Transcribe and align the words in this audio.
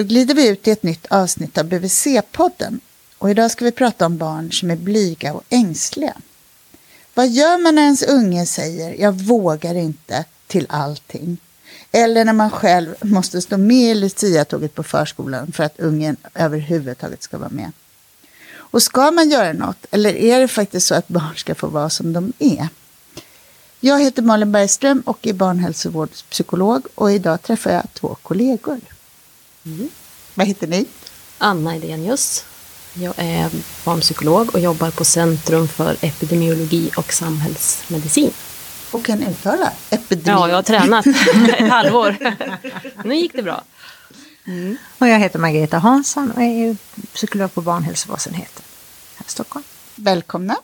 Då 0.00 0.04
glider 0.04 0.34
vi 0.34 0.48
ut 0.48 0.68
i 0.68 0.70
ett 0.70 0.82
nytt 0.82 1.06
avsnitt 1.10 1.58
av 1.58 1.64
BVC-podden. 1.64 2.80
Och 3.18 3.30
idag 3.30 3.50
ska 3.50 3.64
vi 3.64 3.72
prata 3.72 4.06
om 4.06 4.18
barn 4.18 4.52
som 4.52 4.70
är 4.70 4.76
blyga 4.76 5.34
och 5.34 5.42
ängsliga. 5.48 6.14
Vad 7.14 7.28
gör 7.28 7.58
man 7.58 7.74
när 7.74 7.82
ens 7.82 8.02
unge 8.02 8.46
säger 8.46 9.00
jag 9.00 9.12
vågar 9.12 9.74
inte 9.74 10.24
till 10.46 10.66
allting? 10.68 11.38
Eller 11.92 12.24
när 12.24 12.32
man 12.32 12.50
själv 12.50 12.94
måste 13.00 13.40
stå 13.42 13.56
med 13.56 13.90
i 13.90 13.94
Lucia-tåget 13.94 14.74
på 14.74 14.82
förskolan 14.82 15.52
för 15.52 15.64
att 15.64 15.80
ungen 15.80 16.16
överhuvudtaget 16.34 17.22
ska 17.22 17.38
vara 17.38 17.50
med. 17.50 17.72
Och 18.52 18.82
ska 18.82 19.10
man 19.10 19.30
göra 19.30 19.52
något 19.52 19.86
eller 19.90 20.14
är 20.14 20.40
det 20.40 20.48
faktiskt 20.48 20.86
så 20.86 20.94
att 20.94 21.08
barn 21.08 21.36
ska 21.36 21.54
få 21.54 21.66
vara 21.66 21.90
som 21.90 22.12
de 22.12 22.32
är? 22.38 22.68
Jag 23.80 24.00
heter 24.00 24.22
Malin 24.22 24.52
Bergström 24.52 25.00
och 25.00 25.26
är 25.26 25.32
barnhälsovårdspsykolog 25.32 26.86
och 26.94 27.12
idag 27.12 27.42
träffar 27.42 27.70
jag 27.70 27.84
två 27.92 28.16
kollegor. 28.22 28.80
Mm. 29.66 29.88
Vad 30.34 30.46
heter 30.46 30.66
ni? 30.66 30.86
Anna 31.38 31.76
Edenius. 31.76 32.44
Jag 32.94 33.14
är 33.16 33.50
barnpsykolog 33.84 34.54
och 34.54 34.60
jobbar 34.60 34.90
på 34.90 35.04
Centrum 35.04 35.68
för 35.68 35.96
epidemiologi 36.00 36.90
och 36.96 37.12
samhällsmedicin. 37.12 38.32
Och 38.90 39.04
kan 39.04 39.22
uttala 39.22 39.72
epidemiologi. 39.90 40.42
Ja, 40.42 40.48
jag 40.48 40.56
har 40.56 40.62
tränat 40.62 41.06
ett 41.58 41.70
halvår. 41.70 42.16
nu 43.04 43.14
gick 43.14 43.32
det 43.32 43.42
bra. 43.42 43.64
Mm. 44.46 44.76
Och 44.98 45.08
jag 45.08 45.18
heter 45.18 45.38
Margareta 45.38 45.78
Hansson 45.78 46.30
och 46.30 46.42
är 46.42 46.76
psykolog 47.14 47.54
på 47.54 47.60
barnhälsovårdsenheten 47.60 48.62
här 49.16 49.26
i 49.26 49.30
Stockholm. 49.30 49.64
Välkomna. 49.94 50.56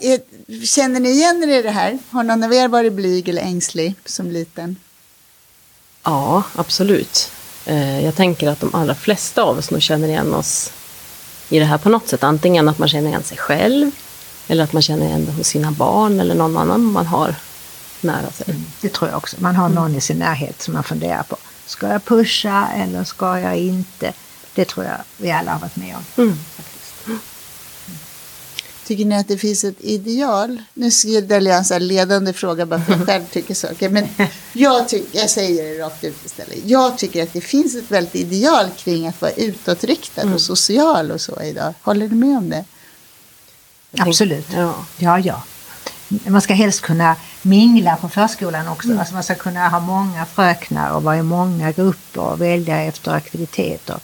Är, 0.00 0.20
känner 0.66 1.00
ni 1.00 1.10
igen 1.10 1.42
er 1.42 1.58
i 1.58 1.62
det 1.62 1.70
här? 1.70 1.98
Har 2.10 2.22
någon 2.22 2.44
av 2.44 2.54
er 2.54 2.68
varit 2.68 2.92
blyg 2.92 3.28
eller 3.28 3.42
ängslig 3.42 3.94
som 4.04 4.30
liten? 4.30 4.76
Ja, 6.02 6.42
absolut. 6.54 7.30
Eh, 7.66 8.04
jag 8.04 8.14
tänker 8.14 8.48
att 8.48 8.60
de 8.60 8.74
allra 8.74 8.94
flesta 8.94 9.42
av 9.42 9.58
oss 9.58 9.70
nog 9.70 9.82
känner 9.82 10.08
igen 10.08 10.34
oss 10.34 10.72
i 11.48 11.58
det 11.58 11.64
här 11.64 11.78
på 11.78 11.88
något 11.88 12.08
sätt. 12.08 12.22
Antingen 12.22 12.68
att 12.68 12.78
man 12.78 12.88
känner 12.88 13.08
igen 13.08 13.22
sig 13.22 13.38
själv 13.38 13.90
eller 14.48 14.64
att 14.64 14.72
man 14.72 14.82
känner 14.82 15.06
igen 15.06 15.24
det 15.24 15.32
hos 15.32 15.46
sina 15.46 15.70
barn 15.70 16.20
eller 16.20 16.34
någon 16.34 16.56
annan 16.56 16.84
man 16.84 17.06
har 17.06 17.34
nära 18.00 18.30
sig. 18.30 18.46
Mm, 18.48 18.64
det 18.80 18.88
tror 18.88 19.10
jag 19.10 19.16
också. 19.16 19.36
Man 19.40 19.56
har 19.56 19.68
någon 19.68 19.94
i 19.94 20.00
sin 20.00 20.18
närhet 20.18 20.62
som 20.62 20.74
man 20.74 20.84
funderar 20.84 21.22
på. 21.22 21.36
Ska 21.66 21.88
jag 21.88 22.04
pusha 22.04 22.68
eller 22.76 23.04
ska 23.04 23.40
jag 23.40 23.56
inte? 23.56 24.12
Det 24.54 24.64
tror 24.64 24.86
jag 24.86 24.96
vi 25.16 25.30
alla 25.30 25.52
har 25.52 25.60
varit 25.60 25.76
med 25.76 25.96
om. 25.96 26.22
Mm. 26.24 26.38
Tycker 28.86 29.04
ni 29.04 29.16
att 29.16 29.28
det 29.28 29.38
finns 29.38 29.64
ett 29.64 29.76
ideal? 29.80 30.62
Nu 30.74 30.90
ställer 30.90 31.50
jag 31.50 31.58
en 31.58 31.64
sån 31.64 31.86
ledande 31.86 32.32
fråga 32.32 32.66
bara 32.66 32.80
för 32.80 32.92
att 32.92 32.98
jag 32.98 33.06
själv 33.06 33.24
tycker 33.32 33.54
saker. 33.54 33.88
Men 33.88 34.08
jag, 34.52 34.88
tycker, 34.88 35.18
jag 35.18 35.30
säger 35.30 35.64
det 35.64 35.84
rakt 35.84 36.04
ut 36.04 36.24
istället. 36.24 36.58
Jag 36.64 36.98
tycker 36.98 37.22
att 37.22 37.32
det 37.32 37.40
finns 37.40 37.74
ett 37.74 37.90
väldigt 37.90 38.14
ideal 38.14 38.66
kring 38.76 39.06
att 39.06 39.20
vara 39.20 39.32
utåtriktad 39.32 40.22
mm. 40.22 40.34
och 40.34 40.40
social 40.40 41.10
och 41.10 41.20
så 41.20 41.42
idag. 41.42 41.74
Håller 41.82 42.08
ni 42.08 42.14
med 42.14 42.38
om 42.38 42.50
det? 42.50 42.64
Absolut. 43.98 44.46
Ja. 44.54 44.74
ja, 44.98 45.18
ja. 45.18 45.42
Man 46.26 46.40
ska 46.40 46.54
helst 46.54 46.80
kunna 46.80 47.16
mingla 47.42 47.96
på 47.96 48.08
förskolan 48.08 48.68
också. 48.68 48.88
Mm. 48.88 48.98
Alltså 48.98 49.14
man 49.14 49.22
ska 49.22 49.34
kunna 49.34 49.68
ha 49.68 49.80
många 49.80 50.26
fröknar 50.26 50.90
och 50.90 51.02
vara 51.02 51.16
i 51.16 51.22
många 51.22 51.72
grupper 51.72 52.20
och 52.20 52.40
välja 52.40 52.82
efter 52.82 53.12
aktiviteter. 53.12 53.96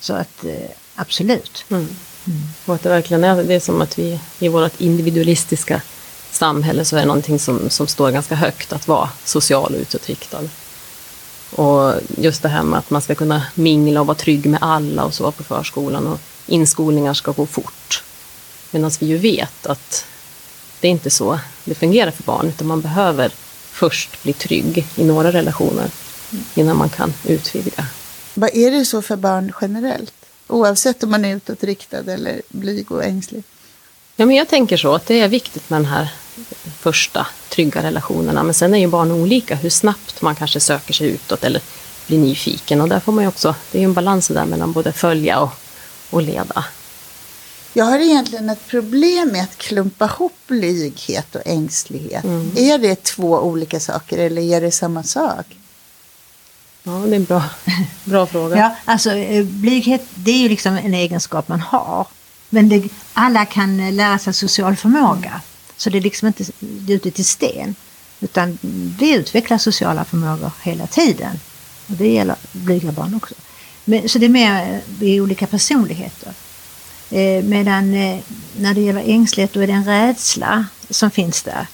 Så 0.00 0.14
att 0.14 0.44
eh, 0.44 0.70
absolut. 0.94 1.64
Mm. 1.70 1.88
Mm. 2.26 2.40
Och 2.66 2.74
att 2.74 2.82
det 2.82 2.88
verkligen 2.88 3.24
är, 3.24 3.42
det 3.42 3.54
är 3.54 3.60
som 3.60 3.80
att 3.80 3.98
vi 3.98 4.20
i 4.38 4.48
vårt 4.48 4.80
individualistiska 4.80 5.82
samhälle 6.30 6.84
så 6.84 6.96
är 6.96 7.00
det 7.00 7.06
någonting 7.06 7.38
som, 7.38 7.70
som 7.70 7.86
står 7.86 8.10
ganska 8.10 8.34
högt 8.34 8.72
att 8.72 8.88
vara 8.88 9.08
social 9.24 9.74
och 9.74 9.80
utåtriktad. 9.80 10.48
Och 11.50 11.94
just 12.18 12.42
det 12.42 12.48
här 12.48 12.62
med 12.62 12.78
att 12.78 12.90
man 12.90 13.02
ska 13.02 13.14
kunna 13.14 13.42
mingla 13.54 14.00
och 14.00 14.06
vara 14.06 14.14
trygg 14.14 14.46
med 14.46 14.58
alla 14.62 15.04
och 15.04 15.14
så 15.14 15.32
på 15.32 15.44
förskolan 15.44 16.06
och 16.06 16.20
inskolningar 16.46 17.14
ska 17.14 17.32
gå 17.32 17.46
fort. 17.46 18.02
Medan 18.70 18.90
vi 19.00 19.06
ju 19.06 19.16
vet 19.16 19.66
att 19.66 20.04
det 20.80 20.88
är 20.88 20.92
inte 20.92 21.10
så 21.10 21.40
det 21.64 21.74
fungerar 21.74 22.10
för 22.10 22.22
barn 22.22 22.48
utan 22.48 22.66
man 22.66 22.80
behöver 22.80 23.32
först 23.70 24.22
bli 24.22 24.32
trygg 24.32 24.86
i 24.96 25.04
några 25.04 25.32
relationer 25.32 25.90
innan 26.54 26.76
man 26.76 26.88
kan 26.88 27.12
utvidga. 27.24 27.86
Vad 28.34 28.50
är 28.56 28.70
det 28.70 28.84
så 28.84 29.02
för 29.02 29.16
barn 29.16 29.52
generellt? 29.60 30.14
Oavsett 30.50 31.02
om 31.02 31.10
man 31.10 31.24
är 31.24 31.36
utåtriktad 31.36 32.12
eller 32.12 32.42
blyg 32.48 32.92
och 32.92 33.04
ängslig. 33.04 33.42
Ja, 34.16 34.26
men 34.26 34.36
jag 34.36 34.48
tänker 34.48 34.76
så 34.76 34.94
att 34.94 35.06
det 35.06 35.20
är 35.20 35.28
viktigt 35.28 35.70
med 35.70 35.80
den 35.80 35.90
här 35.90 36.08
första 36.80 37.26
trygga 37.48 37.82
relationerna. 37.82 38.42
Men 38.42 38.54
sen 38.54 38.74
är 38.74 38.78
ju 38.78 38.86
barn 38.86 39.12
olika 39.12 39.54
hur 39.54 39.70
snabbt 39.70 40.22
man 40.22 40.34
kanske 40.34 40.60
söker 40.60 40.94
sig 40.94 41.08
utåt 41.08 41.44
eller 41.44 41.62
blir 42.06 42.18
nyfiken. 42.18 42.80
Och 42.80 42.88
där 42.88 43.00
får 43.00 43.12
man 43.12 43.26
också, 43.26 43.54
det 43.72 43.78
är 43.78 43.80
ju 43.80 43.84
en 43.84 43.94
balans 43.94 44.28
där 44.28 44.44
mellan 44.44 44.72
både 44.72 44.92
följa 44.92 45.40
och, 45.40 45.50
och 46.10 46.22
leda. 46.22 46.64
Jag 47.72 47.84
har 47.84 47.98
egentligen 47.98 48.50
ett 48.50 48.66
problem 48.66 49.28
med 49.28 49.42
att 49.42 49.58
klumpa 49.58 50.04
ihop 50.04 50.32
blyghet 50.46 51.34
och 51.34 51.42
ängslighet. 51.44 52.24
Mm. 52.24 52.52
Är 52.56 52.78
det 52.78 53.02
två 53.02 53.38
olika 53.38 53.80
saker 53.80 54.18
eller 54.18 54.42
är 54.42 54.60
det 54.60 54.70
samma 54.70 55.02
sak? 55.02 55.46
Ja, 56.90 57.06
det 57.06 57.12
är 57.12 57.16
en 57.16 57.24
bra, 57.24 57.42
bra 58.04 58.26
fråga. 58.26 58.56
Ja, 58.56 58.76
alltså 58.84 59.12
eh, 59.12 59.44
blyghet 59.44 60.02
det 60.14 60.30
är 60.30 60.38
ju 60.38 60.48
liksom 60.48 60.76
en 60.76 60.94
egenskap 60.94 61.48
man 61.48 61.60
har. 61.60 62.06
Men 62.48 62.68
det, 62.68 62.88
alla 63.12 63.44
kan 63.44 63.80
eh, 63.80 63.92
lära 63.92 64.18
sig 64.18 64.32
social 64.32 64.76
förmåga. 64.76 65.40
Så 65.76 65.90
det 65.90 65.98
är 65.98 66.02
liksom 66.02 66.28
inte 66.28 66.44
gjutet 66.60 67.18
i 67.18 67.24
sten. 67.24 67.74
Utan 68.20 68.58
vi 68.98 69.14
utvecklar 69.14 69.58
sociala 69.58 70.04
förmågor 70.04 70.50
hela 70.62 70.86
tiden. 70.86 71.40
Och 71.86 71.94
det 71.96 72.12
gäller 72.12 72.36
blyga 72.52 72.92
barn 72.92 73.14
också. 73.14 73.34
Men, 73.84 74.08
så 74.08 74.18
det 74.18 74.26
är 74.26 74.30
mer 74.30 74.82
eh, 75.00 75.08
i 75.08 75.20
olika 75.20 75.46
personligheter. 75.46 76.32
Eh, 77.10 77.44
medan 77.44 77.94
eh, 77.94 78.18
när 78.56 78.74
det 78.74 78.80
gäller 78.80 79.02
ängslighet 79.06 79.52
då 79.52 79.60
är 79.60 79.66
det 79.66 79.72
en 79.72 79.84
rädsla 79.84 80.66
som 80.90 81.10
finns 81.10 81.42
där. 81.42 81.66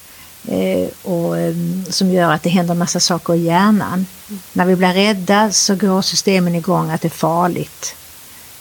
Eh, 0.48 0.88
och, 1.02 1.38
ehm, 1.38 1.84
som 1.90 2.10
gör 2.10 2.32
att 2.32 2.42
det 2.42 2.48
händer 2.48 2.72
en 2.72 2.78
massa 2.78 3.00
saker 3.00 3.34
i 3.34 3.44
hjärnan. 3.44 4.06
Mm. 4.28 4.40
När 4.52 4.66
vi 4.66 4.76
blir 4.76 4.94
rädda 4.94 5.52
så 5.52 5.74
går 5.74 6.02
systemen 6.02 6.54
igång 6.54 6.90
att 6.90 7.00
det 7.00 7.08
är 7.08 7.10
farligt. 7.10 7.94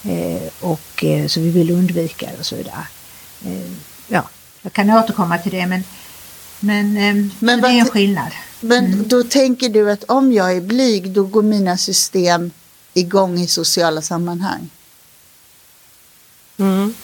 Eh, 0.02 0.42
och 0.60 1.04
eh, 1.04 1.26
så 1.26 1.40
vi 1.40 1.50
vill 1.50 1.70
undvika 1.70 2.26
det 2.26 2.38
och 2.38 2.46
så 2.46 2.56
vidare. 2.56 2.86
ja, 4.08 4.28
jag 4.62 4.72
kan 4.72 4.90
återkomma 4.90 5.38
till 5.38 5.52
det 5.52 5.66
men, 5.66 5.84
men, 6.60 6.96
ehm, 6.96 7.30
men 7.38 7.60
det 7.60 7.68
är 7.68 7.72
en 7.72 7.88
skillnad. 7.88 8.32
Men 8.60 8.84
mm. 8.84 9.08
då 9.08 9.22
tänker 9.22 9.68
du 9.68 9.90
att 9.90 10.04
om 10.04 10.32
jag 10.32 10.56
är 10.56 10.60
blyg 10.60 11.10
då 11.10 11.22
går 11.22 11.42
mina 11.42 11.76
system 11.76 12.50
igång 12.94 13.38
i 13.38 13.46
sociala 13.46 14.02
sammanhang? 14.02 14.70
Mm. 16.58 16.94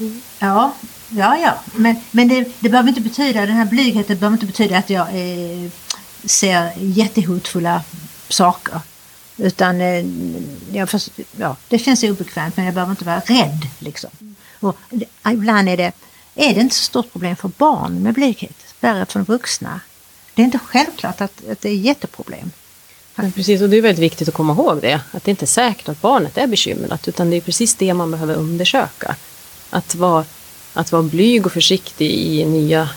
Mm. 0.00 0.22
Ja, 0.38 0.72
Ja, 1.10 1.38
ja, 1.38 1.58
men, 1.74 1.96
men 2.10 2.28
det, 2.28 2.48
det 2.60 2.68
behöver 2.68 2.88
inte 2.88 3.00
betyda, 3.00 3.46
den 3.46 3.56
här 3.56 3.64
blygheten 3.64 4.18
behöver 4.18 4.36
inte 4.36 4.46
betyda 4.46 4.78
att 4.78 4.90
jag 4.90 5.08
eh, 5.08 5.70
ser 6.24 6.72
jättehotfulla 6.76 7.82
saker. 8.28 8.80
Utan 9.36 9.80
eh, 9.80 10.04
jag 10.72 10.90
först, 10.90 11.10
ja, 11.36 11.56
det 11.68 11.78
känns 11.78 12.02
obekvämt 12.02 12.56
men 12.56 12.64
jag 12.64 12.74
behöver 12.74 12.90
inte 12.90 13.04
vara 13.04 13.20
rädd. 13.20 13.66
Liksom. 13.78 14.10
Och 14.60 14.76
ah, 15.22 15.32
ibland 15.32 15.68
är 15.68 15.76
det, 15.76 15.92
är 16.34 16.54
det 16.54 16.60
inte 16.60 16.74
så 16.74 16.84
stort 16.84 17.12
problem 17.12 17.36
för 17.36 17.48
barn 17.48 18.02
med 18.02 18.14
blyghet, 18.14 18.74
värre 18.80 19.06
för 19.06 19.20
vuxna. 19.20 19.80
Det 20.34 20.42
är 20.42 20.44
inte 20.44 20.58
självklart 20.58 21.20
att, 21.20 21.48
att 21.50 21.60
det 21.60 21.68
är 21.68 21.74
jätteproblem. 21.74 22.50
Men 23.14 23.32
precis, 23.32 23.62
och 23.62 23.68
det 23.68 23.76
är 23.76 23.82
väldigt 23.82 24.02
viktigt 24.02 24.28
att 24.28 24.34
komma 24.34 24.52
ihåg 24.52 24.80
det. 24.80 25.00
Att 25.12 25.24
det 25.24 25.30
inte 25.30 25.44
är 25.44 25.46
säkert 25.46 25.88
att 25.88 26.00
barnet 26.00 26.38
är 26.38 26.46
bekymrat 26.46 27.08
utan 27.08 27.30
det 27.30 27.36
är 27.36 27.40
precis 27.40 27.74
det 27.74 27.94
man 27.94 28.10
behöver 28.10 28.34
undersöka. 28.34 29.16
Att 29.70 29.94
vara 29.94 30.24
att 30.72 30.92
vara 30.92 31.02
blyg 31.02 31.46
och 31.46 31.52
försiktig 31.52 32.10
i 32.10 32.44
nya 32.44 32.88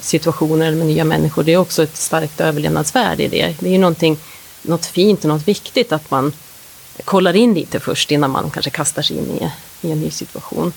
situationer 0.00 0.74
med 0.74 0.86
nya 0.86 1.04
människor, 1.04 1.42
det 1.42 1.52
är 1.52 1.56
också 1.56 1.82
ett 1.82 1.96
starkt 1.96 2.40
överlevnadsvärde 2.40 3.22
i 3.22 3.28
det. 3.28 3.54
Det 3.60 3.66
är 3.66 3.72
ju 3.72 3.78
någonting, 3.78 4.18
något 4.62 4.86
fint 4.86 5.24
och 5.24 5.28
något 5.28 5.48
viktigt 5.48 5.92
att 5.92 6.10
man 6.10 6.32
kollar 7.04 7.36
in 7.36 7.54
lite 7.54 7.80
först 7.80 8.10
innan 8.10 8.30
man 8.30 8.50
kanske 8.50 8.70
kastar 8.70 9.02
sig 9.02 9.16
in 9.16 9.30
i, 9.30 9.50
i 9.88 9.92
en 9.92 10.00
ny 10.00 10.10
situation. 10.10 10.72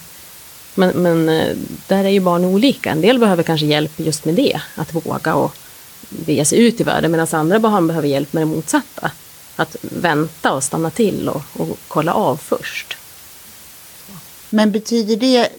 Men, 0.76 0.90
men 0.90 1.30
eh, 1.30 1.56
där 1.88 2.04
är 2.04 2.10
ju 2.10 2.20
barn 2.20 2.46
olika. 2.46 2.92
En 2.92 3.02
del 3.02 3.20
behöver 3.20 3.44
kanske 3.44 3.66
hjälp 3.66 3.92
just 3.96 4.26
med 4.26 4.36
det, 4.36 4.62
att 4.76 4.94
våga 4.94 5.36
och 5.36 5.56
bege 6.10 6.46
sig 6.46 6.60
ut 6.60 6.82
i 6.82 6.84
världen, 6.84 7.12
medan 7.12 7.28
andra 7.32 7.60
barn 7.60 7.88
behöver 7.88 8.08
hjälp 8.08 8.34
med 8.34 8.42
det 8.42 8.46
motsatta. 8.46 9.12
Att 9.56 9.76
vänta 9.82 10.54
och 10.54 10.64
stanna 10.64 10.90
till 10.90 11.30
och, 11.30 11.42
och 11.54 11.78
kolla 11.88 12.14
av 12.14 12.38
först. 12.38 12.98
Men 14.50 14.72
betyder 14.72 15.16
det 15.16 15.50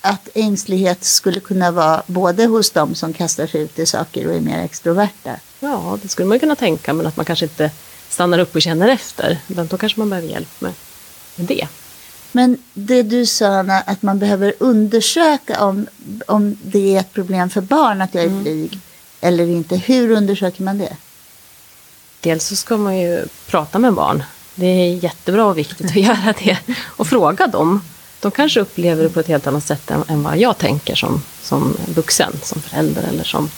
att 0.00 0.28
ängslighet 0.34 1.04
skulle 1.04 1.40
kunna 1.40 1.70
vara 1.70 2.02
både 2.06 2.46
hos 2.46 2.70
dem 2.70 2.94
som 2.94 3.12
kastar 3.12 3.46
sig 3.46 3.60
ut 3.60 3.78
i 3.78 3.86
saker 3.86 4.26
och 4.26 4.34
är 4.34 4.40
mer 4.40 4.64
extroverta? 4.64 5.30
Ja, 5.60 5.98
det 6.02 6.08
skulle 6.08 6.28
man 6.28 6.38
kunna 6.38 6.56
tänka, 6.56 6.92
men 6.92 7.06
att 7.06 7.16
man 7.16 7.26
kanske 7.26 7.44
inte 7.44 7.70
stannar 8.08 8.38
upp 8.38 8.54
och 8.54 8.62
känner 8.62 8.88
efter. 8.88 9.38
Utan 9.48 9.66
då 9.66 9.78
kanske 9.78 10.00
man 10.00 10.10
behöver 10.10 10.28
hjälp 10.28 10.60
med, 10.60 10.72
med 11.36 11.46
det. 11.46 11.68
Men 12.32 12.58
det 12.74 13.02
du 13.02 13.26
sa, 13.26 13.46
Anna, 13.46 13.80
att 13.80 14.02
man 14.02 14.18
behöver 14.18 14.54
undersöka 14.58 15.64
om, 15.64 15.86
om 16.26 16.56
det 16.62 16.94
är 16.94 17.00
ett 17.00 17.12
problem 17.12 17.50
för 17.50 17.60
barn 17.60 18.02
att 18.02 18.14
jag 18.14 18.24
är 18.24 18.28
mm. 18.28 18.42
blyg 18.42 18.78
eller 19.20 19.46
inte. 19.46 19.76
Hur 19.76 20.10
undersöker 20.10 20.62
man 20.62 20.78
det? 20.78 20.96
Dels 22.20 22.46
så 22.46 22.56
ska 22.56 22.76
man 22.76 22.98
ju 22.98 23.24
prata 23.46 23.78
med 23.78 23.94
barn 23.94 24.22
Det 24.54 24.66
är 24.66 25.04
jättebra 25.04 25.46
och 25.46 25.58
viktigt 25.58 25.86
att 25.86 25.96
göra 26.06 26.34
det. 26.44 26.58
Och 26.86 27.06
fråga 27.06 27.46
dem. 27.46 27.80
De 28.20 28.30
kanske 28.30 28.60
upplever 28.60 29.02
det 29.02 29.08
på 29.08 29.20
ett 29.20 29.28
helt 29.28 29.46
annat 29.46 29.64
sätt 29.64 29.90
än, 29.90 30.04
än 30.08 30.22
vad 30.22 30.38
jag 30.38 30.58
tänker 30.58 30.94
som, 30.94 31.22
som 31.42 31.76
vuxen, 31.94 32.32
som 32.42 32.62
förälder 32.62 33.02
eller 33.02 33.24
som, 33.24 33.50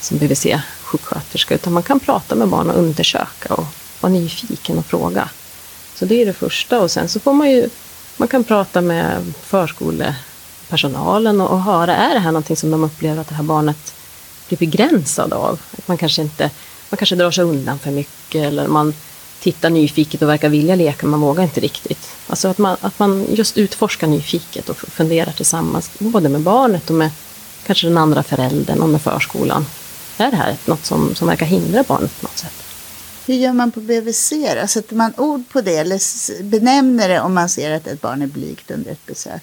som 0.00 0.18
BVC-sjuksköterska. 0.18 1.54
Utan 1.54 1.72
man 1.72 1.82
kan 1.82 2.00
prata 2.00 2.34
med 2.34 2.48
barn 2.48 2.70
och 2.70 2.78
undersöka 2.78 3.54
och 3.54 3.64
vara 4.00 4.12
nyfiken 4.12 4.78
och 4.78 4.86
fråga. 4.86 5.28
Så 5.94 6.04
det 6.04 6.22
är 6.22 6.26
det 6.26 6.32
första. 6.32 6.80
Och 6.80 6.90
sen 6.90 7.08
så 7.08 7.20
får 7.20 7.32
man 7.32 7.50
ju, 7.50 7.68
man 8.16 8.28
kan 8.28 8.44
prata 8.44 8.80
med 8.80 9.32
förskolepersonalen 9.42 11.40
och, 11.40 11.50
och 11.50 11.62
höra, 11.62 11.96
är 11.96 12.14
det 12.14 12.20
här 12.20 12.32
någonting 12.32 12.56
som 12.56 12.70
de 12.70 12.84
upplever 12.84 13.20
att 13.20 13.28
det 13.28 13.34
här 13.34 13.42
barnet 13.42 13.94
blir 14.48 14.58
begränsad 14.58 15.32
av? 15.32 15.60
Att 15.78 15.88
man 15.88 15.96
kanske 15.96 16.22
inte, 16.22 16.50
man 16.90 16.98
kanske 16.98 17.16
drar 17.16 17.30
sig 17.30 17.44
undan 17.44 17.78
för 17.78 17.90
mycket 17.90 18.44
eller 18.44 18.68
man 18.68 18.94
tittar 19.40 19.70
nyfiket 19.70 20.22
och 20.22 20.28
verkar 20.28 20.48
vilja 20.48 20.74
leka, 20.74 21.06
men 21.06 21.10
man 21.10 21.20
vågar 21.20 21.42
inte 21.42 21.60
riktigt. 21.60 22.15
Alltså 22.26 22.48
att 22.48 22.58
man, 22.58 22.76
att 22.80 22.98
man 22.98 23.26
just 23.28 23.58
utforskar 23.58 24.06
nyfiket 24.06 24.68
och 24.68 24.76
funderar 24.76 25.32
tillsammans, 25.32 25.90
både 25.98 26.28
med 26.28 26.40
barnet 26.40 26.90
och 26.90 26.96
med 26.96 27.10
kanske 27.66 27.86
den 27.86 27.98
andra 27.98 28.22
föräldern 28.22 28.80
och 28.80 28.88
med 28.88 29.02
förskolan. 29.02 29.66
Är 30.18 30.30
det 30.30 30.36
här 30.36 30.56
något 30.64 30.86
som, 30.86 31.14
som 31.14 31.28
verkar 31.28 31.46
hindra 31.46 31.82
barnet 31.82 32.20
på 32.20 32.26
något 32.26 32.38
sätt? 32.38 32.62
Hur 33.26 33.34
gör 33.34 33.52
man 33.52 33.70
på 33.70 33.80
BVC 33.80 34.32
då? 34.60 34.66
Sätter 34.66 34.96
man 34.96 35.12
ord 35.16 35.48
på 35.48 35.60
det 35.60 35.76
eller 35.76 36.42
benämner 36.42 37.08
det 37.08 37.20
om 37.20 37.34
man 37.34 37.48
ser 37.48 37.70
att 37.70 37.86
ett 37.86 38.00
barn 38.00 38.22
är 38.22 38.26
blygt 38.26 38.70
under 38.70 38.90
ett 38.90 39.06
besök? 39.06 39.42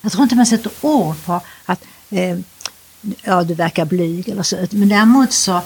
Jag 0.00 0.12
tror 0.12 0.22
inte 0.22 0.36
man 0.36 0.46
sätter 0.46 0.72
ord 0.80 1.16
på 1.24 1.40
att 1.64 1.80
eh, 2.10 2.38
ja, 3.22 3.42
du 3.42 3.54
verkar 3.54 3.84
blyg 3.84 4.28
eller 4.28 4.42
så. 4.42 4.56
Men 4.70 4.88
däremot 4.88 5.32
så, 5.32 5.60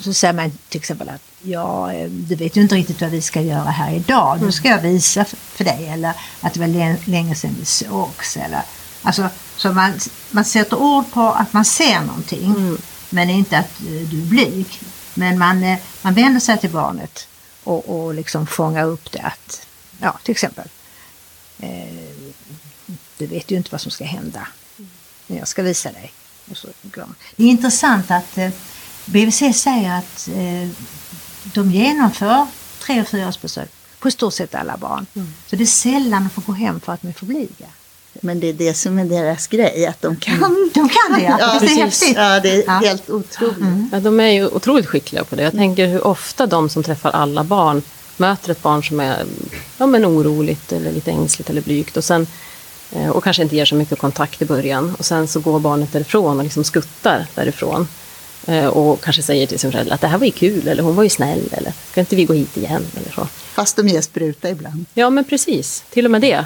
så 0.00 0.12
säger 0.12 0.34
man 0.34 0.52
till 0.68 0.78
exempel 0.80 1.08
att 1.08 1.22
ja, 1.42 1.92
eh, 1.92 2.08
du 2.10 2.34
vet 2.34 2.56
ju 2.56 2.60
inte 2.60 2.74
riktigt 2.74 3.00
vad 3.00 3.10
vi 3.10 3.22
ska 3.22 3.40
göra 3.40 3.70
här 3.70 3.92
idag. 3.94 4.42
Nu 4.42 4.52
ska 4.52 4.68
jag 4.68 4.80
visa 4.80 5.24
för 5.24 5.64
dig. 5.64 5.88
Eller 5.88 6.12
att 6.40 6.54
det 6.54 6.60
var 6.60 6.66
lä- 6.66 6.96
länge 7.04 7.34
sedan 7.34 7.56
vi 7.58 7.64
sågs. 7.64 8.36
Eller, 8.36 8.62
alltså, 9.02 9.28
så 9.56 9.72
man, 9.72 9.92
man 10.30 10.44
sätter 10.44 10.76
ord 10.82 11.12
på 11.12 11.20
att 11.28 11.52
man 11.52 11.64
ser 11.64 12.00
någonting. 12.00 12.76
Men 13.10 13.30
inte 13.30 13.58
att 13.58 13.80
eh, 13.80 13.86
du 13.86 14.18
är 14.22 14.26
blyg. 14.26 14.66
Men 15.14 15.38
man, 15.38 15.62
eh, 15.62 15.78
man 16.02 16.14
vänder 16.14 16.40
sig 16.40 16.58
till 16.58 16.70
barnet 16.70 17.28
och, 17.64 17.88
och 18.04 18.14
liksom 18.14 18.46
fångar 18.46 18.84
upp 18.84 19.12
det. 19.12 19.20
Att, 19.22 19.66
ja, 20.00 20.18
till 20.22 20.32
exempel. 20.32 20.68
Eh, 21.60 21.94
du 23.18 23.26
vet 23.26 23.50
ju 23.50 23.56
inte 23.56 23.68
vad 23.72 23.80
som 23.80 23.90
ska 23.90 24.04
hända. 24.04 24.46
Men 25.26 25.38
jag 25.38 25.48
ska 25.48 25.62
visa 25.62 25.92
dig. 25.92 26.12
Det 27.36 27.44
är 27.44 27.48
intressant 27.48 28.10
att 28.10 28.38
eh, 28.38 28.50
BVC 29.04 29.38
säger 29.54 29.98
att 29.98 30.28
eh, 30.28 30.68
de 31.54 31.70
genomför 31.70 32.46
tre 32.82 33.00
och 33.00 33.08
fyraårsbesök 33.08 33.68
på 33.98 34.08
i 34.08 34.10
stort 34.10 34.34
sett 34.34 34.54
alla 34.54 34.76
barn. 34.76 35.06
Så 35.46 35.56
det 35.56 35.64
är 35.64 35.66
sällan 35.66 36.22
de 36.22 36.30
får 36.30 36.42
gå 36.42 36.52
hem 36.52 36.80
för 36.80 36.92
att 36.92 37.02
de 37.02 37.08
är 37.08 37.12
för 37.12 37.26
blyga. 37.26 37.66
Men 38.20 38.40
det 38.40 38.46
är 38.48 38.52
det 38.52 38.74
som 38.74 38.98
är 38.98 39.04
deras 39.04 39.46
grej, 39.46 39.86
att 39.86 40.02
de 40.02 40.16
kan. 40.16 40.70
De 40.74 40.88
kan 40.88 41.18
det, 41.18 41.22
ja. 41.24 41.36
Ja, 41.40 41.46
är 41.50 41.60
det 41.60 41.66
precis. 41.66 41.78
häftigt? 41.78 42.16
Ja, 42.16 42.40
det 42.40 42.50
är 42.52 42.64
Ja. 42.66 42.72
helt 42.72 43.10
otroligt. 43.10 43.58
Ja, 43.92 44.00
de 44.00 44.20
är 44.20 44.26
ju 44.28 44.46
otroligt 44.48 44.86
skickliga 44.86 45.24
på 45.24 45.36
det. 45.36 45.42
Jag 45.42 45.52
tänker 45.52 45.86
hur 45.86 46.06
ofta 46.06 46.46
de 46.46 46.68
som 46.68 46.82
träffar 46.82 47.10
alla 47.10 47.44
barn 47.44 47.82
möter 48.16 48.50
ett 48.50 48.62
barn 48.62 48.84
som 48.84 49.00
är 49.00 49.24
ja, 49.78 49.86
men 49.86 50.04
oroligt 50.06 50.72
eller 50.72 50.92
lite 50.92 51.10
ängsligt 51.10 51.50
eller 51.50 51.60
blygt 51.62 51.96
och, 51.96 52.04
sen, 52.04 52.26
eh, 52.92 53.08
och 53.08 53.24
kanske 53.24 53.42
inte 53.42 53.56
ger 53.56 53.64
så 53.64 53.74
mycket 53.74 53.98
kontakt 53.98 54.42
i 54.42 54.44
början. 54.44 54.94
Och 54.98 55.04
sen 55.04 55.28
så 55.28 55.40
går 55.40 55.60
barnet 55.60 55.92
därifrån 55.92 56.38
och 56.38 56.44
liksom 56.44 56.64
skuttar 56.64 57.26
därifrån. 57.34 57.88
Eh, 58.46 58.66
Och 58.66 59.00
kanske 59.00 59.22
säger 59.22 59.46
till 59.46 59.58
sin 59.58 59.72
förälder 59.72 59.94
att 59.94 60.00
det 60.00 60.06
här 60.06 60.18
var 60.18 60.26
ju 60.26 60.32
kul 60.32 60.68
eller 60.68 60.82
hon 60.82 60.96
var 60.96 61.02
ju 61.02 61.08
snäll 61.08 61.48
eller 61.52 61.72
ska 61.90 62.00
inte 62.00 62.16
vi 62.16 62.24
gå 62.24 62.32
hit 62.34 62.56
igen 62.56 62.86
eller 62.96 63.12
så. 63.12 63.26
Fast 63.54 63.76
de 63.76 63.88
ger 63.88 64.00
spruta 64.00 64.50
ibland. 64.50 64.84
Ja, 64.94 65.10
men 65.10 65.24
precis. 65.24 65.84
Till 65.90 66.04
och 66.04 66.10
med 66.10 66.20
det 66.20 66.44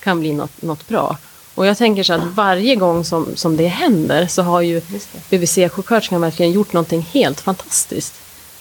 kan 0.00 0.20
bli 0.20 0.32
något, 0.32 0.62
något 0.62 0.88
bra. 0.88 1.16
Och 1.54 1.66
jag 1.66 1.78
tänker 1.78 2.02
så 2.02 2.12
att 2.12 2.24
varje 2.24 2.76
gång 2.76 3.04
som, 3.04 3.36
som 3.36 3.56
det 3.56 3.66
händer 3.66 4.26
så 4.26 4.42
har 4.42 4.60
ju 4.60 4.80
BVC-sjuksköterskan 5.30 6.20
verkligen 6.20 6.52
gjort 6.52 6.72
någonting 6.72 7.08
helt 7.12 7.40
fantastiskt. 7.40 8.14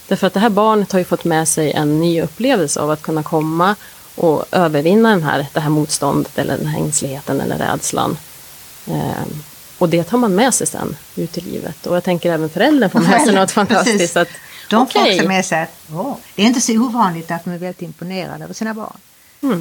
Därför 0.08 0.28
att 0.28 0.34
det 0.34 0.40
här 0.40 0.50
barnet 0.50 0.92
har 0.92 1.00
ju 1.00 1.06
fått 1.06 1.24
med 1.26 1.48
sig 1.48 1.72
en 1.72 2.00
ny 2.00 2.22
upplevelse 2.22 2.80
av 2.82 2.92
att 2.92 3.02
kunna 3.02 3.24
komma 3.24 3.76
och 4.16 4.46
övervinna 4.52 5.10
den 5.10 5.24
här, 5.24 5.46
det 5.54 5.60
här 5.60 5.70
motståndet 5.70 6.38
eller 6.38 6.58
den 6.58 6.68
här 6.68 6.80
ängsligheten 6.80 7.42
eller 7.42 7.58
rädslan. 7.58 8.18
Och 9.78 9.90
det 9.90 10.04
tar 10.04 10.18
man 10.18 10.36
med 10.36 10.54
sig 10.54 10.68
sen 10.68 10.98
ut 11.16 11.38
i 11.38 11.42
livet. 11.42 11.88
Och 11.88 11.96
jag 11.96 12.04
tänker 12.04 12.32
även 12.34 12.50
föräldern 12.50 12.90
får 12.90 13.00
med 13.00 13.22
sig 13.22 13.36
något 13.36 13.52
fantastiskt. 13.62 13.98
Precis. 13.98 14.18
Att, 14.18 14.28
De 14.70 14.88
får 14.88 15.00
okej, 15.00 15.16
också 15.16 15.28
med 15.28 15.46
sig 15.46 15.62
att 15.62 15.70
åh, 15.94 16.16
det 16.36 16.42
är 16.42 16.46
inte 16.46 16.62
så 16.62 16.74
ovanligt 16.74 17.32
att 17.32 17.44
de 17.44 17.54
är 17.54 17.58
väldigt 17.58 17.82
imponerade 17.82 18.44
över 18.44 18.54
sina 18.54 18.74
barn 18.74 18.98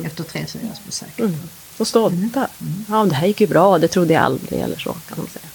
efter 0.07 0.25
tre 0.25 0.47
fyraårsbesök. 0.47 1.19
Mm. 1.19 1.35
Och 1.79 1.87
stolta. 1.87 2.49
Ja, 2.89 3.05
det 3.05 3.15
här 3.15 3.27
gick 3.27 3.41
ju 3.41 3.47
bra, 3.47 3.79
det 3.79 3.89
trodde 3.89 4.15
jag 4.15 4.23
aldrig 4.23 4.61
eller 4.61 4.77
så 4.79 4.93
kan 4.93 5.19
man 5.19 5.27
säga. 5.27 5.47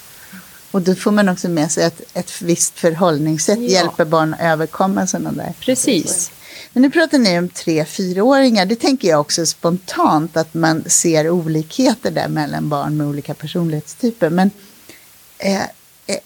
Och 0.72 0.82
då 0.82 0.96
får 0.96 1.12
man 1.12 1.30
också 1.30 1.50
med 1.50 1.72
sig 1.72 1.84
att 1.86 2.02
ett 2.14 2.42
visst 2.42 2.80
förhållningssätt 2.80 3.60
Ja. 3.60 3.66
hjälper 3.68 4.06
barn 4.06 4.34
att 4.34 4.40
överkomma 4.42 5.08
sådana 5.08 5.32
där. 5.32 5.54
Precis. 5.60 6.32
Men 6.80 6.84
nu 6.84 6.90
pratar 6.90 7.18
ni 7.18 7.40
om 7.40 7.50
tre 7.50 7.86
fyraåringar. 7.86 8.66
Det 8.66 8.76
tänker 8.76 9.08
jag 9.08 9.22
också 9.22 9.46
spontant 9.46 10.38
att 10.38 10.54
man 10.54 10.84
ser 10.90 11.30
olikheter 11.30 12.12
där 12.12 12.28
mellan 12.28 12.70
barn 12.70 12.98
med 12.98 13.08
olika 13.08 13.34
personlighetstyper. 13.34 14.30
Men 14.30 14.52
eh, 15.38 15.62
eh, 16.08 16.18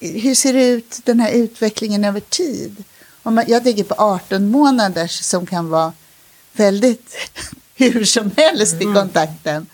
hur 0.00 0.34
ser 0.34 0.52
det 0.52 0.66
ut 0.66 1.00
den 1.04 1.20
här 1.20 1.30
utvecklingen 1.30 2.04
över 2.04 2.20
tid? 2.20 2.84
Om 3.22 3.34
man, 3.34 3.44
jag 3.48 3.64
tänker 3.64 3.84
på 3.84 3.94
18 3.98 4.50
månader 4.50 5.06
som 5.06 5.46
kan 5.46 5.68
vara 5.68 5.92
väldigt 6.52 7.16
hur 7.74 8.04
som 8.04 8.30
helst 8.36 8.82
i 8.82 8.84
kontakten. 8.84 9.66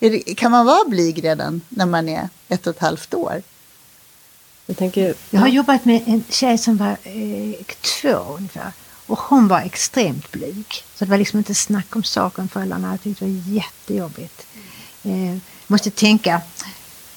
Är 0.00 0.10
det, 0.10 0.34
kan 0.34 0.50
man 0.50 0.66
vara 0.66 0.88
blyg 0.88 1.24
redan 1.24 1.60
när 1.68 1.86
man 1.86 2.08
är 2.08 2.28
ett 2.48 2.66
och 2.66 2.76
ett 2.76 2.82
halvt 2.82 3.14
år? 3.14 3.42
Jag 4.66 4.76
tänker, 4.76 5.14
Jag 5.30 5.40
har 5.40 5.48
jobbat 5.48 5.84
med 5.84 6.02
en 6.06 6.24
tjej 6.30 6.58
som 6.58 6.76
var 6.76 6.96
eh, 7.04 7.54
två 7.80 8.36
ungefär. 8.36 8.72
Och 9.08 9.18
hon 9.18 9.48
var 9.48 9.60
extremt 9.60 10.32
blyg. 10.32 10.84
Så 10.94 11.04
det 11.04 11.10
var 11.10 11.18
liksom 11.18 11.38
inte 11.38 11.54
snack 11.54 11.96
om 11.96 12.04
saken. 12.04 12.48
Föräldrarna 12.48 12.88
hade 12.88 12.98
tyckt 12.98 13.20
det 13.20 13.26
var 13.26 13.54
jättejobbigt. 13.54 14.46
Eh, 15.02 15.36
måste 15.66 15.90
tänka, 15.90 16.40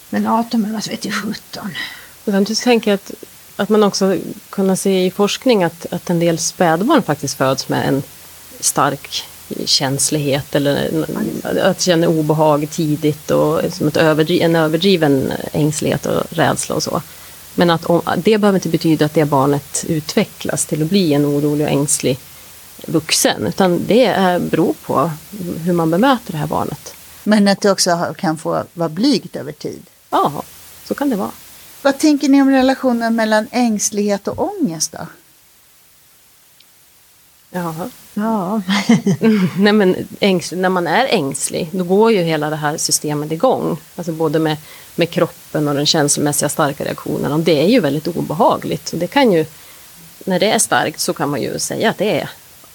men 0.09 0.27
18 0.27 0.61
månader 0.61 0.89
vet 0.89 1.05
jag 1.05 1.13
17. 1.13 1.69
Och 2.25 2.31
sen 2.31 2.45
tänker 2.45 2.91
jag 2.91 2.95
att, 2.95 3.11
att 3.55 3.69
man 3.69 3.83
också 3.83 4.17
kunna 4.49 4.75
se 4.75 5.05
i 5.05 5.11
forskning 5.11 5.63
att, 5.63 5.85
att 5.93 6.09
en 6.09 6.19
del 6.19 6.37
spädbarn 6.37 7.03
faktiskt 7.03 7.37
föds 7.37 7.69
med 7.69 7.87
en 7.87 8.03
stark 8.59 9.23
känslighet 9.65 10.55
eller 10.55 11.05
att 11.63 11.81
känna 11.81 12.07
obehag 12.07 12.67
tidigt 12.71 13.31
och 13.31 13.61
som 13.73 13.87
ett 13.87 13.97
överdri, 13.97 14.41
en 14.41 14.55
överdriven 14.55 15.33
ängslighet 15.51 16.05
och 16.05 16.23
rädsla 16.29 16.75
och 16.75 16.83
så. 16.83 17.01
Men 17.55 17.69
att 17.69 17.85
om, 17.85 18.01
det 18.17 18.37
behöver 18.37 18.57
inte 18.57 18.69
betyda 18.69 19.05
att 19.05 19.13
det 19.13 19.25
barnet 19.25 19.85
utvecklas 19.87 20.65
till 20.65 20.83
att 20.83 20.89
bli 20.89 21.13
en 21.13 21.25
orolig 21.25 21.65
och 21.65 21.71
ängslig 21.71 22.19
vuxen, 22.85 23.47
utan 23.47 23.85
det 23.87 24.41
beror 24.51 24.73
på 24.73 25.11
hur 25.65 25.73
man 25.73 25.91
bemöter 25.91 26.31
det 26.31 26.37
här 26.37 26.47
barnet. 26.47 26.93
Men 27.23 27.47
att 27.47 27.61
det 27.61 27.71
också 27.71 28.13
kan 28.17 28.37
få 28.37 28.63
vara 28.73 28.89
blygt 28.89 29.35
över 29.35 29.51
tid. 29.51 29.83
Ja, 30.09 30.43
så 30.85 30.95
kan 30.95 31.09
det 31.09 31.15
vara. 31.15 31.31
Vad 31.81 31.97
tänker 31.97 32.29
ni 32.29 32.41
om 32.41 32.49
relationen 32.49 33.15
mellan 33.15 33.47
ängslighet 33.51 34.27
och 34.27 34.53
ångest 34.53 34.91
då? 34.91 35.07
Jaha. 37.51 37.89
Ja, 38.13 38.61
Nej, 39.57 39.73
men 39.73 40.07
ängslig, 40.19 40.57
när 40.57 40.69
man 40.69 40.87
är 40.87 41.05
ängslig, 41.05 41.69
då 41.71 41.83
går 41.83 42.11
ju 42.11 42.21
hela 42.21 42.49
det 42.49 42.55
här 42.55 42.77
systemet 42.77 43.31
igång. 43.31 43.77
Alltså 43.95 44.11
både 44.11 44.39
med, 44.39 44.57
med 44.95 45.09
kroppen 45.09 45.67
och 45.67 45.75
den 45.75 45.85
känslomässiga 45.85 46.49
starka 46.49 46.85
reaktionen. 46.85 47.31
Och 47.31 47.39
det 47.39 47.63
är 47.63 47.67
ju 47.67 47.79
väldigt 47.79 48.07
obehagligt. 48.07 48.93
Och 48.93 48.99
det 48.99 49.07
kan 49.07 49.31
ju, 49.31 49.45
när 50.25 50.39
det 50.39 50.51
är 50.51 50.59
starkt 50.59 50.99
så 50.99 51.13
kan 51.13 51.29
man 51.29 51.41
ju 51.41 51.59
säga 51.59 51.89
att 51.89 51.97
det 51.97 52.19
är 52.19 52.29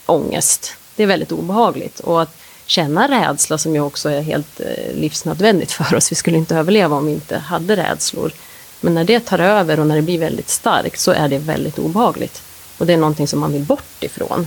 ångest. 0.06 0.74
Det 0.96 1.02
är 1.02 1.06
väldigt 1.06 1.32
obehagligt. 1.32 2.00
Och 2.00 2.22
att 2.22 2.36
känna 2.66 3.08
rädsla 3.08 3.58
som 3.58 3.74
ju 3.74 3.80
också 3.80 4.08
är 4.08 4.20
helt 4.20 4.60
eh, 4.60 4.94
livsnödvändigt 4.94 5.72
för 5.72 5.94
oss. 5.94 6.12
Vi 6.12 6.16
skulle 6.16 6.36
inte 6.36 6.56
överleva 6.56 6.96
om 6.96 7.06
vi 7.06 7.12
inte 7.12 7.38
hade 7.38 7.76
rädslor. 7.76 8.32
Men 8.80 8.94
när 8.94 9.04
det 9.04 9.20
tar 9.20 9.38
över 9.38 9.80
och 9.80 9.86
när 9.86 9.96
det 9.96 10.02
blir 10.02 10.18
väldigt 10.18 10.48
starkt 10.48 11.00
så 11.00 11.10
är 11.10 11.28
det 11.28 11.38
väldigt 11.38 11.78
obehagligt. 11.78 12.42
Och 12.78 12.86
det 12.86 12.92
är 12.92 12.96
någonting 12.96 13.28
som 13.28 13.40
man 13.40 13.52
vill 13.52 13.62
bort 13.62 14.02
ifrån. 14.02 14.46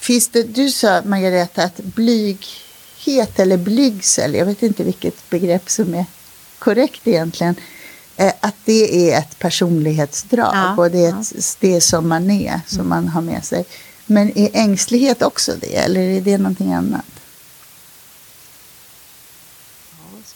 Finns 0.00 0.28
det, 0.28 0.42
du 0.42 0.70
sa 0.70 1.02
Margareta 1.04 1.62
att 1.62 1.76
blyghet 1.76 3.38
eller 3.38 3.56
blygsel, 3.56 4.34
jag 4.34 4.46
vet 4.46 4.62
inte 4.62 4.84
vilket 4.84 5.30
begrepp 5.30 5.70
som 5.70 5.94
är 5.94 6.04
korrekt 6.58 7.06
egentligen, 7.06 7.54
eh, 8.16 8.32
att 8.40 8.54
det 8.64 9.10
är 9.10 9.18
ett 9.18 9.38
personlighetsdrag 9.38 10.54
Ja, 10.54 10.76
och 10.76 10.90
det 10.90 11.04
är 11.04 11.10
ja. 11.10 11.20
ett, 11.20 11.56
det 11.60 11.80
som 11.80 12.08
man 12.08 12.30
är, 12.30 12.60
som 12.66 12.88
man 12.88 13.08
har 13.08 13.22
med 13.22 13.44
sig. 13.44 13.64
Men 14.06 14.38
är 14.38 14.50
ängslighet 14.52 15.22
också 15.22 15.52
det, 15.60 15.76
eller 15.76 16.00
är 16.00 16.20
det 16.20 16.38
någonting 16.38 16.72
annat? 16.72 17.04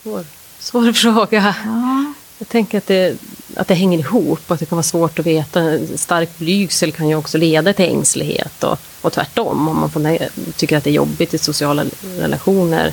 Svår, 0.03 0.25
svår 0.59 0.93
fråga. 1.03 1.55
ja. 1.65 2.15
Jag 2.39 2.49
tänker 2.49 2.79
att 2.79 2.87
det, 2.87 3.17
att 3.57 3.69
det 3.69 3.75
hänger 3.75 3.99
ihop, 3.99 4.51
att 4.51 4.61
det 4.61 4.67
kan 4.67 4.77
vara 4.77 4.83
svårt 4.83 5.19
att 5.19 5.27
veta. 5.27 5.79
Stark 5.97 6.39
blygsel 6.39 6.93
kan 6.93 7.09
ju 7.09 7.15
också 7.15 7.39
leda 7.39 7.73
till 7.73 7.85
ängslighet 7.85 8.65
och, 8.65 8.79
och 9.01 9.13
tvärtom. 9.13 9.69
Om 9.69 9.81
man 9.81 9.91
får, 9.91 10.19
tycker 10.53 10.77
att 10.77 10.85
det 10.85 10.91
är 10.91 10.95
jobbigt 10.95 11.35
i 11.35 11.39
sociala 11.39 11.85
relationer, 12.19 12.93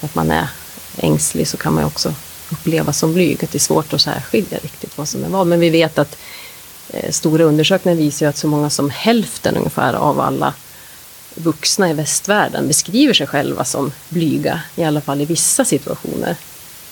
att 0.00 0.14
man 0.14 0.30
är 0.30 0.48
ängslig, 0.96 1.48
så 1.48 1.56
kan 1.56 1.72
man 1.72 1.82
ju 1.82 1.86
också 1.86 2.14
uppleva 2.52 2.92
som 2.92 3.14
blyg, 3.14 3.44
att 3.44 3.52
det 3.52 3.58
är 3.58 3.60
svårt 3.60 3.92
att 3.92 4.00
särskilja 4.00 4.58
riktigt 4.58 4.98
vad 4.98 5.08
som 5.08 5.24
är 5.24 5.28
vad. 5.28 5.46
Men 5.46 5.60
vi 5.60 5.70
vet 5.70 5.98
att 5.98 6.16
eh, 6.90 7.10
stora 7.10 7.44
undersökningar 7.44 7.96
visar 7.96 8.26
att 8.26 8.36
så 8.36 8.46
många 8.46 8.70
som 8.70 8.90
hälften 8.90 9.56
ungefär 9.56 9.94
av 9.94 10.20
alla 10.20 10.54
vuxna 11.34 11.90
i 11.90 11.92
västvärlden 11.92 12.68
beskriver 12.68 13.14
sig 13.14 13.26
själva 13.26 13.64
som 13.64 13.92
blyga, 14.08 14.60
i 14.76 14.84
alla 14.84 15.00
fall 15.00 15.20
i 15.20 15.24
vissa 15.24 15.64
situationer. 15.64 16.36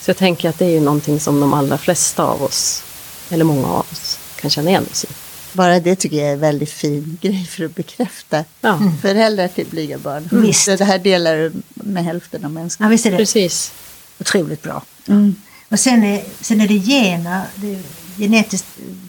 Så 0.08 0.10
jag 0.10 0.16
tänker 0.16 0.48
att 0.48 0.58
det 0.58 0.64
är 0.64 0.70
ju 0.70 0.80
någonting 0.80 1.20
som 1.20 1.40
de 1.40 1.54
allra 1.54 1.78
flesta 1.78 2.24
av 2.24 2.42
oss, 2.42 2.82
eller 3.30 3.44
många 3.44 3.66
av 3.68 3.86
oss, 3.92 4.18
kan 4.40 4.50
känna 4.50 4.70
igen 4.70 4.86
oss 4.92 5.04
i. 5.04 5.06
Bara 5.52 5.80
det 5.80 5.96
tycker 5.96 6.16
jag 6.16 6.28
är 6.28 6.32
en 6.32 6.40
väldigt 6.40 6.70
fin 6.70 7.18
grej 7.22 7.44
för 7.46 7.64
att 7.64 7.74
bekräfta 7.74 8.44
Ja. 8.60 8.92
föräldrar 9.02 9.48
till 9.48 9.66
blyga 9.66 9.98
barn. 9.98 10.28
Visst. 10.32 10.64
Så 10.64 10.76
det 10.76 10.84
här 10.84 10.98
delar 10.98 11.36
du 11.36 11.52
med 11.74 12.04
hälften 12.04 12.44
av 12.44 12.50
mänskligheten. 12.50 12.86
Ja, 12.86 12.90
visst 12.90 13.06
är 13.06 13.10
det 13.10 13.16
Precis. 13.16 13.72
otroligt 14.20 14.62
bra. 14.62 14.82
Mm. 15.08 15.34
Och 15.68 15.80
sen 15.80 16.02
är, 16.02 16.24
sen 16.40 16.60
är 16.60 16.68
det 16.68 16.78
gener. 16.78 17.42
Det, 17.54 17.82
genetiskt 18.18 18.66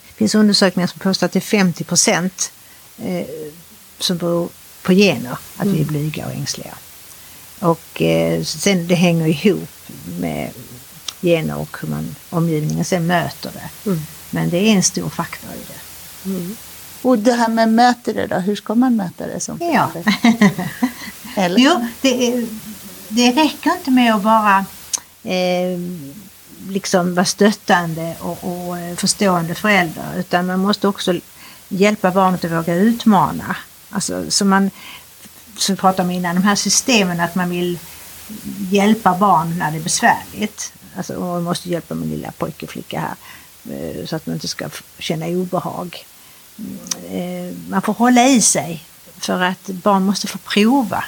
det 0.08 0.14
finns 0.16 0.36
undersökningar 0.36 0.88
som 0.88 1.00
påstår 1.00 1.26
att 1.26 1.32
det 1.32 1.40
är 1.40 1.42
50 1.42 1.84
procent 1.84 2.52
eh, 3.04 3.26
som 4.00 4.18
beror 4.18 4.50
på 4.82 4.94
gener, 4.94 5.38
att 5.58 5.68
vi 5.68 5.82
är 5.82 5.86
blyga 5.86 6.26
och 6.26 6.32
ängsliga. 6.32 6.74
Och 7.60 8.02
eh, 8.02 8.44
sen 8.44 8.88
det 8.88 8.96
hänger 8.96 9.28
ihop 9.28 9.70
med 10.20 10.52
gener 11.22 11.58
och 11.58 11.78
hur 11.82 11.88
man 11.88 12.16
omgivningen 12.30 12.86
sen 12.86 13.08
möter 13.08 13.52
det. 13.54 13.90
Mm. 13.90 14.02
Men 14.30 14.50
det 14.50 14.58
är 14.58 14.76
en 14.76 14.84
stor 14.84 15.10
faktor 15.10 15.50
i 15.50 15.64
det. 15.68 15.80
Och 17.02 17.20
det 17.20 17.34
här 17.34 17.50
med 17.50 17.70
möter 17.70 18.14
det 18.14 18.28
då, 18.28 18.36
hur 18.36 18.56
ska 18.56 18.76
man 18.76 18.96
möta 18.96 19.28
det 19.28 19.40
som 19.40 19.60
Ja. 19.62 19.92
Eller? 21.36 21.60
Jo, 21.60 21.88
det, 22.02 22.28
är, 22.28 22.48
det 23.08 23.32
räcker 23.32 23.72
inte 23.72 23.92
med 23.92 24.16
att 24.16 24.24
bara 24.24 24.66
eh, 25.24 25.80
liksom 26.70 27.16
vara 27.16 27.26
stöttande 27.26 28.16
och, 28.20 28.38
och 28.44 28.78
eh, 28.78 28.96
förstående 28.96 29.56
förälder 29.56 30.04
utan 30.18 30.46
man 30.46 30.60
måste 30.60 30.88
också 30.88 31.20
hjälpa 31.70 32.12
barnet 32.12 32.46
att 32.46 32.52
våga 32.52 32.76
utmana. 32.76 33.56
Alltså, 33.90 34.32
så 34.32 34.46
man, 34.46 34.72
som 35.58 35.76
vi 35.76 35.82
pratade 35.82 36.04
om 36.04 36.12
innan, 36.12 36.36
de 36.36 36.44
här 36.44 36.56
systemen 36.56 37.20
att 37.20 37.36
man 37.36 37.50
vill 37.50 37.80
hjälpa 38.72 39.18
barn 39.18 39.58
när 39.60 39.72
det 39.72 39.78
är 39.78 39.82
besvärligt. 39.84 40.74
Alltså, 40.98 41.14
och 41.14 41.22
man 41.28 41.44
måste 41.44 41.70
hjälpa 41.70 41.96
min 41.96 42.10
lilla 42.10 42.32
pojke 42.32 42.66
och 42.66 42.72
flicka 42.72 43.00
här 43.00 43.16
eh, 43.76 44.06
så 44.06 44.16
att 44.16 44.26
man 44.26 44.34
inte 44.36 44.48
ska 44.48 44.70
känna 45.00 45.26
obehag. 45.26 46.06
Mm, 46.58 46.80
eh, 47.50 47.56
Man 47.70 47.82
får 47.82 47.94
hålla 47.94 48.28
i 48.28 48.42
sig 48.42 48.84
för 49.18 49.42
att 49.42 49.68
barn 49.68 50.04
måste 50.06 50.28
få 50.28 50.38
prova. 50.38 51.04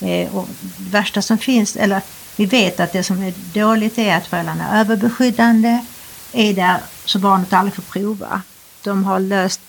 Eh, 0.00 0.34
Och 0.36 0.48
det 0.76 0.90
värsta 0.90 1.22
som 1.22 1.38
finns, 1.38 1.76
eller 1.76 2.00
vi 2.36 2.46
vet 2.46 2.80
att 2.80 2.92
det 2.92 3.02
som 3.04 3.22
är 3.22 3.34
dåligt 3.54 3.98
är 3.98 4.16
att 4.16 4.26
föräldrarna 4.26 4.68
är 4.68 4.80
överbeskyddande, 4.80 5.84
är 6.32 6.54
där 6.54 6.80
så 7.04 7.18
barnet 7.18 7.52
aldrig 7.52 7.74
får 7.74 7.82
prova. 7.82 8.42
De 8.82 9.04
har 9.04 9.20
löst 9.20 9.60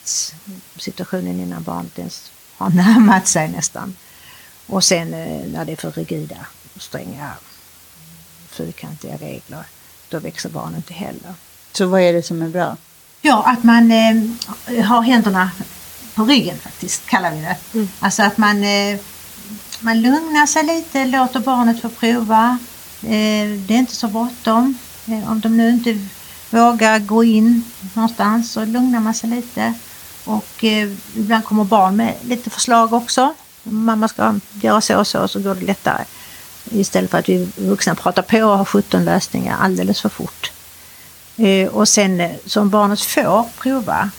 situationen 0.78 1.40
innan 1.40 1.64
barnet 1.64 2.00
ens 2.00 2.32
har 2.58 2.70
närmat 2.84 3.28
sig 3.28 3.48
nästan. 3.50 3.96
Och 4.68 4.84
sen 4.84 5.10
när 5.52 5.66
det 5.66 5.72
är 5.72 5.76
för 5.76 5.92
rigida, 5.92 6.38
stränga, 6.84 7.32
fyrkantiga 8.50 9.18
regler, 9.18 9.64
då 10.10 10.20
växer 10.20 10.50
barnet 10.50 10.78
inte 10.78 10.94
heller. 10.94 11.34
Så 11.72 11.86
vad 11.86 12.02
är 12.02 12.14
det 12.14 12.24
som 12.24 12.42
är 12.42 12.50
bra? 12.50 12.78
Ja, 13.22 13.44
att 13.46 13.64
man 13.64 13.92
eh, 13.92 14.86
har 14.86 15.02
händerna 15.02 15.52
på 16.16 16.24
ryggen 16.24 16.58
faktiskt, 16.58 17.06
kallar 17.06 17.32
vi 17.32 17.42
det. 17.42 17.58
Alltså 18.00 18.24
att 18.24 18.38
man, 18.38 18.64
eh, 18.64 19.00
man 19.80 20.02
lugnar 20.02 20.46
sig 20.46 20.64
lite, 20.64 21.06
låter 21.06 21.40
barnet 21.40 21.82
få 21.82 21.90
prova. 21.90 22.58
Eh, 23.02 23.50
det 23.68 23.74
är 23.74 23.78
inte 23.78 23.96
så 23.96 24.08
bråttom. 24.08 24.78
Eh, 25.08 25.32
om 25.32 25.40
de 25.40 25.58
nu 25.58 25.70
inte 25.70 26.00
vågar 26.50 27.00
gå 27.00 27.24
in 27.24 27.64
någonstans 27.94 28.52
så 28.52 28.66
lugnar 28.66 29.00
man 29.00 29.14
sig 29.14 29.30
lite. 29.30 29.74
Och 30.26 30.64
eh, 30.64 30.92
ibland 31.16 31.46
kommer 31.46 31.64
barn 31.64 31.96
med 31.96 32.16
lite 32.22 32.50
förslag 32.50 32.94
också. 32.94 33.34
Mamma 33.64 34.08
ska 34.08 34.40
göra 34.62 34.82
så 34.82 35.00
och 35.00 35.08
så, 35.08 35.28
så 35.28 35.40
går 35.40 35.56
det 35.56 35.66
lättare. 35.66 36.04
Istället 36.72 37.12
för 37.12 37.18
att 37.18 37.30
vi 37.30 37.50
vuxna 37.56 37.96
pratar 37.96 38.22
på 38.22 38.38
och 38.38 38.58
har 38.58 38.66
17 38.66 39.06
lösningar 39.06 39.58
alldeles 39.60 40.02
för 40.02 40.10
fort. 40.10 40.52
Eh, 41.38 41.68
och 41.68 41.90
sen 41.90 42.20
eh, 42.20 42.32
som 42.46 42.70
barnet 42.70 43.02
får 43.02 43.46
prova 43.58 44.10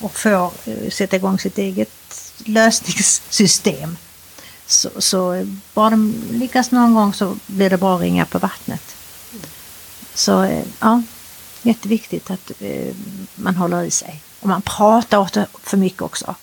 och 0.00 0.14
får 0.14 0.52
eh, 0.64 0.90
sätta 0.90 1.16
igång 1.16 1.38
sitt 1.38 1.58
eget 1.58 1.90
lösningssystem. 2.44 3.96
Så, 4.66 4.90
så 4.98 5.46
bara 5.74 5.90
de 5.90 6.14
lyckas 6.30 6.70
någon 6.70 6.94
gång 6.94 7.14
så 7.14 7.36
blir 7.46 7.70
det 7.70 7.78
bra 7.78 7.94
att 7.94 8.00
ringa 8.00 8.24
på 8.24 8.38
vattnet. 8.38 8.82
Så 10.14 10.62
ja, 10.80 11.02
jätteviktigt 11.62 12.30
att 12.30 12.52
man 13.34 13.56
håller 13.56 13.82
i 13.82 13.90
sig. 13.90 14.22
Och 14.40 14.48
man 14.48 14.62
pratar 14.62 15.18
åt 15.18 15.32
det 15.32 15.46
för 15.62 15.76
mycket 15.76 16.02
också. 16.02 16.34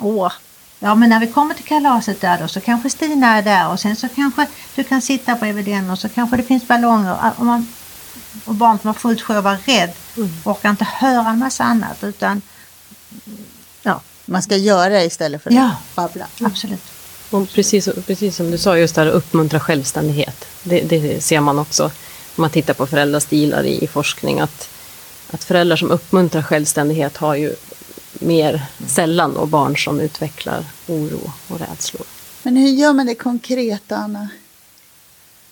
Åh, 0.00 0.32
ja 0.80 0.94
men 0.94 1.08
när 1.08 1.20
vi 1.20 1.26
kommer 1.26 1.54
till 1.54 1.64
kalaset 1.64 2.20
där 2.20 2.38
då 2.40 2.48
så 2.48 2.60
kanske 2.60 2.90
Stina 2.90 3.26
är 3.36 3.42
där 3.42 3.68
och 3.68 3.80
sen 3.80 3.96
så 3.96 4.08
kanske 4.08 4.46
du 4.74 4.84
kan 4.84 5.02
sitta 5.02 5.34
bredvid 5.34 5.64
den 5.64 5.90
och 5.90 5.98
så 5.98 6.08
kanske 6.08 6.36
det 6.36 6.42
finns 6.42 6.68
ballonger. 6.68 7.16
Och, 7.36 7.46
man, 7.46 7.66
och 8.44 8.54
barnet 8.54 8.84
var 8.84 8.92
fullt 8.92 9.22
sjö 9.22 9.38
och 9.38 9.44
var 9.44 9.56
rädd 9.64 9.90
orkar 10.44 10.70
inte 10.70 10.84
höra 10.84 11.28
en 11.30 11.38
massa 11.38 11.64
annat 11.64 12.04
utan 12.04 12.42
ja, 13.82 14.00
Man 14.24 14.42
ska 14.42 14.56
göra 14.56 15.04
istället 15.04 15.42
för 15.42 15.50
att 15.50 15.56
Ja. 15.56 15.70
babbla. 15.94 16.26
absolut. 16.40 16.82
Och 17.30 17.48
precis, 17.54 17.88
precis 18.06 18.36
som 18.36 18.50
du 18.50 18.58
sa, 18.58 18.76
just 18.78 18.94
det 18.94 19.00
här 19.00 19.08
att 19.08 19.14
uppmuntra 19.14 19.60
självständighet. 19.60 20.44
Det, 20.62 20.80
det 20.80 21.24
ser 21.24 21.40
man 21.40 21.58
också 21.58 21.84
om 21.84 21.90
man 22.42 22.50
tittar 22.50 22.74
på 22.74 22.86
föräldrastilar 22.86 23.62
i, 23.62 23.84
i 23.84 23.86
forskning. 23.86 24.40
Att, 24.40 24.68
att 25.30 25.44
föräldrar 25.44 25.76
som 25.76 25.90
uppmuntrar 25.90 26.42
självständighet 26.42 27.16
har 27.16 27.34
ju 27.34 27.54
mer 28.12 28.62
sällan 28.86 29.36
och 29.36 29.48
barn 29.48 29.76
som 29.76 30.00
utvecklar 30.00 30.64
oro 30.86 31.32
och 31.48 31.60
rädslor. 31.60 32.06
Men 32.42 32.56
hur 32.56 32.68
gör 32.68 32.92
man 32.92 33.06
det 33.06 33.14
konkret, 33.14 33.92
Anna? 33.92 34.28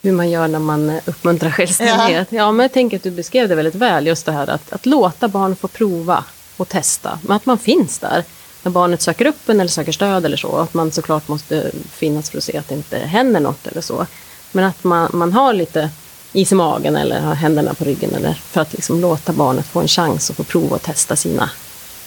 Hur 0.03 0.13
man 0.13 0.31
gör 0.31 0.49
när 0.49 0.59
man 0.59 0.91
eh, 0.91 1.03
uppmuntrar 1.05 1.51
självständighet. 1.51 2.29
Ja. 2.31 2.53
men 2.53 2.65
jag 2.65 2.73
tänker 2.73 2.97
att 2.97 3.03
du 3.03 3.11
beskrev 3.11 3.49
det 3.49 3.55
väldigt 3.55 3.75
väl, 3.75 4.07
just 4.07 4.27
det 4.27 4.33
här 4.33 4.51
att, 4.51 4.73
att 4.73 4.87
låta 4.87 5.29
barn 5.29 5.57
få 5.57 5.69
prova 5.69 6.25
och 6.57 6.69
testa. 6.69 7.19
Men 7.23 7.37
att 7.37 7.47
man 7.47 7.59
finns 7.59 7.99
där 7.99 8.25
när 8.63 8.73
barnet 8.73 9.03
söker 9.03 9.27
upp 9.27 9.49
en 9.49 9.61
eller 9.61 9.71
söker 9.71 9.93
stöd 9.93 10.25
eller 10.25 10.37
så. 10.37 10.57
Att 10.57 10.75
man 10.75 10.93
såklart 10.93 11.29
måste 11.29 11.71
finnas 11.91 12.31
för 12.31 12.39
att 12.39 12.45
se 12.45 12.59
att 12.59 12.69
det 12.69 12.75
inte 12.75 12.99
händer 12.99 13.41
något 13.41 13.67
eller 13.67 13.81
så. 13.81 14.07
Men 14.53 14.65
att 14.65 14.85
man, 14.85 15.11
man 15.13 15.33
har 15.33 15.53
lite 15.53 15.91
is 16.33 16.53
i 16.53 16.55
magen 16.55 16.97
eller 16.97 17.21
har 17.21 17.35
händerna 17.35 17.75
på 17.75 17.85
ryggen 17.85 18.15
eller 18.15 18.35
för 18.35 18.61
att 18.61 18.73
liksom 18.73 19.01
låta 19.01 19.33
barnet 19.33 19.67
få 19.67 19.81
en 19.81 19.89
chans 19.89 20.31
att 20.31 20.37
få 20.37 20.45
prova 20.45 20.77
och 20.77 20.83
testa 20.83 21.17
sina, 21.17 21.51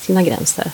sina 0.09 0.23
gränser. 0.23 0.71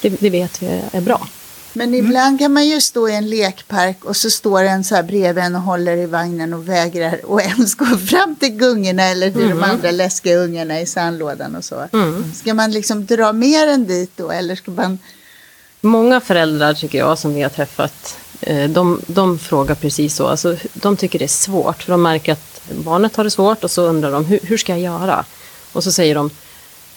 Det, 0.00 0.08
det 0.08 0.30
vet 0.30 0.62
vi 0.62 0.80
är 0.92 1.00
bra. 1.00 1.28
Men 1.72 1.94
ibland 1.94 2.38
kan 2.38 2.52
man 2.52 2.68
ju 2.68 2.80
stå 2.80 3.08
i 3.08 3.14
en 3.14 3.30
lekpark 3.30 4.04
och 4.04 4.16
så 4.16 4.30
står 4.30 4.62
en 4.64 4.84
så 4.84 4.94
här 4.94 5.02
bredvid 5.02 5.44
en 5.44 5.54
och 5.54 5.62
håller 5.62 5.96
i 5.96 6.06
vagnen 6.06 6.54
och 6.54 6.68
vägrar 6.68 7.20
och 7.24 7.42
ens 7.42 7.74
gå 7.74 7.84
fram 7.84 8.36
till 8.36 8.48
gungorna 8.48 9.02
eller 9.02 9.30
till 9.30 9.48
de 9.48 9.62
andra 9.62 9.90
läskiga 9.90 10.36
ungarna 10.36 10.80
i 10.80 10.86
sandlådan 10.86 11.56
och 11.56 11.64
så. 11.64 11.88
Ska 12.34 12.54
man 12.54 12.70
liksom 12.70 13.06
dra 13.06 13.32
mer 13.32 13.66
än 13.66 13.86
dit 13.86 14.10
då 14.16 14.30
eller 14.30 14.56
ska 14.56 14.70
man... 14.70 14.98
Många 15.80 16.20
föräldrar 16.20 16.74
tycker 16.74 16.98
jag 16.98 17.18
som 17.18 17.34
vi 17.34 17.42
har 17.42 17.50
träffat, 17.50 18.16
eh, 18.40 18.70
de, 18.70 19.00
de 19.06 19.38
frågar 19.38 19.74
precis 19.74 20.14
så. 20.14 20.26
Alltså, 20.26 20.56
de 20.74 20.96
tycker 20.96 21.18
det 21.18 21.24
är 21.24 21.28
svårt 21.46 21.82
för 21.82 21.92
de 21.92 22.02
märker 22.02 22.32
att 22.32 22.62
barnet 22.84 23.16
har 23.16 23.24
det 23.24 23.30
svårt 23.30 23.64
och 23.64 23.70
så 23.70 23.82
undrar 23.82 24.12
de 24.12 24.24
hur, 24.24 24.40
hur 24.42 24.58
ska 24.58 24.72
jag 24.72 24.80
göra? 24.80 25.24
Och 25.72 25.84
så 25.84 25.92
säger 25.92 26.14
de, 26.14 26.30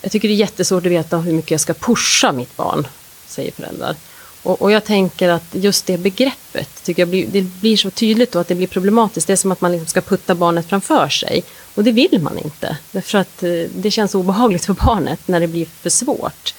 jag 0.04 0.12
tycker 0.12 0.28
det 0.28 0.34
är 0.34 0.36
jättesvårt 0.36 0.86
att 0.86 0.92
veta 0.92 1.18
hur 1.18 1.34
mycket 1.34 1.52
jag 1.52 1.60
ska 1.60 1.74
pusha 1.74 2.32
mitt 2.32 2.58
barn, 2.58 2.88
säger 3.28 3.52
föräldrar. 3.52 3.96
Och, 4.44 4.62
och 4.62 4.72
jag 4.72 4.84
tänker 4.84 5.30
att 5.30 5.46
just 5.52 5.86
det 5.86 5.98
begreppet, 5.98 6.84
tycker 6.84 7.02
jag 7.02 7.10
blir, 7.10 7.28
det 7.28 7.42
blir 7.42 7.78
så 7.78 7.90
tydligt 7.90 8.32
då 8.32 8.40
att 8.40 8.48
det 8.48 8.56
blir 8.56 8.68
problematiskt. 8.68 9.28
Det 9.28 9.34
är 9.34 9.38
som 9.38 9.52
att 9.52 9.62
man 9.62 9.72
liksom 9.72 9.88
ska 9.88 10.02
putta 10.02 10.36
barnet 10.36 10.70
framför 10.70 11.10
sig. 11.10 11.44
Och 11.76 11.84
det 11.84 11.92
vill 11.92 12.20
man 12.22 12.38
inte, 12.38 12.78
därför 12.92 13.18
att 13.18 13.44
eh, 13.44 13.50
det 13.76 13.92
känns 13.92 14.16
obehagligt 14.16 14.66
för 14.66 14.74
barnet 14.74 15.28
när 15.28 15.40
det 15.40 15.48
blir 15.48 15.66
för 15.66 15.90
svårt. 15.90 16.54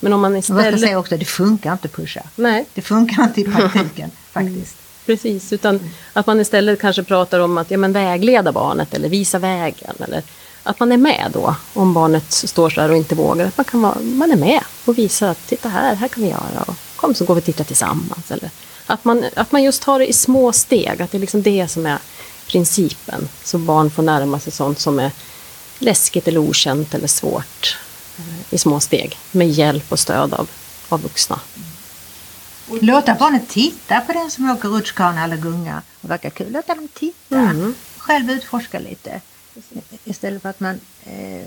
Men 0.00 0.12
om 0.12 0.20
man 0.20 0.42
ska 0.42 0.52
jag 0.52 0.60
istället... 0.60 0.80
säga 0.80 0.98
också, 0.98 1.16
det 1.16 1.24
funkar 1.24 1.72
inte 1.72 1.86
att 1.86 1.92
pusha. 1.92 2.22
Nej, 2.36 2.64
Det 2.74 2.82
funkar 2.82 3.22
inte 3.22 3.40
i 3.40 3.44
praktiken 3.44 4.10
faktiskt. 4.32 4.76
Precis, 5.06 5.52
utan 5.52 5.90
att 6.12 6.26
man 6.26 6.40
istället 6.40 6.80
kanske 6.80 7.02
pratar 7.02 7.40
om 7.40 7.58
att 7.58 7.70
ja, 7.70 7.78
men 7.78 7.92
vägleda 7.92 8.52
barnet 8.52 8.94
eller 8.94 9.08
visa 9.08 9.38
vägen. 9.38 9.94
Eller 10.00 10.22
att 10.64 10.80
man 10.80 10.92
är 10.92 10.96
med 10.96 11.30
då, 11.32 11.54
om 11.72 11.94
barnet 11.94 12.32
står 12.32 12.70
så 12.70 12.80
där 12.80 12.90
och 12.90 12.96
inte 12.96 13.14
vågar. 13.14 13.46
Att 13.46 13.56
man, 13.56 13.64
kan 13.64 13.82
vara, 13.82 13.98
man 14.00 14.30
är 14.30 14.36
med 14.36 14.60
och 14.84 14.98
visar 14.98 15.28
att 15.28 15.46
titta 15.46 15.68
här, 15.68 15.94
här 15.94 16.08
kan 16.08 16.22
vi 16.22 16.28
göra. 16.28 16.64
Och 16.66 16.74
kom 16.96 17.14
så 17.14 17.24
går 17.24 17.34
vi 17.34 17.40
och 17.40 17.44
tittar 17.44 17.64
tillsammans. 17.64 18.30
Eller 18.30 18.50
att 18.86 19.04
man, 19.04 19.24
att 19.36 19.52
man 19.52 19.62
just 19.62 19.82
tar 19.82 19.98
det 19.98 20.06
i 20.06 20.12
små 20.12 20.52
steg, 20.52 21.02
att 21.02 21.10
det 21.10 21.18
är 21.18 21.20
liksom 21.20 21.42
det 21.42 21.68
som 21.68 21.86
är 21.86 21.98
principen. 22.46 23.28
Så 23.44 23.58
barn 23.58 23.90
får 23.90 24.02
närma 24.02 24.40
sig 24.40 24.52
sånt 24.52 24.80
som 24.80 24.98
är 24.98 25.10
läskigt 25.78 26.28
eller 26.28 26.40
okänt 26.40 26.94
eller 26.94 27.08
svårt 27.08 27.78
eh, 28.18 28.54
i 28.54 28.58
små 28.58 28.80
steg 28.80 29.18
med 29.30 29.50
hjälp 29.50 29.92
och 29.92 29.98
stöd 29.98 30.34
av, 30.34 30.48
av 30.88 31.02
vuxna. 31.02 31.40
Låta 32.80 33.14
barnet 33.14 33.48
titta 33.48 34.00
på 34.00 34.12
den 34.12 34.30
som 34.30 34.50
åker 34.50 34.68
rutschkana 34.68 35.24
eller 35.24 35.36
gunga 35.36 35.82
och 36.00 36.10
verkar 36.10 36.30
kul. 36.30 36.52
Låta 36.52 36.74
dem 36.74 36.88
titta. 36.94 37.36
Mm. 37.36 37.74
Själv 37.98 38.30
utforska 38.30 38.78
lite. 38.78 39.20
Istället 40.04 40.42
för 40.42 40.48
att 40.48 40.60
man 40.60 40.80
eh, 41.04 41.46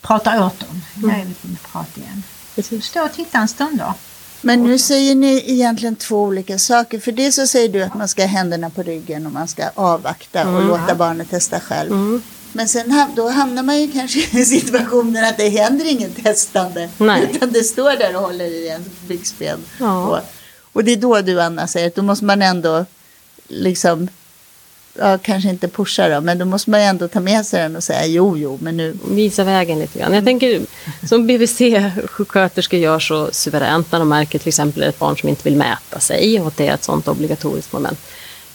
pratar 0.00 0.46
åt 0.46 0.60
dem. 0.60 0.80
Nu 0.94 1.08
är 1.08 1.24
vi 1.24 1.34
på 1.34 1.68
prat 1.72 1.98
igen. 1.98 2.22
Precis. 2.54 2.84
Stå 2.84 3.04
och 3.04 3.12
titta 3.12 3.38
en 3.38 3.48
stund 3.48 3.78
då. 3.78 3.94
Men 4.40 4.62
nu 4.62 4.78
säger 4.78 5.14
ni 5.14 5.52
egentligen 5.52 5.96
två 5.96 6.22
olika 6.22 6.58
saker. 6.58 7.00
För 7.00 7.12
det 7.12 7.32
så 7.32 7.46
säger 7.46 7.68
du 7.68 7.82
att 7.82 7.94
man 7.94 8.08
ska 8.08 8.22
ha 8.22 8.28
händerna 8.28 8.70
på 8.70 8.82
ryggen 8.82 9.26
och 9.26 9.32
man 9.32 9.48
ska 9.48 9.70
avvakta 9.74 10.48
och 10.48 10.64
låta 10.64 10.94
barnet 10.94 11.30
testa 11.30 11.60
själv. 11.60 11.92
Mm. 11.92 12.22
Men 12.52 12.68
sen 12.68 13.06
då 13.16 13.28
hamnar 13.28 13.62
man 13.62 13.80
ju 13.80 13.92
kanske 13.92 14.38
i 14.40 14.44
situationen 14.44 15.24
att 15.24 15.36
det 15.36 15.48
händer 15.48 15.84
inget 15.84 16.24
testande. 16.24 16.88
Nej. 16.98 17.30
Utan 17.32 17.52
det 17.52 17.64
står 17.64 17.90
där 17.90 18.16
och 18.16 18.22
håller 18.22 18.44
i 18.44 18.68
en 18.68 18.84
byxben. 19.06 19.60
Ja. 19.80 20.06
Och, 20.06 20.18
och 20.72 20.84
det 20.84 20.92
är 20.92 20.96
då 20.96 21.20
du 21.20 21.42
Anna 21.42 21.66
säger 21.66 21.86
att 21.86 21.94
då 21.94 22.02
måste 22.02 22.24
man 22.24 22.42
ändå 22.42 22.86
liksom 23.48 24.08
Ja, 24.98 25.18
kanske 25.18 25.50
inte 25.50 25.68
pusha 25.68 26.08
då, 26.08 26.20
men 26.20 26.38
då 26.38 26.44
måste 26.44 26.70
man 26.70 26.80
ju 26.80 26.86
ändå 26.86 27.08
ta 27.08 27.20
med 27.20 27.46
sig 27.46 27.62
den 27.62 27.76
och 27.76 27.84
säga 27.84 28.06
jo, 28.06 28.36
jo, 28.38 28.58
men 28.62 28.76
nu. 28.76 28.96
Visa 29.08 29.44
vägen 29.44 29.78
lite 29.78 29.98
grann. 29.98 30.14
Jag 30.14 30.24
tänker 30.24 30.60
som 31.08 31.26
BVC-sjuksköterskor 31.26 32.78
gör 32.78 32.98
så 32.98 33.28
suveränt 33.32 33.92
när 33.92 33.98
de 33.98 34.08
märker 34.08 34.38
till 34.38 34.48
exempel 34.48 34.82
ett 34.82 34.98
barn 34.98 35.16
som 35.16 35.28
inte 35.28 35.42
vill 35.44 35.56
mäta 35.56 36.00
sig 36.00 36.40
och 36.40 36.46
att 36.46 36.56
det 36.56 36.68
är 36.68 36.74
ett 36.74 36.84
sånt 36.84 37.08
obligatoriskt 37.08 37.72
moment. 37.72 37.98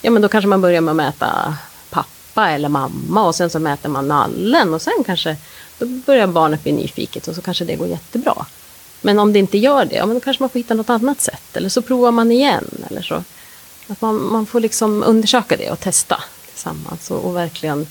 Ja, 0.02 0.10
men 0.10 0.22
då 0.22 0.28
kanske 0.28 0.48
man 0.48 0.60
börjar 0.60 0.80
med 0.80 0.92
att 0.92 0.96
mäta 0.96 1.56
pappa 1.90 2.50
eller 2.50 2.68
mamma 2.68 3.26
och 3.26 3.34
sen 3.34 3.50
så 3.50 3.58
mäter 3.58 3.88
man 3.88 4.08
nallen 4.08 4.74
och 4.74 4.82
sen 4.82 5.04
kanske 5.06 5.36
då 5.78 5.86
börjar 5.86 6.26
barnet 6.26 6.62
bli 6.62 6.72
nyfiket 6.72 7.28
och 7.28 7.34
så 7.34 7.42
kanske 7.42 7.64
det 7.64 7.76
går 7.76 7.88
jättebra. 7.88 8.46
Men 9.00 9.18
om 9.18 9.32
det 9.32 9.38
inte 9.38 9.58
gör 9.58 9.84
det, 9.84 9.96
ja, 9.96 10.06
men 10.06 10.14
då 10.14 10.20
kanske 10.20 10.42
man 10.42 10.50
får 10.50 10.58
hitta 10.58 10.74
något 10.74 10.90
annat 10.90 11.20
sätt 11.20 11.56
eller 11.56 11.68
så 11.68 11.82
provar 11.82 12.10
man 12.10 12.32
igen 12.32 12.64
eller 12.90 13.02
så. 13.02 13.24
Att 13.90 14.00
man, 14.00 14.22
man 14.22 14.46
får 14.46 14.60
liksom 14.60 15.02
undersöka 15.02 15.56
det 15.56 15.70
och 15.70 15.80
testa 15.80 16.22
tillsammans 16.50 17.10
och, 17.10 17.24
och 17.24 17.36
verkligen 17.36 17.86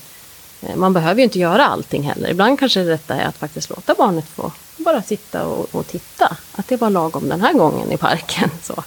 eh, 0.60 0.76
man 0.76 0.92
behöver 0.92 1.18
ju 1.18 1.24
inte 1.24 1.38
göra 1.38 1.66
allting 1.66 2.02
heller. 2.02 2.30
Ibland 2.30 2.58
kanske 2.58 2.82
detta 2.82 3.14
är 3.14 3.26
att 3.26 3.36
faktiskt 3.36 3.70
låta 3.70 3.94
barnet 3.94 4.28
få 4.28 4.52
bara 4.76 5.02
sitta 5.02 5.46
och, 5.46 5.74
och 5.74 5.86
titta. 5.86 6.36
Att 6.52 6.68
det 6.68 6.76
var 6.76 6.90
lagom 6.90 7.28
den 7.28 7.40
här 7.40 7.52
gången 7.52 7.92
i 7.92 7.96
parken. 7.96 8.50
Så. 8.62 8.84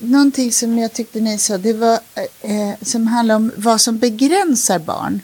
Någonting 0.00 0.52
som 0.52 0.78
jag 0.78 0.92
tyckte 0.92 1.20
ni 1.20 1.38
sa, 1.38 1.58
det 1.58 1.72
var 1.72 2.00
eh, 2.14 2.68
eh, 2.70 2.74
som 2.82 3.06
handlar 3.06 3.34
om 3.34 3.52
vad 3.56 3.80
som 3.80 3.98
begränsar 3.98 4.78
barn. 4.78 5.20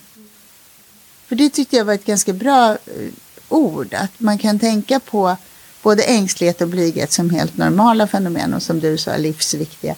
För 1.27 1.37
det 1.37 1.51
tyckte 1.51 1.77
jag 1.77 1.85
var 1.85 1.95
ett 1.95 2.05
ganska 2.05 2.33
bra 2.33 2.71
eh, 2.71 3.13
ord, 3.49 3.95
att 3.95 4.21
man 4.21 4.39
kan 4.39 4.59
tänka 4.59 5.01
på 5.01 5.37
både 5.83 6.03
ängslighet 6.03 6.61
och 6.61 6.69
blyghet 6.69 7.13
som 7.13 7.31
helt 7.31 7.57
normala 7.57 8.07
fenomen 8.07 8.55
och 8.55 8.63
som 8.63 8.81
du 8.81 8.99
sa 8.99 9.17
livsviktiga 9.17 9.95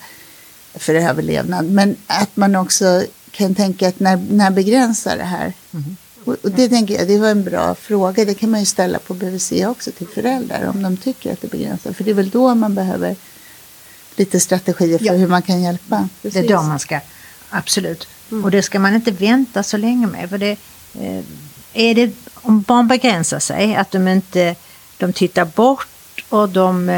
för 0.75 0.95
överlevnad. 0.95 1.65
Men 1.65 1.97
att 2.07 2.37
man 2.37 2.57
också 2.57 3.05
kan 3.31 3.55
tänka 3.55 3.89
att 3.89 4.01
när, 4.01 4.17
när 4.17 4.51
begränsar 4.51 5.17
det 5.17 5.25
här? 5.25 5.53
Och, 6.25 6.37
och 6.43 6.51
det 6.51 6.69
tänker 6.69 6.95
jag, 6.99 7.09
det 7.09 7.19
var 7.19 7.29
en 7.29 7.45
bra 7.45 7.75
fråga. 7.75 8.25
Det 8.25 8.35
kan 8.35 8.51
man 8.51 8.61
ju 8.61 8.67
ställa 8.67 8.99
på 8.99 9.15
BVC 9.15 9.53
också 9.67 9.91
till 9.91 10.09
föräldrar 10.09 10.69
om 10.75 10.83
de 10.83 10.97
tycker 10.97 11.33
att 11.33 11.41
det 11.41 11.51
begränsar. 11.51 11.93
För 11.93 12.05
det 12.05 12.11
är 12.11 12.15
väl 12.15 12.31
då 12.31 12.55
man 12.55 12.75
behöver 12.75 13.17
lite 14.17 14.41
strategier 14.41 14.99
för 14.99 15.07
Ja. 15.07 15.13
hur 15.13 15.29
man 15.29 15.43
kan 15.43 15.63
hjälpa. 15.63 16.09
Det 16.23 16.37
är 16.37 16.49
då 16.49 16.63
man 16.63 16.79
ska, 16.79 17.01
absolut. 17.51 18.09
Och 18.45 18.51
det 18.51 18.63
ska 18.63 18.79
man 18.79 18.95
inte 18.95 19.11
vänta 19.11 19.63
så 19.63 19.77
länge 19.77 20.07
med. 20.07 20.31
För 20.31 20.39
det, 20.39 20.57
eh, 21.01 21.25
är 21.73 21.95
det, 21.95 22.11
om 22.35 22.63
barn 22.63 22.89
begränsar 22.89 23.39
sig, 23.39 23.77
att 23.77 23.91
de 23.91 24.09
inte 24.09 24.57
de 24.99 25.13
tittar 25.13 25.45
bort 25.45 25.89
och 26.29 26.49
de 26.49 26.89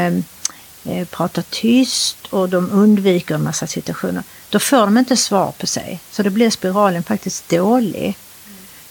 eh, 0.85 1.07
pratar 1.07 1.41
tyst 1.49 2.17
och 2.29 2.49
de 2.49 2.71
undviker 2.71 3.35
en 3.35 3.43
massa 3.43 3.67
situationer, 3.67 4.23
då 4.49 4.59
får 4.59 4.77
de 4.77 4.97
inte 4.97 5.17
svar 5.17 5.51
på 5.51 5.67
sig. 5.67 5.99
Så 6.11 6.23
då 6.23 6.29
blir 6.29 6.49
spiralen 6.49 7.03
faktiskt 7.03 7.49
dålig. 7.49 8.15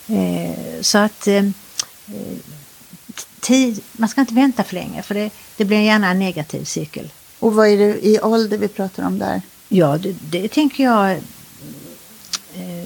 Eh, 0.06 0.80
så 0.80 0.98
att 0.98 1.26
eh, 1.26 1.42
tid, 3.40 3.80
man 3.92 4.08
ska 4.08 4.20
inte 4.20 4.34
vänta 4.34 4.64
för 4.64 4.74
länge 4.74 5.02
för 5.02 5.14
det, 5.14 5.30
det 5.56 5.64
blir 5.64 5.78
gärna 5.80 6.10
en 6.10 6.18
negativ 6.18 6.64
cirkel. 6.64 7.12
Och 7.38 7.54
vad 7.54 7.68
är 7.68 7.76
det 7.78 8.06
i 8.06 8.20
ålder 8.20 8.58
vi 8.58 8.68
pratar 8.68 9.06
om 9.06 9.18
där? 9.18 9.42
Ja, 9.68 9.98
det, 9.98 10.16
det 10.30 10.48
tänker 10.48 10.84
jag... 10.84 11.10
Eh, 12.54 12.82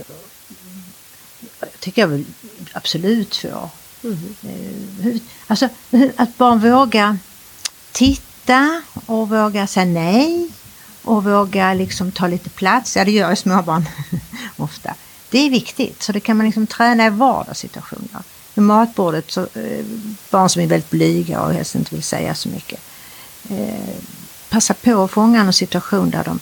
jag 1.61 1.69
tycker 1.81 2.03
jag 2.03 2.09
väl 2.09 2.25
absolut. 2.73 3.45
Eh, 3.45 3.69
hur- 5.01 5.21
alltså, 5.47 5.69
att 6.16 6.38
barn 6.38 6.61
vågar 6.61 7.19
titta 7.92 8.23
och 9.06 9.28
våga 9.28 9.66
säga 9.66 9.87
nej 9.87 10.48
och 11.02 11.24
våga 11.24 11.74
liksom 11.74 12.12
ta 12.12 12.26
lite 12.26 12.50
plats. 12.50 12.96
Ja, 12.96 13.04
det 13.04 13.11
gör 13.11 13.30
ju 13.30 13.37
småbarn 13.37 13.88
ofta. 14.56 14.94
Det 15.30 15.38
är 15.38 15.50
viktigt, 15.50 16.02
så 16.02 16.12
det 16.12 16.20
kan 16.20 16.37
man 16.37 16.46
liksom 16.46 16.66
träna 16.66 17.06
i 17.06 17.11
vardagssituationer. 17.11 18.22
Vid 18.54 18.64
matbordet, 18.64 19.30
så, 19.30 19.40
eh, 19.40 19.85
barn 20.30 20.48
som 20.48 20.62
är 20.62 20.66
väldigt 20.66 20.90
blyga 20.90 21.40
och 21.40 21.52
helst 21.52 21.74
inte 21.74 21.94
vill 21.94 22.04
säga 22.04 22.35
så 22.35 22.48
mycket. 22.48 22.80
Eh, 23.50 23.96
passa 24.48 24.74
på 24.74 25.04
att 25.04 25.11
fånga 25.11 25.40
en 25.40 25.52
situation 25.52 26.11
där 26.11 26.24
de 26.24 26.40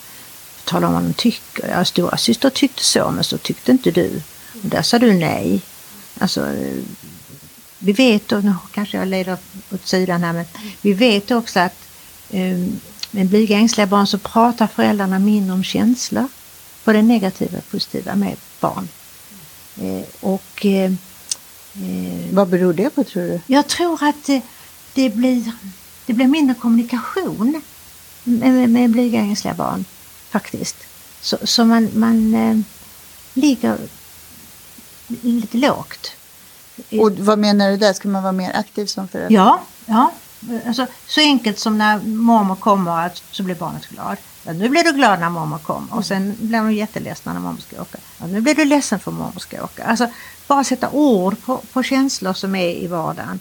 talar 0.65 0.89
om 0.89 0.95
vad 0.95 1.03
de 1.03 1.13
tycker. 1.13 1.69
Ja, 1.69 1.85
stora 1.85 2.17
syster 2.17 2.51
tyckte 2.51 2.85
så, 2.85 3.11
men 3.11 3.25
så 3.25 3.39
tyckte 3.39 3.73
inte 3.73 3.91
du. 3.91 4.23
Och 4.63 4.69
där 4.69 4.83
sa 4.83 4.99
du 4.99 5.13
nej. 5.13 5.63
Alltså, 6.19 6.41
eh, 6.41 6.83
vi 7.79 7.93
vet, 7.93 8.33
och 8.33 8.45
nu 8.45 8.55
kanske 8.73 8.97
jag 8.97 9.09
leder 9.09 9.37
åt 9.71 9.87
sidan 9.87 10.23
här, 10.23 10.33
men 10.33 10.45
vi 10.81 10.93
vet 10.93 11.31
också 11.31 11.61
att 11.61 11.75
med 13.11 13.27
blyga 13.27 13.57
ängsliga 13.57 13.87
barn 13.87 14.07
så 14.07 14.19
pratar 14.19 14.67
föräldrarna 14.67 15.19
mindre 15.19 15.55
om 15.55 15.65
känslor, 15.65 16.29
både 16.85 17.03
negativa 17.03 17.59
och 17.59 17.71
positiva, 17.71 18.15
med 18.15 18.37
barn. 18.61 18.89
Eh, 19.81 20.05
och 20.21 20.67
eh, 20.67 20.93
eh, 21.75 22.31
Vad 22.31 22.49
beror 22.49 22.73
det 22.73 22.91
på 22.91 23.05
tror 23.05 23.23
du? 23.23 23.41
jag 23.47 23.69
tror 23.69 24.05
att 24.05 24.31
det, 24.95 25.11
blir, 25.11 25.53
det 26.07 26.13
blir 26.13 26.27
mindre 26.27 26.55
kommunikation 26.55 27.63
med, 28.25 28.53
med, 28.53 28.71
med 28.71 28.91
blyga 28.91 29.21
ängsliga 29.21 29.55
barn 29.55 29.85
faktiskt. 30.31 30.77
Så, 31.21 31.39
så 31.45 31.65
man, 31.65 31.91
man 31.95 32.35
eh, 32.35 32.59
ligger 33.35 33.79
lite 35.23 35.57
lågt. 35.57 36.13
Och 37.01 37.13
vad 37.13 37.39
menar 37.39 37.71
du 37.71 37.77
där? 37.77 37.93
Ska 37.93 38.09
man 38.09 38.23
vara 38.23 38.33
mer 38.33 38.57
aktiv 38.57 38.87
som 38.87 39.09
förälder? 39.09 39.35
Ja, 39.35 39.63
ja. 39.87 40.13
Alltså, 40.67 40.87
så 41.07 41.21
enkelt 41.21 41.59
som 41.59 41.79
när 41.79 41.99
mormor 41.99 42.55
kommer 42.57 43.07
att, 43.07 43.23
så 43.31 43.43
blir 43.43 43.55
barnet 43.55 43.87
glad. 43.89 44.17
Ja, 44.45 44.53
nu 44.53 44.69
blir 44.69 44.85
du 44.85 44.93
glad 44.93 45.21
när 45.21 45.31
mormor 45.31 45.59
kommer 45.59 45.95
och 45.95 46.07
sen 46.07 46.35
blir 46.41 46.59
de 46.59 46.73
jätteledsna 46.73 47.33
när 47.33 47.41
mormor 47.41 47.61
ska 47.69 47.83
åka. 47.83 47.99
Ja, 48.19 48.27
nu 48.27 48.41
blir 48.41 48.55
du 48.55 48.65
ledsen 48.65 48.99
för 49.01 49.11
mormor 49.11 49.39
ska 49.41 49.65
åka. 49.65 49.85
Alltså, 49.85 50.07
bara 50.47 50.65
sätta 50.65 50.91
ord 50.91 51.37
på, 51.45 51.61
på 51.73 51.83
känslor 51.83 52.33
som 52.33 52.55
är 52.55 52.69
i 52.71 52.87
vardagen. 52.87 53.41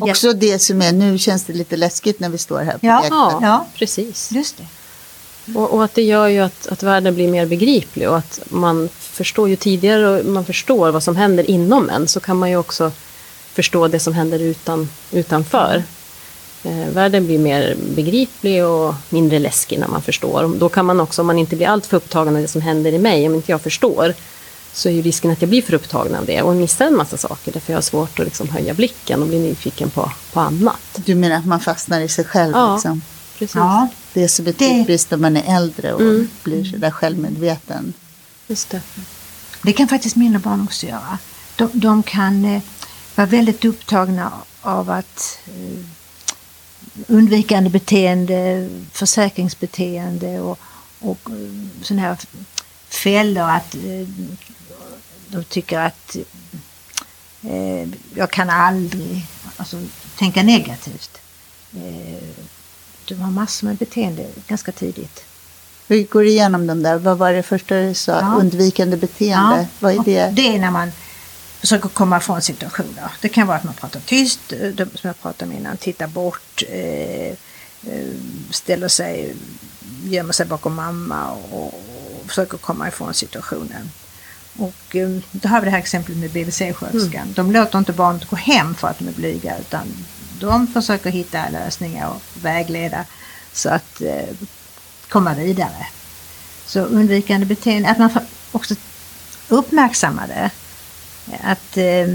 Också 0.00 0.32
det 0.32 0.58
som 0.58 0.82
är, 0.82 0.92
nu 0.92 1.18
känns 1.18 1.44
det 1.44 1.52
lite 1.52 1.76
läskigt 1.76 2.20
när 2.20 2.28
vi 2.28 2.38
står 2.38 2.60
här 2.62 2.72
på 2.72 2.86
Ja. 2.86 3.04
Ja, 3.10 3.38
Ja. 3.42 3.66
precis. 3.74 4.32
Just 4.32 4.56
det. 4.56 4.66
Och, 5.54 5.70
och 5.74 5.84
att 5.84 5.94
det 5.94 6.02
gör 6.02 6.26
ju 6.28 6.40
att, 6.40 6.66
att 6.66 6.82
världen 6.82 7.14
blir 7.14 7.28
mer 7.28 7.46
begriplig 7.46 8.08
och 8.08 8.18
att 8.18 8.40
man 8.50 8.88
förstår 8.98 9.48
ju 9.48 9.56
tidigare 9.56 10.22
man 10.22 10.44
förstår 10.44 10.90
vad 10.90 11.02
som 11.02 11.16
händer 11.16 11.50
inom 11.50 11.90
en 11.90 12.08
så 12.08 12.20
kan 12.20 12.36
man 12.36 12.50
ju 12.50 12.56
också 12.56 12.92
förstå 13.52 13.88
det 13.88 14.00
som 14.00 14.12
händer 14.14 14.38
utan, 14.38 14.88
utanför. 15.10 15.82
Eh, 16.62 16.88
världen 16.88 17.26
blir 17.26 17.38
mer 17.38 17.76
begriplig 17.96 18.64
och 18.64 18.94
mindre 19.08 19.38
läskig 19.38 19.78
när 19.78 19.88
man 19.88 20.02
förstår. 20.02 20.54
Då 20.58 20.68
kan 20.68 20.86
man 20.86 21.00
också, 21.00 21.22
om 21.22 21.26
man 21.26 21.38
inte 21.38 21.56
blir 21.56 21.66
alltför 21.68 21.96
upptagen 21.96 22.36
av 22.36 22.42
det 22.42 22.48
som 22.48 22.60
händer 22.60 22.92
i 22.92 22.98
mig, 22.98 23.26
om 23.26 23.34
inte 23.34 23.52
jag 23.52 23.60
förstår, 23.60 24.14
så 24.72 24.88
är 24.88 24.92
ju 24.92 25.02
risken 25.02 25.30
att 25.30 25.42
jag 25.42 25.48
blir 25.48 25.62
för 25.62 25.74
upptagen 25.74 26.14
av 26.14 26.26
det 26.26 26.42
och 26.42 26.54
missar 26.56 26.86
en 26.86 26.96
massa 26.96 27.16
saker 27.16 27.52
därför 27.52 27.72
jag 27.72 27.76
har 27.76 27.82
svårt 27.82 28.18
att 28.18 28.24
liksom 28.24 28.48
höja 28.48 28.74
blicken 28.74 29.22
och 29.22 29.28
bli 29.28 29.38
nyfiken 29.38 29.90
på, 29.90 30.10
på 30.32 30.40
annat. 30.40 30.80
Du 30.94 31.14
menar 31.14 31.36
att 31.36 31.46
man 31.46 31.60
fastnar 31.60 32.00
i 32.00 32.08
sig 32.08 32.24
själv? 32.24 32.52
Ja. 32.56 32.74
Liksom. 32.74 33.02
Precis. 33.38 33.54
Ja, 33.56 33.88
Det 34.12 34.22
är 34.22 34.42
Det- 34.44 34.52
typiskt 34.52 35.10
när 35.10 35.18
man 35.18 35.36
är 35.36 35.56
äldre 35.56 35.92
och 35.92 36.00
Mm. 36.00 36.28
blir 36.42 36.64
så 36.64 36.76
där 36.76 36.90
självmedveten. 36.90 37.92
Just 38.46 38.70
det. 38.70 38.80
det 39.62 39.72
kan 39.72 39.88
faktiskt 39.88 40.16
mindre 40.16 40.38
barn 40.38 40.60
också 40.64 40.86
göra. 40.86 41.18
De, 41.56 41.70
de 41.72 42.02
kan 42.02 42.44
eh, 42.44 42.62
vara 43.14 43.26
väldigt 43.26 43.64
upptagna 43.64 44.32
av 44.62 44.90
att 44.90 45.38
eh, 45.46 45.84
undvikande 47.06 47.70
beteende, 47.70 48.68
försäkringsbeteende 48.92 50.40
och, 50.40 50.58
och 51.00 51.30
eh, 51.30 51.82
sådana 51.82 52.02
här 52.02 52.16
fällor 52.88 53.50
att 53.50 53.74
eh, 53.74 54.08
de 55.28 55.44
tycker 55.44 55.78
att 55.78 56.16
eh, 57.42 57.88
jag 58.14 58.30
kan 58.30 58.50
aldrig 58.50 59.26
alltså, 59.56 59.82
tänka 60.18 60.42
negativt. 60.42 61.20
Eh, 61.74 62.28
de 63.04 63.14
har 63.14 63.30
massor 63.30 63.66
med 63.66 63.76
beteende 63.76 64.26
ganska 64.46 64.72
tidigt. 64.72 65.24
Vi 65.86 66.02
går 66.02 66.24
igenom 66.24 66.66
dem 66.66 66.82
där. 66.82 66.98
Vad 66.98 67.18
var 67.18 67.32
det 67.32 67.42
första 67.42 67.74
du 67.80 67.94
sa? 67.94 68.12
Ja. 68.12 68.34
Undvikande 68.34 68.96
beteende. 68.96 69.68
Vad 69.78 69.92
är 69.94 70.04
det? 70.04 70.30
Det 70.30 70.54
är 70.54 70.58
när 70.58 70.70
man 70.70 70.92
försöker 71.60 71.88
komma 71.88 72.16
ifrån 72.16 72.42
situationer. 72.42 73.10
Det 73.20 73.28
kan 73.28 73.46
vara 73.46 73.56
att 73.56 73.64
man 73.64 73.74
pratar 73.74 74.00
tyst, 74.00 74.40
som 74.76 74.88
jag 75.02 75.20
pratade 75.22 75.50
om 75.50 75.56
innan, 75.56 75.76
tittar 75.76 76.06
bort, 76.06 76.62
eh, 76.68 77.36
ställer 78.50 78.88
sig, 78.88 79.36
gömmer 80.04 80.32
sig 80.32 80.46
bakom 80.46 80.74
mamma 80.74 81.30
och, 81.30 81.82
försöker 82.26 82.58
komma 82.58 82.88
ifrån 82.88 83.14
situationen. 83.14 83.90
Och 84.58 84.96
då 85.30 85.48
har 85.48 85.60
vi 85.60 85.64
det 85.64 85.70
här 85.70 85.78
exemplet 85.78 86.18
med 86.18 86.30
BVC-sköterskan. 86.30 87.22
Mm. 87.22 87.32
De 87.32 87.52
låter 87.52 87.78
inte 87.78 87.92
barnet 87.92 88.28
gå 88.30 88.36
hem 88.36 88.74
för 88.74 88.88
att 88.88 88.98
de 88.98 89.08
är 89.08 89.12
blyga 89.12 89.58
utan 89.58 89.86
de 90.40 90.66
försöker 90.66 91.10
hitta 91.10 91.48
lösningar 91.48 92.08
och 92.08 92.22
vägleda 92.44 93.04
så 93.52 93.68
att 93.68 94.00
eh, 94.00 94.36
komma 95.08 95.34
vidare. 95.34 95.86
Så 96.66 96.80
undvikande 96.80 97.46
beteende, 97.46 97.88
att 97.88 97.98
man 97.98 98.10
också 98.52 98.74
uppmärksammar 99.48 100.28
det. 100.28 100.50
Att 101.42 101.76
eh, 101.76 102.08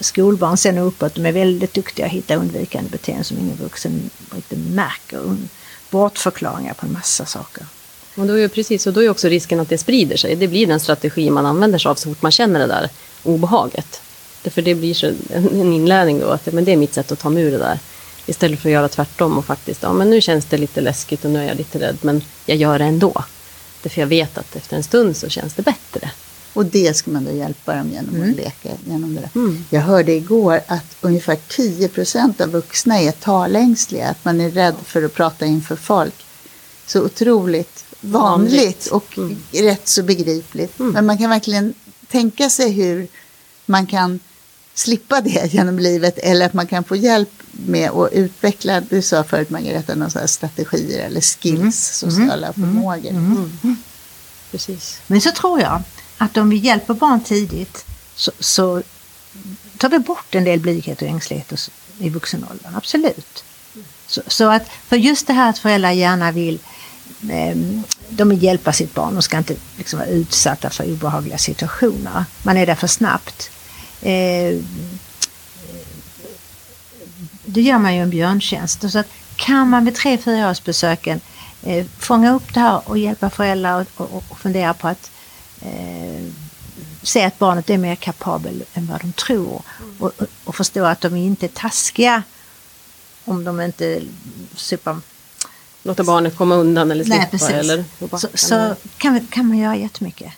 skolbarn 0.00 0.56
sen 0.56 0.78
uppåt, 0.78 1.14
de 1.14 1.26
är 1.26 1.32
väldigt 1.32 1.74
duktiga 1.74 2.06
att 2.06 2.12
hitta 2.12 2.34
undvikande 2.34 2.90
beteende 2.90 3.24
som 3.24 3.38
ingen 3.38 3.56
vuxen 3.56 4.10
riktigt 4.34 4.58
märker. 4.58 5.36
Bortförklaringar 5.90 6.74
på 6.74 6.86
en 6.86 6.92
massa 6.92 7.26
saker. 7.26 7.66
Och 8.14 8.26
då 8.26 8.38
är 8.38 8.48
precis, 8.48 8.86
och 8.86 8.92
då 8.92 9.02
är 9.02 9.08
också 9.08 9.28
risken 9.28 9.60
att 9.60 9.68
det 9.68 9.78
sprider 9.78 10.16
sig. 10.16 10.36
Det 10.36 10.48
blir 10.48 10.66
den 10.66 10.80
strategi 10.80 11.30
man 11.30 11.46
använder 11.46 11.78
sig 11.78 11.90
av 11.90 11.94
så 11.94 12.08
fort 12.08 12.22
man 12.22 12.32
känner 12.32 12.60
det 12.60 12.66
där 12.66 12.88
obehaget. 13.22 14.00
Därför 14.42 14.62
det 14.62 14.74
blir 14.74 14.94
så 14.94 15.12
en 15.32 15.72
inlärning 15.72 16.20
då, 16.20 16.28
att 16.28 16.52
men 16.52 16.64
det 16.64 16.72
är 16.72 16.76
mitt 16.76 16.94
sätt 16.94 17.12
att 17.12 17.18
ta 17.18 17.30
mig 17.30 17.42
ur 17.42 17.50
det 17.50 17.58
där. 17.58 17.78
Istället 18.26 18.60
för 18.60 18.68
att 18.68 18.72
göra 18.72 18.88
tvärtom 18.88 19.38
och 19.38 19.44
faktiskt, 19.44 19.82
ja 19.82 19.92
men 19.92 20.10
nu 20.10 20.20
känns 20.20 20.44
det 20.44 20.58
lite 20.58 20.80
läskigt 20.80 21.24
och 21.24 21.30
nu 21.30 21.38
är 21.38 21.48
jag 21.48 21.56
lite 21.56 21.80
rädd, 21.80 21.96
men 22.00 22.22
jag 22.46 22.56
gör 22.56 22.78
det 22.78 22.84
ändå. 22.84 23.24
Därför 23.82 24.00
jag 24.00 24.08
vet 24.08 24.38
att 24.38 24.56
efter 24.56 24.76
en 24.76 24.82
stund 24.82 25.16
så 25.16 25.28
känns 25.28 25.54
det 25.54 25.62
bättre. 25.62 26.10
Och 26.52 26.66
det 26.66 26.96
ska 26.96 27.10
man 27.10 27.24
då 27.24 27.32
hjälpa 27.32 27.74
dem 27.74 27.90
genom 27.90 28.14
mm. 28.14 28.30
att 28.30 28.36
leka 28.36 28.68
genom 28.84 29.14
det. 29.14 29.30
Mm. 29.34 29.64
Jag 29.70 29.80
hörde 29.80 30.12
igår 30.12 30.60
att 30.66 30.96
ungefär 31.00 31.38
10 31.48 31.88
procent 31.88 32.40
av 32.40 32.48
vuxna 32.48 33.00
är 33.00 33.12
talängsliga, 33.12 34.08
att 34.08 34.24
man 34.24 34.40
är 34.40 34.50
rädd 34.50 34.74
för 34.84 35.02
att 35.02 35.14
prata 35.14 35.46
inför 35.46 35.76
folk. 35.76 36.14
Så 36.86 37.02
otroligt 37.04 37.84
vanligt, 38.00 38.52
vanligt. 38.52 38.86
och 38.86 39.18
mm. 39.18 39.36
rätt 39.52 39.88
så 39.88 40.02
begripligt. 40.02 40.80
Mm. 40.80 40.92
Men 40.92 41.06
man 41.06 41.18
kan 41.18 41.30
verkligen 41.30 41.74
tänka 42.06 42.50
sig 42.50 42.70
hur 42.70 43.08
man 43.66 43.86
kan 43.86 44.20
slippa 44.74 45.20
det 45.20 45.52
genom 45.54 45.78
livet 45.78 46.18
eller 46.18 46.46
att 46.46 46.52
man 46.52 46.66
kan 46.66 46.84
få 46.84 46.96
hjälp 46.96 47.42
med 47.52 47.90
att 47.90 48.12
utveckla, 48.12 48.80
du 48.80 49.02
sa 49.02 49.24
förut 49.24 49.50
Margareta, 49.50 49.94
några 49.94 50.28
strategier 50.28 51.06
eller 51.06 51.20
skills, 51.20 51.58
mm. 51.58 52.12
sociala 52.12 52.46
mm. 52.46 52.52
förmågor. 52.54 53.10
Mm. 53.10 53.52
Mm. 53.62 53.76
Precis. 54.50 55.00
Men 55.06 55.20
så 55.20 55.30
tror 55.30 55.60
jag 55.60 55.82
att 56.20 56.36
om 56.36 56.50
vi 56.50 56.56
hjälper 56.56 56.94
barn 56.94 57.20
tidigt 57.20 57.84
så, 58.14 58.32
så 58.38 58.82
tar 59.78 59.88
vi 59.88 59.98
bort 59.98 60.34
en 60.34 60.44
del 60.44 60.60
blyghet 60.60 61.02
och 61.02 61.08
ängslighet 61.08 61.70
i 61.98 62.10
vuxen 62.10 62.46
ålder. 62.50 62.70
absolut. 62.76 63.44
Så, 64.06 64.22
så, 64.26 64.50
att, 64.50 64.68
för 64.88 64.96
just 64.96 65.26
det 65.26 65.32
här 65.32 65.50
att 65.50 65.58
föräldrar 65.58 65.90
gärna 65.90 66.32
vill 66.32 66.58
ehm, 67.30 67.82
de 68.08 68.28
vill 68.28 68.42
hjälpa 68.42 68.72
sitt 68.72 68.94
barn 68.94 69.16
och 69.16 69.24
ska 69.24 69.38
inte 69.38 69.56
liksom 69.78 69.98
vara 69.98 70.08
utsatta 70.08 70.70
för 70.70 70.92
obehagliga 70.92 71.38
situationer. 71.38 72.24
Man 72.42 72.56
är 72.56 72.66
där 72.66 72.74
för 72.74 72.86
snabbt. 72.86 73.50
Ehm, 74.02 74.66
det 77.44 77.60
då 77.60 77.60
gör 77.60 77.78
man 77.78 77.94
ju 77.94 78.02
en 78.02 78.10
björntjänst. 78.10 78.90
så 78.90 78.98
att 78.98 79.08
kan 79.36 79.68
man 79.68 79.84
vid 79.84 79.94
tre, 79.94 80.18
fyra 80.18 80.50
års 80.50 80.64
besöken 80.64 81.20
eh, 81.62 81.86
fånga 81.98 82.34
upp 82.34 82.54
det 82.54 82.60
här 82.60 82.80
och 82.84 82.98
hjälpa 82.98 83.30
föräldrar 83.30 83.86
och, 83.96 84.10
och, 84.14 84.24
och 84.28 84.38
fundera 84.38 84.74
på 84.74 84.88
att 84.88 85.10
eh, 85.62 86.24
se 87.02 87.24
att 87.24 87.38
barnet 87.38 87.70
är 87.70 87.78
mer 87.78 87.94
kapabel 87.94 88.64
än 88.74 88.86
vad 88.86 89.00
de 89.00 89.12
tror 89.12 89.62
och, 89.98 90.12
och, 90.44 90.56
förstå 90.56 90.84
att 90.84 91.00
de 91.00 91.16
inte 91.16 91.46
är 91.46 91.48
taskiga 91.48 92.22
om 93.24 93.44
de 93.44 93.60
inte 93.60 94.02
super 94.56 94.96
Låta 95.82 96.04
barnet 96.04 96.36
komma 96.36 96.54
undan 96.54 96.90
eller 96.90 97.04
slippa? 97.04 97.26
Nej, 97.32 97.52
eller 97.52 97.84
så, 98.18 98.28
så 98.34 98.74
kan, 98.96 99.26
kan 99.26 99.46
man 99.46 99.58
göra 99.58 99.76
jättemycket. 99.76 100.32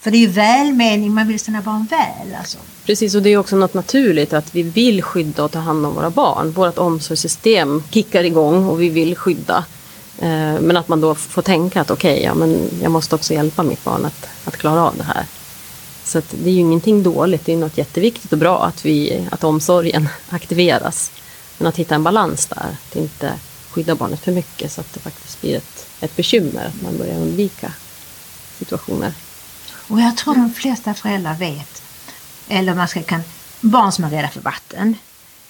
För 0.00 0.10
det 0.10 0.16
är 0.16 0.20
ju 0.20 0.26
välmening, 0.26 1.14
man 1.14 1.28
vill 1.28 1.40
sina 1.40 1.62
barn 1.62 1.86
väl. 1.90 2.34
Alltså. 2.38 2.58
Precis, 2.84 3.14
och 3.14 3.22
det 3.22 3.30
är 3.30 3.36
också 3.36 3.56
något 3.56 3.74
naturligt 3.74 4.32
att 4.32 4.54
vi 4.54 4.62
vill 4.62 5.02
skydda 5.02 5.44
och 5.44 5.52
ta 5.52 5.58
hand 5.58 5.86
om 5.86 5.94
våra 5.94 6.10
barn. 6.10 6.50
Vårt 6.50 6.78
omsorgssystem 6.78 7.82
kickar 7.90 8.24
igång 8.24 8.68
och 8.68 8.82
vi 8.82 8.88
vill 8.88 9.16
skydda. 9.16 9.64
Eh, 10.18 10.60
men 10.60 10.76
att 10.76 10.88
man 10.88 11.00
då 11.00 11.14
får 11.14 11.42
tänka 11.42 11.80
att 11.80 11.90
okej, 11.90 12.12
okay, 12.12 12.24
ja, 12.24 12.34
men 12.34 12.70
jag 12.82 12.92
måste 12.92 13.14
också 13.14 13.34
hjälpa 13.34 13.62
mitt 13.62 13.84
barn 13.84 14.04
att, 14.04 14.28
att 14.44 14.56
klara 14.56 14.82
av 14.82 14.96
det 14.96 15.04
här. 15.04 15.26
Så 16.04 16.22
det 16.30 16.50
är 16.50 16.54
ju 16.54 16.60
ingenting 16.60 17.02
dåligt, 17.02 17.44
det 17.44 17.52
är 17.52 17.56
något 17.56 17.78
jätteviktigt 17.78 18.32
och 18.32 18.38
bra 18.38 18.64
att, 18.64 18.84
vi, 18.84 19.28
att 19.30 19.44
omsorgen 19.44 20.08
aktiveras. 20.28 21.10
Men 21.58 21.68
att 21.68 21.76
hitta 21.76 21.94
en 21.94 22.02
balans 22.02 22.46
där, 22.46 22.76
att 22.88 22.96
inte 22.96 23.32
skydda 23.70 23.94
barnet 23.94 24.20
för 24.20 24.32
mycket 24.32 24.72
så 24.72 24.80
att 24.80 24.92
det 24.92 25.00
faktiskt 25.00 25.40
blir 25.40 25.56
ett, 25.56 25.86
ett 26.00 26.16
bekymmer, 26.16 26.66
att 26.66 26.82
man 26.82 26.98
börjar 26.98 27.16
undvika 27.16 27.72
situationer. 28.58 29.12
Och 29.88 30.00
jag 30.00 30.16
tror 30.16 30.34
de 30.34 30.52
flesta 30.52 30.94
föräldrar 30.94 31.34
vet, 31.34 31.82
eller 32.48 32.74
man 32.74 32.88
ska 32.88 33.02
kan, 33.02 33.22
barn 33.60 33.92
som 33.92 34.04
är 34.04 34.10
rädda 34.10 34.28
för 34.28 34.40
vatten. 34.40 34.96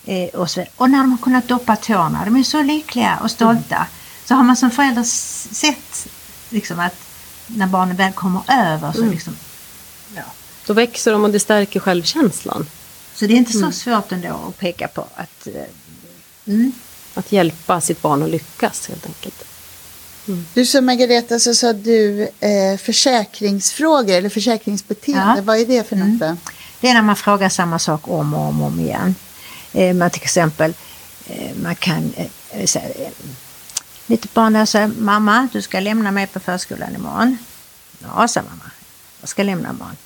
Eh, 0.05 0.29
och, 0.29 0.51
så, 0.51 0.64
och 0.77 0.90
när 0.90 0.98
de 0.98 1.11
har 1.11 1.18
kunnat 1.18 1.48
doppa 1.48 1.77
tårna, 1.77 2.25
de 2.25 2.37
är 2.37 2.42
så 2.42 2.62
lyckliga 2.62 3.18
och 3.22 3.31
stolta. 3.31 3.77
Mm. 3.77 3.88
Så 4.33 4.37
har 4.37 4.45
man 4.45 4.57
som 4.57 4.71
förälder 4.71 5.03
sett 5.55 6.09
liksom 6.51 6.81
att 6.81 6.95
när 7.47 7.66
barnen 7.66 7.97
väl 7.97 8.12
kommer 8.12 8.42
över 8.49 8.92
så 8.92 8.99
mm. 8.99 9.11
liksom, 9.11 9.37
ja. 10.16 10.23
Då 10.66 10.73
växer 10.73 11.12
de 11.12 11.25
och 11.25 11.31
det 11.31 11.40
stärker 11.40 11.81
självkänslan. 11.81 12.66
Så 13.14 13.27
det 13.27 13.33
är 13.33 13.37
inte 13.37 13.53
så 13.53 13.59
mm. 13.59 13.73
svårt 13.73 14.12
ändå 14.12 14.29
att 14.49 14.59
peka 14.59 14.88
på 14.88 15.07
att 15.14 15.47
eh, 15.47 15.53
mm. 16.47 16.73
Att 17.14 17.33
hjälpa 17.33 17.81
sitt 17.81 18.03
barn 18.03 18.23
att 18.23 18.31
lyckas 18.31 18.88
helt 18.88 19.07
enkelt. 19.07 19.45
Mm. 20.29 20.47
Du 20.55 20.66
sa 20.66 20.81
Margareta, 20.81 21.38
så 21.38 21.55
sa 21.55 21.73
du 21.73 22.29
eh, 22.40 22.77
försäkringsfrågor 22.79 24.14
eller 24.14 24.29
försäkringsbeteende. 24.29 25.35
Ja. 25.37 25.42
Vad 25.42 25.61
är 25.61 25.66
det 25.66 25.88
för 25.88 25.97
något? 25.97 26.23
Mm. 26.23 26.37
Det 26.81 26.88
är 26.88 26.95
när 26.95 27.03
man 27.03 27.16
frågar 27.16 27.49
samma 27.49 27.79
sak 27.79 28.09
om 28.09 28.35
och 28.35 28.40
om, 28.40 28.62
och 28.62 28.66
om 28.66 28.81
igen. 28.81 29.14
Eh, 29.73 29.95
man 29.95 30.11
till 30.11 30.23
exempel, 30.23 30.75
eh, 31.27 31.57
man 31.62 31.75
kan 31.75 32.12
eh, 32.16 32.27
säga, 34.12 34.20
eh, 34.20 34.20
mitt 34.20 34.35
barn 34.35 34.66
säger 34.66 34.88
mamma 34.88 35.48
du 35.53 35.62
ska 35.62 35.81
lämna 35.81 36.11
mig 36.11 36.27
på 36.27 36.40
förskolan 36.40 36.94
imorgon. 36.94 37.38
Ja, 38.03 38.29
sa 38.29 38.42
mamma. 38.42 38.70
Jag 39.20 39.29
ska 39.29 39.42
lämna 39.42 39.70
imorgon. 39.70 39.96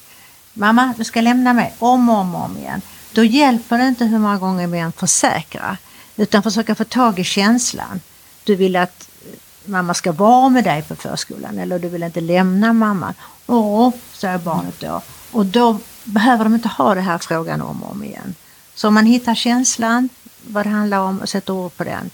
Mamma, 0.54 0.94
du 0.96 1.04
ska 1.04 1.20
lämna 1.20 1.52
mig 1.52 1.74
om 1.78 2.08
och 2.08 2.16
om 2.16 2.34
och 2.34 2.44
om 2.44 2.56
igen. 2.56 2.82
Då 3.12 3.24
hjälper 3.24 3.78
det 3.78 3.88
inte 3.88 4.04
hur 4.04 4.18
många 4.18 4.38
gånger 4.38 4.66
vi 4.66 4.78
än 4.78 4.92
försäkrar. 4.92 5.76
Utan 6.16 6.42
försöka 6.42 6.74
få 6.74 6.84
tag 6.84 7.18
i 7.18 7.24
känslan. 7.24 8.00
Du 8.44 8.56
vill 8.56 8.76
att 8.76 9.08
eh, 9.24 9.70
mamma 9.70 9.94
ska 9.94 10.12
vara 10.12 10.48
med 10.48 10.64
dig 10.64 10.82
på 10.82 10.96
förskolan 10.96 11.58
eller 11.58 11.78
du 11.78 11.88
vill 11.88 12.02
inte 12.02 12.20
lämna 12.20 12.72
mamma. 12.72 13.14
Åh, 13.46 13.92
säger 14.12 14.38
barnet 14.38 14.80
då. 14.80 15.02
Och 15.32 15.46
då 15.46 15.78
behöver 16.04 16.44
de 16.44 16.54
inte 16.54 16.68
ha 16.68 16.94
den 16.94 17.04
här 17.04 17.18
frågan 17.18 17.62
om 17.62 17.82
och 17.82 17.90
om 17.90 18.04
igen. 18.04 18.34
Så 18.74 18.88
om 18.88 18.94
man 18.94 19.06
hittar 19.06 19.34
känslan, 19.34 20.08
vad 20.46 20.66
det 20.66 20.70
handlar 20.70 20.98
om 20.98 21.20
och 21.20 21.28
sätter 21.28 21.52
ord 21.52 21.76
på 21.76 21.84
den 21.84 22.10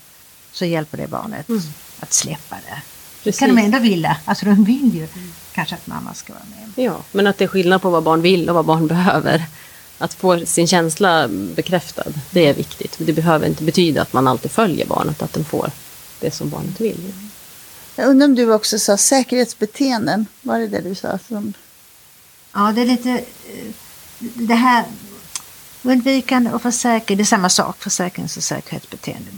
så 0.52 0.64
hjälper 0.64 0.98
det 0.98 1.07
barnet 1.07 1.48
mm 1.48 1.62
att 2.02 2.12
släppa 2.12 2.56
det. 2.56 2.82
Precis. 3.22 3.38
kan 3.38 3.56
de 3.56 3.62
ändå 3.62 3.78
vilja. 3.78 4.16
Alltså 4.24 4.46
de 4.46 4.64
vill 4.64 4.94
ju 4.94 5.08
mm. 5.14 5.32
kanske 5.52 5.74
att 5.74 5.86
mamma 5.86 6.14
ska 6.14 6.32
vara 6.32 6.44
med. 6.44 6.84
Ja, 6.84 7.02
men 7.12 7.26
att 7.26 7.38
det 7.38 7.44
är 7.44 7.48
skillnad 7.48 7.82
på 7.82 7.90
vad 7.90 8.02
barn 8.02 8.22
vill 8.22 8.48
och 8.48 8.54
vad 8.54 8.64
barn 8.64 8.86
behöver 8.96 9.44
att 9.98 10.14
få 10.14 10.46
sin 10.46 10.66
känsla 10.66 11.28
bekräftad, 11.28 12.04
det 12.30 12.46
är 12.46 12.54
viktigt. 12.54 12.96
Det 12.98 13.12
behöver 13.12 13.46
inte 13.46 13.62
betyda 13.64 14.02
att 14.02 14.12
man 14.12 14.28
alltid 14.28 14.50
följer 14.50 14.86
barnet, 14.86 15.22
att 15.22 15.32
den 15.32 15.44
får 15.44 15.70
det 16.20 16.30
som 16.30 16.50
barnet 16.50 16.80
vill. 16.80 17.12
Jag 17.96 18.08
undrar 18.08 18.26
om 18.26 18.34
du 18.34 18.52
också 18.52 18.78
sa 18.78 18.96
säkerhetsbeteenden, 18.96 20.26
var 20.42 20.58
det 20.58 20.68
det 20.68 20.80
du 20.80 20.94
sa? 20.94 21.18
Som... 21.28 21.52
Ja, 22.52 22.72
det 22.74 22.80
är 22.80 22.86
lite 22.86 23.10
eh, 23.10 23.72
det 24.18 24.54
här 24.54 24.84
undvikande 25.82 26.50
och 26.50 26.62
försäkring, 26.62 27.16
det 27.16 27.22
är 27.22 27.24
samma 27.24 27.48
sak, 27.48 27.82
försäkrings 27.82 28.36
och 28.36 28.42
säkerhetsbeteende 28.42 29.30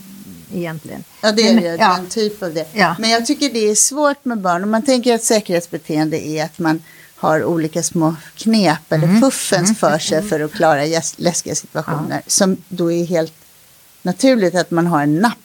egentligen. 0.55 1.05
Ja, 1.21 1.33
det 1.33 1.49
är 1.49 1.61
det, 1.61 1.77
ja. 1.81 1.99
en 1.99 2.07
typ 2.07 2.43
av 2.43 2.55
det. 2.55 2.67
Ja. 2.73 2.97
Men 2.99 3.11
jag 3.11 3.27
tycker 3.27 3.51
det 3.51 3.71
är 3.71 3.75
svårt 3.75 4.25
med 4.25 4.39
barn. 4.39 4.65
Om 4.65 4.71
man 4.71 4.83
tänker 4.83 5.15
att 5.15 5.25
säkerhetsbeteende 5.25 6.27
är 6.27 6.45
att 6.45 6.59
man 6.59 6.83
har 7.17 7.45
olika 7.45 7.83
små 7.83 8.15
knep 8.37 8.93
eller 8.93 9.09
mm. 9.09 9.21
fuffens 9.21 9.69
mm. 9.69 9.75
för 9.75 9.99
sig 9.99 10.23
för 10.23 10.41
att 10.41 10.53
klara 10.53 10.83
läskiga 11.17 11.55
situationer. 11.55 12.17
Ja. 12.17 12.23
Som 12.27 12.57
då 12.69 12.93
är 12.93 13.05
helt 13.05 13.35
naturligt 14.03 14.55
att 14.55 14.71
man 14.71 14.87
har 14.87 15.03
en 15.03 15.19
napp 15.19 15.39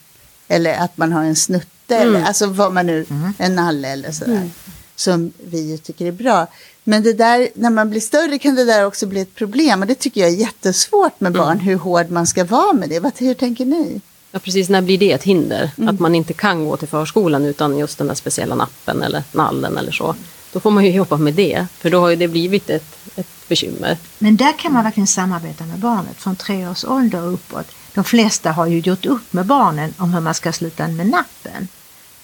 eller 0.48 0.74
att 0.74 0.98
man 0.98 1.12
har 1.12 1.24
en 1.24 1.36
snutte 1.36 1.95
mm. 1.95 2.08
eller 2.08 2.26
alltså 2.26 2.45
vad 2.45 2.74
man 2.74 2.86
nu, 2.86 3.06
mm. 3.10 3.34
en 3.38 3.56
nalle 3.56 3.88
eller 3.88 4.12
sådär. 4.12 4.32
Mm. 4.32 4.52
Som 4.95 5.34
vi 5.43 5.78
tycker 5.78 6.06
är 6.06 6.12
bra. 6.12 6.48
Men 6.84 7.04
det 7.04 7.13
där, 7.13 7.50
när 7.54 7.69
man 7.69 7.89
blir 7.89 8.02
större 8.02 8.39
kan 8.39 8.56
det 8.56 8.65
där 8.65 8.86
också 8.86 9.08
bli 9.08 9.22
ett 9.22 9.36
problem 9.36 9.82
och 9.82 9.88
det 9.88 9.95
tycker 9.95 10.22
jag 10.22 10.30
är 10.30 10.36
jättesvårt 10.36 11.19
med 11.19 11.32
barn, 11.32 11.52
mm. 11.52 11.60
hur 11.60 11.76
hård 11.76 12.10
man 12.10 12.28
ska 12.28 12.43
vara 12.43 12.74
med 12.74 12.89
det. 12.89 13.00
Vad, 13.00 13.12
hur 13.17 13.34
tänker 13.34 13.65
ni? 13.65 14.02
Ja 14.32 14.39
precis, 14.39 14.70
när 14.70 14.82
blir 14.82 14.98
det 14.98 15.12
ett 15.12 15.24
hinder? 15.24 15.72
Att 15.88 16.00
man 16.00 16.15
inte 16.15 16.34
kan 16.34 16.65
gå 16.65 16.78
till 16.78 16.88
förskolan 16.88 17.46
utan 17.46 17.78
just 17.78 17.98
den 17.98 18.08
där 18.08 18.15
speciella 18.15 18.56
nappen 18.56 19.04
eller 19.04 19.24
nallen 19.32 19.78
eller 19.78 19.92
så. 19.92 20.15
då 20.54 20.60
får 20.60 20.72
man 20.72 20.86
ju 20.86 20.92
jobba 20.92 21.18
med 21.18 21.34
det, 21.34 21.68
för 21.78 21.89
då 21.89 22.00
har 22.00 22.10
ju 22.10 22.15
det 22.15 22.28
blivit 22.28 22.70
ett, 22.70 22.98
ett 23.15 23.28
bekymmer. 23.48 23.98
Men 24.20 24.38
där 24.38 24.58
kan 24.58 24.74
man 24.74 24.84
verkligen 24.84 25.08
samarbeta 25.08 25.65
med 25.65 25.80
barnet 25.80 26.18
från 26.18 26.36
tre 26.36 26.68
års 26.68 26.86
ålder 26.86 27.24
och 27.24 27.34
uppåt. 27.34 27.68
De 27.94 28.04
flesta 28.04 28.52
har 28.52 28.68
ju 28.68 28.80
gjort 28.80 29.06
upp 29.06 29.34
med 29.34 29.46
barnen 29.46 29.94
om 29.98 30.13
hur 30.13 30.22
man 30.22 30.34
ska 30.34 30.52
sluta 30.52 30.88
med 30.88 31.08
nappen. 31.08 31.68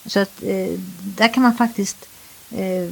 Så 0.05 0.19
att 0.19 0.43
eh, 0.43 0.79
där 0.99 1.33
kan 1.33 1.43
man 1.43 1.57
faktiskt 1.57 2.09
eh, 2.51 2.91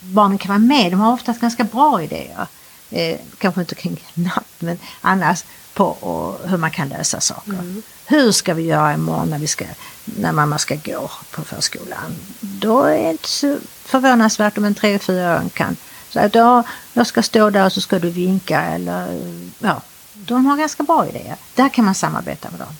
barnen 0.00 0.38
kan 0.38 0.48
vara 0.48 0.58
med. 0.58 0.92
De 0.92 1.00
har 1.00 1.12
oftast 1.12 1.40
ganska 1.40 1.64
bra 1.64 2.02
idéer. 2.02 2.46
Eh, 2.90 3.18
kanske 3.38 3.60
inte 3.60 3.74
kring 3.74 4.00
napp 4.14 4.46
men 4.58 4.78
annars 5.00 5.44
på 5.74 5.84
och, 5.84 6.48
hur 6.48 6.56
man 6.56 6.70
kan 6.70 6.88
lösa 6.88 7.20
saker. 7.20 7.52
Mm. 7.52 7.82
Hur 8.06 8.32
ska 8.32 8.54
vi 8.54 8.62
göra 8.62 8.94
imorgon 8.94 9.30
när, 9.30 9.38
vi 9.38 9.46
ska, 9.46 9.64
när 10.04 10.32
mamma 10.32 10.58
ska 10.58 10.74
gå 10.74 11.10
på 11.30 11.44
förskolan? 11.44 12.16
Då 12.40 12.82
är 12.82 13.02
det 13.02 13.10
inte 13.10 13.28
så 13.28 13.58
förvånansvärt 13.84 14.58
om 14.58 14.64
en 14.64 14.74
tre 14.74 14.98
fyraåring 14.98 15.50
kan 15.50 15.76
säga 16.10 16.26
att 16.26 16.34
ja, 16.34 16.62
jag 16.92 17.06
ska 17.06 17.22
stå 17.22 17.50
där 17.50 17.66
och 17.66 17.72
så 17.72 17.80
ska 17.80 17.98
du 17.98 18.10
vinka 18.10 18.62
eller 18.62 19.20
ja, 19.58 19.82
de 20.14 20.46
har 20.46 20.56
ganska 20.56 20.82
bra 20.82 21.08
idéer. 21.08 21.36
Där 21.54 21.68
kan 21.68 21.84
man 21.84 21.94
samarbeta 21.94 22.50
med 22.50 22.60
dem, 22.60 22.74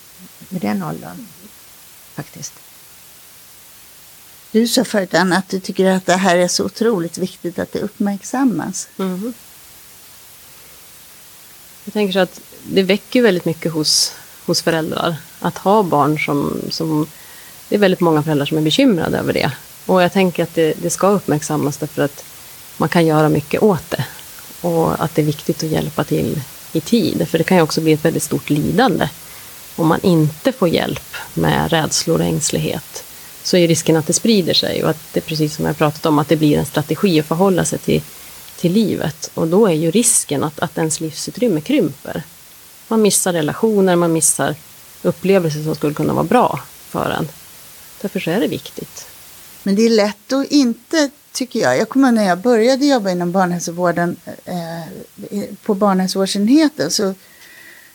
med 0.48 0.60
den 0.60 0.82
åldern 0.82 1.26
faktiskt. 2.14 2.52
Du 4.52 4.68
sa 4.68 4.84
förut 4.84 5.14
Anna 5.14 5.36
att 5.36 5.48
du 5.48 5.60
tycker 5.60 5.90
att 5.90 6.06
det 6.06 6.16
här 6.16 6.36
är 6.36 6.48
så 6.48 6.64
otroligt 6.64 7.18
viktigt 7.18 7.58
att 7.58 7.72
det 7.72 7.78
uppmärksammas. 7.78 8.88
Mm. 8.98 9.34
Jag 11.84 11.92
tänker 11.92 12.12
så 12.12 12.18
att 12.18 12.40
det 12.64 12.82
väcker 12.82 13.22
väldigt 13.22 13.44
mycket 13.44 13.72
hos, 13.72 14.12
hos 14.46 14.62
föräldrar 14.62 15.16
att 15.40 15.58
ha 15.58 15.82
barn 15.82 16.18
som, 16.18 16.60
som... 16.70 17.06
Det 17.68 17.74
är 17.74 17.80
väldigt 17.80 18.00
många 18.00 18.22
föräldrar 18.22 18.46
som 18.46 18.58
är 18.58 18.62
bekymrade 18.62 19.18
över 19.18 19.32
det. 19.32 19.50
Och 19.86 20.02
jag 20.02 20.12
tänker 20.12 20.42
att 20.42 20.54
det, 20.54 20.74
det 20.82 20.90
ska 20.90 21.08
uppmärksammas 21.08 21.76
därför 21.76 22.02
att 22.02 22.24
man 22.76 22.88
kan 22.88 23.06
göra 23.06 23.28
mycket 23.28 23.62
åt 23.62 23.90
det. 23.90 24.04
Och 24.60 25.04
att 25.04 25.14
det 25.14 25.22
är 25.22 25.26
viktigt 25.26 25.62
att 25.62 25.70
hjälpa 25.70 26.04
till 26.04 26.40
i 26.72 26.80
tid. 26.80 27.28
För 27.28 27.38
det 27.38 27.44
kan 27.44 27.56
ju 27.56 27.62
också 27.62 27.80
bli 27.80 27.92
ett 27.92 28.04
väldigt 28.04 28.22
stort 28.22 28.50
lidande. 28.50 29.08
Om 29.76 29.86
man 29.86 30.00
inte 30.02 30.52
får 30.52 30.68
hjälp 30.68 31.14
med 31.34 31.70
rädslor 31.70 32.20
och 32.20 32.26
ängslighet 32.26 33.04
så 33.42 33.56
är 33.56 33.68
risken 33.68 33.96
att 33.96 34.06
det 34.06 34.12
sprider 34.12 34.54
sig 34.54 34.84
och 34.84 34.90
att 34.90 35.12
det 35.12 35.20
precis 35.20 35.54
som 35.56 35.64
jag 35.64 35.78
pratat 35.78 36.06
om, 36.06 36.18
att 36.18 36.28
det 36.28 36.36
blir 36.36 36.58
en 36.58 36.66
strategi 36.66 37.20
att 37.20 37.26
förhålla 37.26 37.64
sig 37.64 37.78
till, 37.78 38.02
till 38.62 38.72
livet. 38.72 39.30
Och 39.34 39.48
då 39.48 39.66
är 39.66 39.72
ju 39.72 39.90
risken 39.90 40.44
att, 40.44 40.60
att 40.60 40.78
ens 40.78 41.00
livsutrymme 41.00 41.60
krymper. 41.60 42.22
Man 42.88 43.02
missar 43.02 43.32
relationer, 43.32 43.96
man 43.96 44.12
missar 44.12 44.54
upplevelser 45.02 45.62
som 45.62 45.74
skulle 45.74 45.94
kunna 45.94 46.14
vara 46.14 46.24
bra 46.24 46.60
för 46.88 47.10
en. 47.10 47.28
Därför 48.00 48.20
så 48.20 48.30
är 48.30 48.40
det 48.40 48.46
viktigt. 48.46 49.06
Men 49.62 49.76
det 49.76 49.82
är 49.82 49.90
lätt 49.90 50.32
att 50.32 50.46
inte, 50.46 51.10
tycker 51.32 51.60
jag. 51.60 51.78
Jag 51.78 51.88
kommer 51.88 52.08
ihåg 52.08 52.14
när 52.14 52.24
jag 52.24 52.38
började 52.38 52.86
jobba 52.86 53.10
inom 53.10 53.32
barnhälsovården 53.32 54.16
eh, 54.44 55.44
på 55.62 55.74
barnhälsovårdsenheten 55.74 56.90
så 56.90 57.14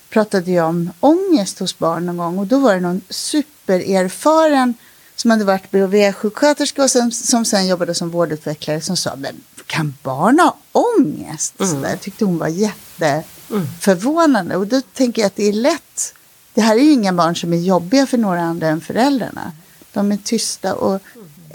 pratade 0.10 0.52
jag 0.52 0.68
om 0.70 0.92
ångest 1.00 1.60
hos 1.60 1.78
barn 1.78 2.06
någon 2.06 2.18
gång 2.18 2.38
och 2.40 2.48
då 2.48 2.60
var 2.60 2.74
det 2.74 2.80
någon 2.80 3.02
supererfaren 3.10 4.74
som 5.16 5.32
hade 5.32 5.46
varit 5.46 5.72
BHV-sjuksköterska 5.72 6.84
och 6.84 6.92
som, 6.92 7.12
som 7.12 7.46
sen 7.46 7.68
jobbade 7.68 7.94
som 7.94 8.10
vårdutvecklare 8.10 8.82
som 8.82 8.98
sa, 8.98 9.16
men 9.16 9.36
kan 9.68 9.94
barn 10.04 10.40
ha 10.40 10.58
ångest? 10.72 11.54
Mm. 11.60 11.72
Så 11.72 11.78
där 11.82 11.98
tyckte 11.98 12.26
hon 12.26 12.38
var 12.38 12.48
jätteförvånande. 12.48 14.56
Och 14.56 14.68
då 14.68 14.82
tänker 14.82 15.22
jag 15.22 15.28
att 15.28 15.36
det 15.36 15.50
är 15.50 15.54
lätt. 15.54 16.14
Det 16.54 16.62
här 16.62 16.76
är 16.76 16.82
ju 16.82 16.92
inga 16.92 17.14
barn 17.14 17.36
som 17.36 17.54
är 17.54 17.58
jobbiga 17.58 18.08
för 18.08 18.18
några 18.18 18.42
andra 18.42 18.68
än 18.68 18.82
föräldrarna. 18.82 19.52
De 19.94 20.12
är 20.12 20.18
tysta 20.24 20.74
och 20.74 21.02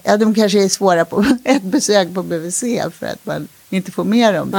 ja, 0.02 0.16
de 0.16 0.34
kanske 0.34 0.64
är 0.64 0.68
svåra 0.68 1.04
på 1.04 1.24
ett 1.44 1.62
besök 1.62 2.14
på 2.14 2.22
BVC 2.22 2.60
för 2.98 3.06
att 3.06 3.26
man 3.26 3.48
inte 3.70 3.92
får 3.92 4.04
med 4.04 4.34
dem. 4.34 4.50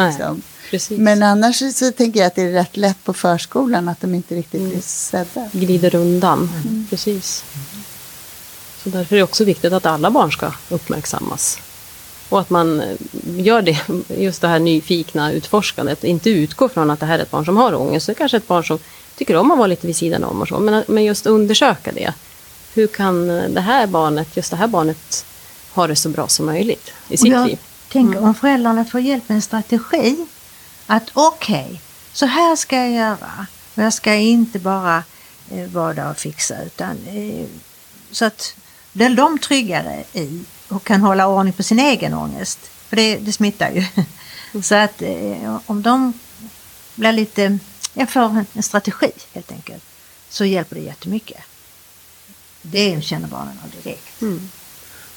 Liksom. 0.72 0.88
Men 0.90 1.24
annars 1.24 1.76
så 1.76 1.92
tänker 1.92 2.20
jag 2.20 2.28
att 2.28 2.36
det 2.36 2.42
är 2.42 2.52
rätt 2.52 2.78
lätt 2.78 3.04
på 3.04 3.14
förskolan 3.14 3.90
att 3.90 4.02
de 4.02 4.16
inte 4.16 4.36
riktigt 4.36 4.62
blir 4.62 4.82
sedda. 4.82 5.50
Glider 5.52 5.96
undan, 5.96 6.50
precis. 6.90 7.44
Så 8.84 8.90
därför 8.90 9.16
är 9.16 9.18
det 9.18 9.24
också 9.24 9.44
viktigt 9.44 9.74
att 9.74 9.86
alla 9.86 10.12
barn 10.12 10.32
ska 10.32 10.52
uppmärksammas. 10.70 11.60
Och 12.34 12.40
att 12.40 12.50
man 12.50 12.82
eh, 12.82 12.96
gör 13.26 13.62
det, 13.62 13.78
just 14.18 14.42
det 14.42 14.48
här 14.48 14.60
nyfikna 14.60 15.32
utforskandet, 15.32 16.04
inte 16.04 16.30
utgår 16.30 16.68
från 16.68 16.90
att 16.90 17.00
det 17.00 17.06
här 17.06 17.20
är 17.20 17.24
ett 17.24 17.32
barn 17.32 17.46
som 17.46 17.58
har 17.58 17.74
ångest, 17.74 18.06
det 18.06 18.12
är 18.12 18.16
kanske 18.16 18.38
ett 18.38 18.48
barn 18.48 18.64
som 18.64 18.80
tycker 19.16 19.36
om 19.36 19.52
att 19.52 19.58
vara 19.58 19.68
lite 19.68 19.88
vid 19.88 19.96
sidan 19.96 20.24
om 20.24 20.42
och 20.42 20.48
så, 20.48 20.60
men, 20.60 20.84
men 20.88 21.04
just 21.04 21.26
undersöka 21.26 21.92
det. 21.92 22.14
Hur 22.74 22.88
kan 22.88 23.28
det 23.28 23.62
här 23.62 23.88
barnet, 23.88 24.38
just 24.38 24.52
det 24.52 24.58
här 24.58 24.68
barnet, 24.68 25.26
ha 25.74 25.88
det 25.88 25.96
så 25.96 26.10
bra 26.10 26.28
som 26.28 26.46
möjligt 26.46 26.92
i 27.10 27.18
sitt 27.18 27.32
jag 27.32 27.48
liv? 27.48 27.60
tänker 27.92 28.24
om 28.24 28.36
föräldrarna 28.36 28.86
får 28.86 29.02
hjälp 29.02 29.30
med 29.30 29.36
en 29.36 29.42
strategi, 29.42 30.26
att 30.88 31.10
okej, 31.14 31.66
okay, 31.66 31.78
så 32.14 32.26
här 32.26 32.56
ska 32.56 32.76
jag 32.76 32.92
göra. 32.92 33.48
Och 33.76 33.84
jag 33.84 33.94
ska 33.94 34.14
inte 34.14 34.60
bara 34.60 35.04
eh, 35.52 35.68
vara 35.68 35.94
där 35.94 36.10
och 36.10 36.18
fixa, 36.18 36.56
utan 36.66 36.98
eh, 37.08 37.46
så 38.12 38.26
att 38.26 38.56
blir 38.92 39.10
de 39.10 39.40
tryggare 39.40 40.04
i 40.14 40.44
och 40.76 40.84
kan 40.84 41.02
hålla 41.02 41.28
ordning 41.28 41.54
på 41.54 41.64
sin 41.64 41.80
egen 41.80 42.14
ångest. 42.14 42.60
För 42.88 42.96
det, 42.96 43.18
det 43.18 43.32
smittar 43.32 43.72
ju. 43.72 43.86
Mm. 44.54 44.64
Så 44.64 44.76
att 44.76 45.02
eh, 45.02 45.60
om 45.66 45.82
de 45.82 46.14
blir 46.96 47.12
lite, 47.12 47.58
jag 47.94 48.10
får 48.10 48.46
en 48.54 48.64
strategi 48.64 49.12
helt 49.34 49.52
enkelt, 49.52 49.84
så 50.30 50.46
hjälper 50.46 50.76
det 50.76 50.82
jättemycket. 50.82 51.42
Det 52.62 53.04
känner 53.04 53.28
barnen 53.28 53.60
av 53.64 53.84
direkt. 53.84 54.22
Mm. 54.22 54.50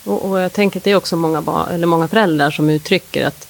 Och, 0.05 0.31
och, 0.31 0.41
jag 0.41 0.53
tänker 0.53 0.81
att 0.81 0.85
det 0.85 0.91
är 0.91 0.97
också 0.97 1.17
många, 1.17 1.43
barn, 1.43 1.69
eller 1.69 1.87
många 1.87 2.09
föräldrar 2.09 2.51
som 2.51 2.71
uttrycker 2.71 3.27
att 3.27 3.49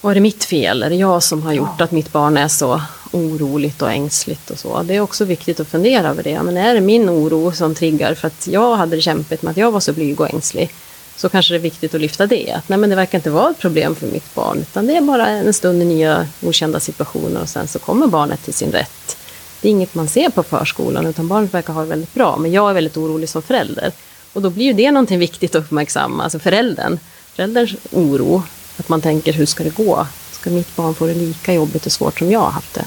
var 0.00 0.14
det 0.14 0.20
mitt 0.20 0.44
fel? 0.44 0.82
Är 0.82 0.90
det 0.90 0.96
jag 0.96 1.22
som 1.22 1.42
har 1.42 1.52
gjort 1.52 1.68
ja. 1.78 1.84
att 1.84 1.90
mitt 1.90 2.12
barn 2.12 2.36
är 2.36 2.48
så 2.48 2.82
oroligt 3.12 3.82
och 3.82 3.92
ängsligt 3.92 4.50
och 4.50 4.58
så? 4.58 4.82
Det 4.82 4.94
är 4.94 5.00
också 5.00 5.24
viktigt 5.24 5.60
att 5.60 5.68
fundera 5.68 6.08
över 6.08 6.22
det. 6.22 6.42
Men 6.42 6.56
är 6.56 6.74
det 6.74 6.80
min 6.80 7.10
oro 7.10 7.52
som 7.52 7.74
triggar 7.74 8.14
för 8.14 8.26
att 8.26 8.46
jag 8.46 8.76
hade 8.76 8.96
det 8.96 9.02
kämpigt 9.02 9.42
med 9.42 9.50
att 9.50 9.56
jag 9.56 9.72
var 9.72 9.80
så 9.80 9.92
blyg 9.92 10.20
och 10.20 10.34
ängslig? 10.34 10.70
Så 11.16 11.28
kanske 11.28 11.54
det 11.54 11.58
är 11.58 11.62
viktigt 11.62 11.94
att 11.94 12.00
lyfta 12.00 12.26
det. 12.26 12.52
Att 12.52 12.68
nej, 12.68 12.78
men 12.78 12.90
det 12.90 12.96
verkar 12.96 13.18
inte 13.18 13.30
vara 13.30 13.50
ett 13.50 13.58
problem 13.58 13.94
för 13.94 14.06
mitt 14.06 14.34
barn. 14.34 14.58
Utan 14.58 14.86
det 14.86 14.96
är 14.96 15.00
bara 15.00 15.28
en 15.28 15.52
stund 15.52 15.82
i 15.82 15.84
nya 15.84 16.26
okända 16.42 16.80
situationer 16.80 17.42
och 17.42 17.48
sen 17.48 17.68
så 17.68 17.78
kommer 17.78 18.06
barnet 18.06 18.44
till 18.44 18.54
sin 18.54 18.72
rätt. 18.72 19.16
Det 19.60 19.68
är 19.68 19.70
inget 19.70 19.94
man 19.94 20.08
ser 20.08 20.30
på 20.30 20.42
förskolan 20.42 21.06
utan 21.06 21.28
barnet 21.28 21.54
verkar 21.54 21.72
ha 21.72 21.82
det 21.82 21.88
väldigt 21.88 22.14
bra. 22.14 22.36
Men 22.36 22.52
jag 22.52 22.70
är 22.70 22.74
väldigt 22.74 22.96
orolig 22.96 23.28
som 23.28 23.42
förälder. 23.42 23.92
Och 24.32 24.42
då 24.42 24.50
blir 24.50 24.64
ju 24.64 24.72
det 24.72 24.90
någonting 24.90 25.18
viktigt 25.18 25.54
att 25.54 25.64
uppmärksamma. 25.64 26.22
Alltså 26.22 26.38
föräldern. 26.38 26.98
Förälderns 27.34 27.74
oro 27.90 28.42
att 28.76 28.88
man 28.88 29.00
tänker, 29.00 29.32
hur 29.32 29.46
ska 29.46 29.64
det 29.64 29.74
gå? 29.74 30.06
Ska 30.32 30.50
mitt 30.50 30.76
barn 30.76 30.94
få 30.94 31.06
det 31.06 31.14
lika 31.14 31.54
jobbigt 31.54 31.86
och 31.86 31.92
svårt 31.92 32.18
som 32.18 32.30
jag 32.30 32.40
har 32.40 32.50
haft 32.50 32.74
det? 32.74 32.84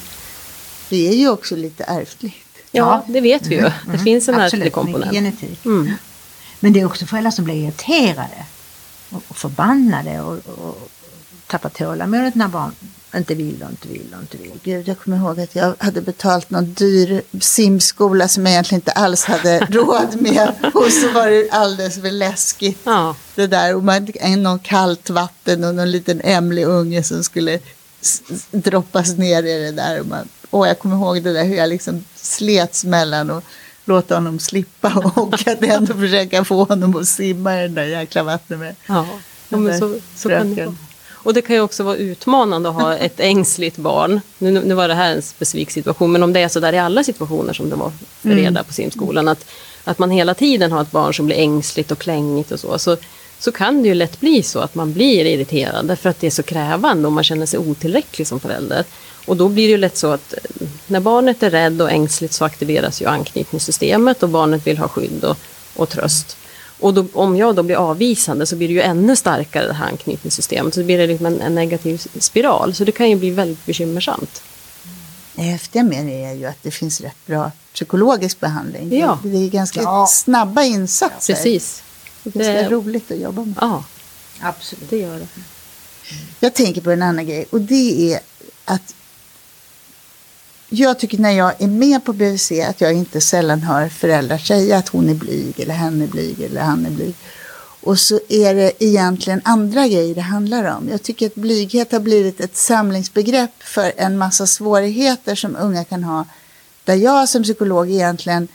Det 0.90 1.10
är 1.10 1.16
ju 1.16 1.30
också 1.30 1.56
lite 1.56 1.84
ärftligt. 1.84 2.36
Ja, 2.72 3.06
det 3.08 3.22
vet 3.22 3.48
vi 3.48 3.56
ju. 3.56 3.60
Mm. 3.60 3.72
Det 3.92 4.00
finns 4.00 4.30
en 4.30 4.36
ärftlig 4.36 4.74
komponent. 4.74 5.14
genetik. 5.14 5.66
Mm. 5.66 5.92
Men 6.66 6.74
det 6.74 6.82
är 6.82 6.86
också 6.86 7.06
föräldrar 7.06 7.32
som 7.32 7.46
blir 7.46 7.56
irriterade 7.56 8.46
och, 9.10 9.38
förbannade 9.38 10.22
och, 10.22 10.34
och 10.34 10.90
tappar 11.48 11.70
tålamodet 11.70 12.36
när 12.36 12.48
barn 12.48 12.72
inte 13.16 13.36
vill 13.36 13.64
och 13.64 13.70
inte 13.70 13.88
vill 13.88 14.16
och 14.16 14.22
inte 14.22 14.38
vill. 14.38 14.52
Gud, 14.64 14.88
jag 14.88 15.00
kommer 15.00 15.18
ihåg 15.18 15.40
att 15.40 15.56
jag 15.56 15.76
hade 15.80 16.02
betalt 16.02 16.50
någon 16.50 16.74
dyr 16.74 17.22
simskola 17.40 18.28
som 18.28 18.46
jag 18.46 18.52
egentligen 18.52 18.80
inte 18.80 18.92
alls 18.92 19.26
hade 19.26 19.60
råd 19.70 20.22
med. 20.22 20.72
Och 20.74 20.92
så 20.92 21.12
var 21.12 21.28
det 21.28 21.50
alldeles 21.52 22.02
för 22.02 22.12
läskigt. 22.12 22.80
Ja. 22.84 23.16
Det 23.36 23.48
där, 23.48 23.76
och 23.76 23.84
man, 23.84 24.08
någon 24.38 24.60
kallt 24.60 25.10
vatten 25.10 25.64
och 25.64 25.76
någon 25.76 25.92
liten 25.92 26.22
ämlig 26.24 26.66
unge 26.66 27.04
som 27.04 27.24
skulle 27.24 27.60
droppas 28.52 29.18
ner 29.18 29.44
i 29.44 29.64
det 29.66 29.72
där. 29.72 30.00
Och, 30.00 30.08
man, 30.08 30.28
och 30.50 30.68
jag 30.68 30.80
kommer 30.80 30.96
ihåg 30.96 31.24
det 31.24 31.34
där 31.34 31.44
hur 31.44 31.56
jag 31.56 31.70
liksom 31.70 32.06
slets 32.16 32.86
mellan 32.86 33.30
och 33.30 33.44
låta 33.86 34.16
honom 34.16 34.40
slippa 34.40 34.94
och 35.16 35.34
att 35.34 35.64
ändå 35.64 35.94
försöka 35.94 36.46
få 36.46 36.64
honom 36.64 36.96
att 36.96 37.08
simma 37.08 37.60
i 37.60 37.62
den 37.62 37.74
där 37.74 37.84
jäkla 37.84 38.24
vattnet 38.24 38.60
med. 38.60 38.76
Ja, 38.88 39.06
ja 39.50 39.58
men 39.58 39.80
så, 39.80 40.00
så 40.16 40.30
kan 40.30 40.56
det 40.56 40.66
vara. 40.66 40.76
Och 41.26 41.34
det 41.34 41.42
kan 41.42 41.56
ju 41.56 41.62
också 41.62 41.84
vara 41.84 41.96
utmanande 41.96 42.70
att 42.70 42.76
ha 42.76 42.96
ett 42.98 43.20
ängsligt 43.20 43.78
barn. 43.78 44.22
Nu, 44.38 44.52
nu 44.52 44.74
var 44.74 44.88
det 44.88 44.94
här 44.94 45.16
en 45.16 45.22
specifik 45.22 45.72
situation, 45.72 46.12
men 46.12 46.24
om 46.24 46.34
det 46.34 46.40
är 46.40 46.48
så 46.48 46.60
där 46.60 46.74
i 46.74 46.80
alla 46.80 47.04
situationer 47.04 47.54
som 47.54 47.70
det 47.70 47.76
var 47.76 47.92
för 48.22 48.32
mm. 48.32 48.66
på 48.68 48.74
simskolan, 48.74 49.28
att, 49.28 49.46
att 49.84 50.00
man 50.00 50.12
hela 50.12 50.34
tiden 50.34 50.72
har 50.72 50.82
ett 50.82 50.92
barn 50.92 51.14
som 51.14 51.26
blir 51.26 51.36
ängsligt 51.36 51.92
och 51.92 52.00
klängigt 52.00 52.52
och 52.52 52.60
så, 52.60 52.80
så, 52.80 52.98
så 53.40 53.52
kan 53.52 53.82
det 53.82 53.88
ju 53.88 53.94
lätt 53.94 54.20
bli 54.20 54.44
så 54.44 54.60
att 54.60 54.76
man 54.76 54.94
blir 54.94 55.26
irriterad 55.26 55.86
därför 55.86 56.10
att 56.10 56.20
det 56.20 56.28
är 56.28 56.32
så 56.32 56.44
krävande 56.44 57.08
och 57.08 57.14
man 57.14 57.24
känner 57.24 57.46
sig 57.46 57.60
otillräcklig 57.60 58.28
som 58.28 58.40
förälder. 58.40 58.86
Och 59.26 59.38
då 59.38 59.50
blir 59.50 59.64
det 59.64 59.72
ju 59.72 59.78
lätt 59.78 59.98
så 59.98 60.12
att 60.12 60.34
när 60.88 61.00
barnet 61.00 61.44
är 61.44 61.50
rädd 61.50 61.82
och 61.82 61.92
ängsligt 61.92 62.34
så 62.34 62.46
aktiveras 62.46 63.02
ju 63.02 63.06
anknytningssystemet 63.06 64.24
och 64.24 64.30
barnet 64.30 64.68
vill 64.68 64.78
ha 64.78 64.88
skydd 64.88 65.24
och, 65.24 65.38
och 65.76 65.90
tröst. 65.90 66.38
Och 66.80 66.94
då, 66.94 67.06
om 67.14 67.38
jag 67.38 67.56
då 67.56 67.64
blir 67.64 67.76
avvisande 67.76 68.46
så 68.46 68.56
blir 68.56 68.68
det 68.68 68.74
ju 68.74 68.82
ännu 68.82 69.16
starkare 69.16 69.68
det 69.68 69.74
här 69.74 69.88
anknytningssystemet. 69.88 70.74
Så 70.74 70.80
det 70.80 70.86
blir 70.86 71.08
liksom 71.08 71.26
en, 71.26 71.42
en 71.42 71.56
negativ 71.56 72.08
spiral. 72.20 72.74
Så 72.74 72.84
det 72.84 72.92
kan 72.92 73.10
ju 73.10 73.16
bli 73.16 73.30
väldigt 73.30 73.66
bekymmersamt. 73.66 74.42
Det 75.36 75.42
häftiga 75.42 75.84
med 75.84 76.06
det 76.06 76.24
är 76.24 76.34
ju 76.34 76.46
att 76.46 76.64
det 76.64 76.72
finns 76.72 77.02
rätt 77.02 77.26
bra 77.26 77.52
psykologisk 77.74 78.40
behandling. 78.40 79.00
Ja. 79.00 79.20
Det 79.24 79.38
är 79.38 79.50
ganska 79.50 79.82
ja. 79.82 80.08
snabba 80.10 80.64
insatser. 80.64 81.34
Precis. 81.34 81.84
Det 82.24 82.46
är 82.46 82.70
roligt 82.70 83.12
att 83.12 83.20
jobba 83.20 83.46
med. 83.46 83.56
Ja. 83.62 83.84
Absolut. 84.42 84.90
Det 84.90 84.98
gör 84.98 85.20
det. 85.20 85.28
Jag 86.40 86.54
tänker 86.54 86.82
på 86.82 86.92
en 86.92 87.04
annan 87.04 87.28
grej 87.28 87.46
och 87.50 87.62
det 87.62 88.14
är 88.14 88.20
att 88.66 88.96
jag 90.76 91.00
tycker 91.00 91.18
när 91.18 91.32
jag 91.32 91.62
är 91.62 91.68
med 91.68 92.06
på 92.06 92.14
BVC 92.14 92.52
att 92.52 92.82
jag 92.82 92.94
inte 92.94 93.22
sällan 93.22 93.62
hör 93.62 93.90
föräldrar 93.90 94.38
säga 94.38 94.78
att 94.78 94.90
hon 94.90 95.10
är 95.10 95.14
blyg 95.14 95.60
eller 95.60 95.74
hen 95.74 96.02
är 96.02 96.08
blyg 96.08 96.42
eller 96.42 96.62
han 96.62 96.86
är 96.86 96.90
blyg. 96.90 97.16
Och 97.82 98.00
så 98.00 98.20
är 98.30 98.56
det 98.56 98.84
egentligen 98.84 99.42
andra 99.44 99.88
grejer 99.88 100.16
det 100.16 100.22
handlar 100.22 100.76
om. 100.78 100.90
Jag 100.90 101.04
tycker 101.04 101.28
att 101.28 101.36
blyghet 101.36 101.92
har 101.92 102.00
blivit 102.00 102.40
ett 102.40 102.58
samlingsbegrepp 102.58 103.64
för 103.64 103.94
en 103.98 104.18
massa 104.18 104.48
svårigheter 104.48 105.36
som 105.36 105.56
unga 105.56 105.84
kan 105.84 106.04
ha. 106.04 106.26
Där 106.84 106.96
jag 106.96 107.30
som 107.30 107.44
psykolog 107.44 107.92
egentligen 107.92 108.48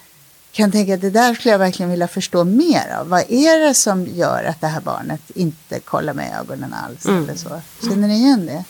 kan 0.52 0.72
tänka 0.72 0.94
att 0.94 1.00
det 1.00 1.11
där 1.11 1.35
skulle 1.35 1.52
jag 1.52 1.59
verkligen 1.59 1.90
vilja 1.90 2.09
förstå 2.09 2.44
mer 2.44 2.96
av. 3.00 3.09
Vad 3.09 3.24
är 3.28 3.61
det 3.66 3.74
som 3.74 4.06
gör 4.06 4.44
att 4.44 4.61
det 4.61 4.66
här 4.66 4.80
barnet 4.80 5.20
inte 5.35 5.80
kollar 5.80 6.14
med 6.14 6.40
ögonen 6.40 6.74
alls? 6.74 7.06
Mm. 7.06 7.24
Eller 7.24 7.35
så? 7.35 7.61
Känner 7.83 8.09
ni 8.09 8.14
igen 8.14 8.46
det? 8.46 8.64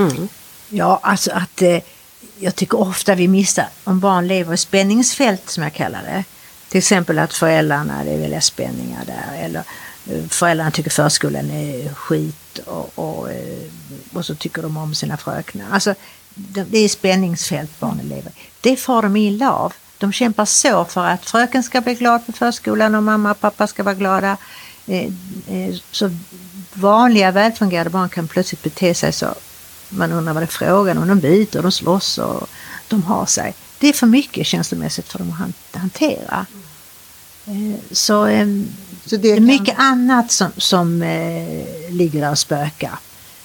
Mm. 0.00 0.28
Ja, 0.68 1.00
alltså 1.02 1.30
att 1.30 1.62
eh, 1.62 1.78
jag 2.38 2.56
tycker 2.56 2.80
ofta 2.80 3.14
vi 3.14 3.28
missar 3.28 3.68
om 3.84 4.00
barn 4.00 4.26
lever 4.26 4.54
i 4.54 4.56
spänningsfält 4.56 5.50
som 5.50 5.62
jag 5.62 5.74
kallar 5.74 6.02
det. 6.02 6.24
Till 6.68 6.78
exempel 6.78 7.18
att 7.18 7.34
föräldrarna, 7.34 8.04
det 8.04 8.10
är 8.10 8.18
väldiga 8.18 8.40
spänningar 8.40 9.04
där. 9.06 9.44
Eller 9.44 9.62
eh, 10.10 10.24
föräldrarna 10.28 10.70
tycker 10.70 10.90
förskolan 10.90 11.50
är 11.50 11.94
skit 11.94 12.58
och, 12.66 12.90
och, 12.94 13.30
eh, 13.30 13.68
och 14.12 14.26
så 14.26 14.34
tycker 14.34 14.62
de 14.62 14.76
om 14.76 14.94
sina 14.94 15.16
fröknar. 15.16 15.66
Alltså, 15.70 15.94
det 16.68 16.78
är 16.78 16.88
spänningsfält 16.88 17.80
barnen 17.80 18.08
lever 18.08 18.30
i. 18.30 18.34
Det 18.60 18.76
får 18.76 19.02
de 19.02 19.16
illa 19.16 19.52
av. 19.52 19.72
De 19.98 20.12
kämpar 20.12 20.44
så 20.44 20.84
för 20.84 21.06
att 21.06 21.24
fröken 21.24 21.62
ska 21.62 21.80
bli 21.80 21.94
glad 21.94 22.26
på 22.26 22.32
förskolan 22.32 22.94
och 22.94 23.02
mamma 23.02 23.30
och 23.30 23.40
pappa 23.40 23.66
ska 23.66 23.82
vara 23.82 23.94
glada. 23.94 24.36
Eh, 24.86 25.10
så 25.90 26.10
vanliga 26.72 27.30
välfungerande 27.30 27.90
barn 27.90 28.08
kan 28.08 28.28
plötsligt 28.28 28.62
bete 28.62 28.94
sig 28.94 29.12
så 29.12 29.34
man 29.88 30.12
undrar 30.12 30.32
vad 30.34 30.42
det 30.42 30.44
är 30.44 30.46
frågan 30.46 30.98
om. 30.98 31.08
De 31.08 31.20
biter, 31.20 31.62
de 31.62 31.72
slåss 31.72 32.18
och 32.18 32.48
de 32.88 33.02
har 33.02 33.26
sig. 33.26 33.54
Det 33.78 33.88
är 33.88 33.92
för 33.92 34.06
mycket 34.06 34.46
känslomässigt 34.46 35.08
för 35.08 35.18
dem 35.18 35.30
att 35.30 35.38
han- 35.38 35.52
hantera. 35.80 36.46
Eh, 37.46 37.80
Så 37.92 38.26
eh, 38.26 38.46
Så 39.06 39.16
det 39.16 39.30
är 39.30 39.36
kan- 39.36 39.44
mycket 39.46 39.78
annat 39.78 40.32
som, 40.32 40.50
som 40.56 41.02
eh, 41.02 41.90
ligger 41.90 42.20
där 42.20 42.30
och 42.30 42.38
spökar. 42.38 42.98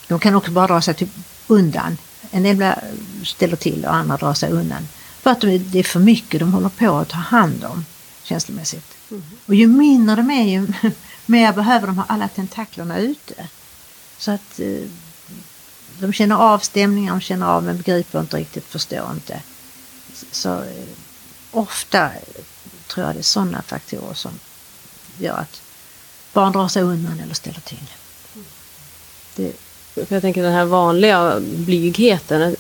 De 0.08 0.20
kan 0.20 0.36
också 0.36 0.52
bara 0.52 0.68
dra 0.68 0.82
sig 0.82 0.94
typ 0.94 1.10
undan. 1.48 1.98
En 2.32 2.44
del 2.44 2.74
ställer 3.24 3.56
till 3.56 3.86
och 3.86 3.96
andra 3.96 4.18
drar 4.18 4.34
sig 4.34 4.52
undan. 4.52 4.88
För 5.22 5.30
att 5.30 5.42
de, 5.42 5.58
det 5.58 5.80
är 5.80 5.84
för 5.84 6.00
mycket 6.00 6.40
de 6.40 6.54
håller 6.54 6.70
på 6.70 6.98
att 6.98 7.10
ta 7.10 7.18
hand 7.18 7.64
om 7.64 7.86
känslomässigt. 8.24 8.86
Och 9.46 9.56
ju 9.56 9.68
mindre 9.68 10.16
de 10.16 10.32
är 10.32 10.44
ju 10.44 10.68
mer 11.26 11.54
behöver 11.54 11.88
de 11.88 11.98
ha 11.98 12.06
alla 12.08 12.28
tentaklerna 12.28 12.98
ute. 13.00 13.34
Så 14.18 14.32
att 14.32 14.60
eh, 14.60 14.88
de 16.02 16.14
känner 16.14 16.36
av 16.36 16.60
stämningar, 16.60 17.12
de 17.12 17.22
känner 17.22 17.46
av 17.48 17.64
men 17.64 17.78
begriper 17.78 18.20
inte 18.20 18.38
riktigt, 18.38 18.66
förstår 18.66 19.12
inte. 19.14 19.42
Så, 20.32 20.50
eh, 20.50 20.88
ofta 21.52 22.10
tror 22.88 23.06
jag 23.06 23.16
det 23.16 23.20
är 23.20 23.24
sådana 23.24 23.62
faktorer 23.62 24.14
som 24.14 24.32
gör 25.20 25.38
att 25.38 25.62
barn 26.34 26.52
drar 26.52 26.68
sig 26.68 26.82
undan 26.82 27.20
eller 27.20 27.34
ställer 27.34 27.60
till. 27.60 27.88
Det, 29.36 29.54
jag 30.10 30.22
tänker 30.22 30.44
den 30.44 30.54
här 30.54 30.66
vanliga 30.66 31.40
blygheten. 31.40 32.56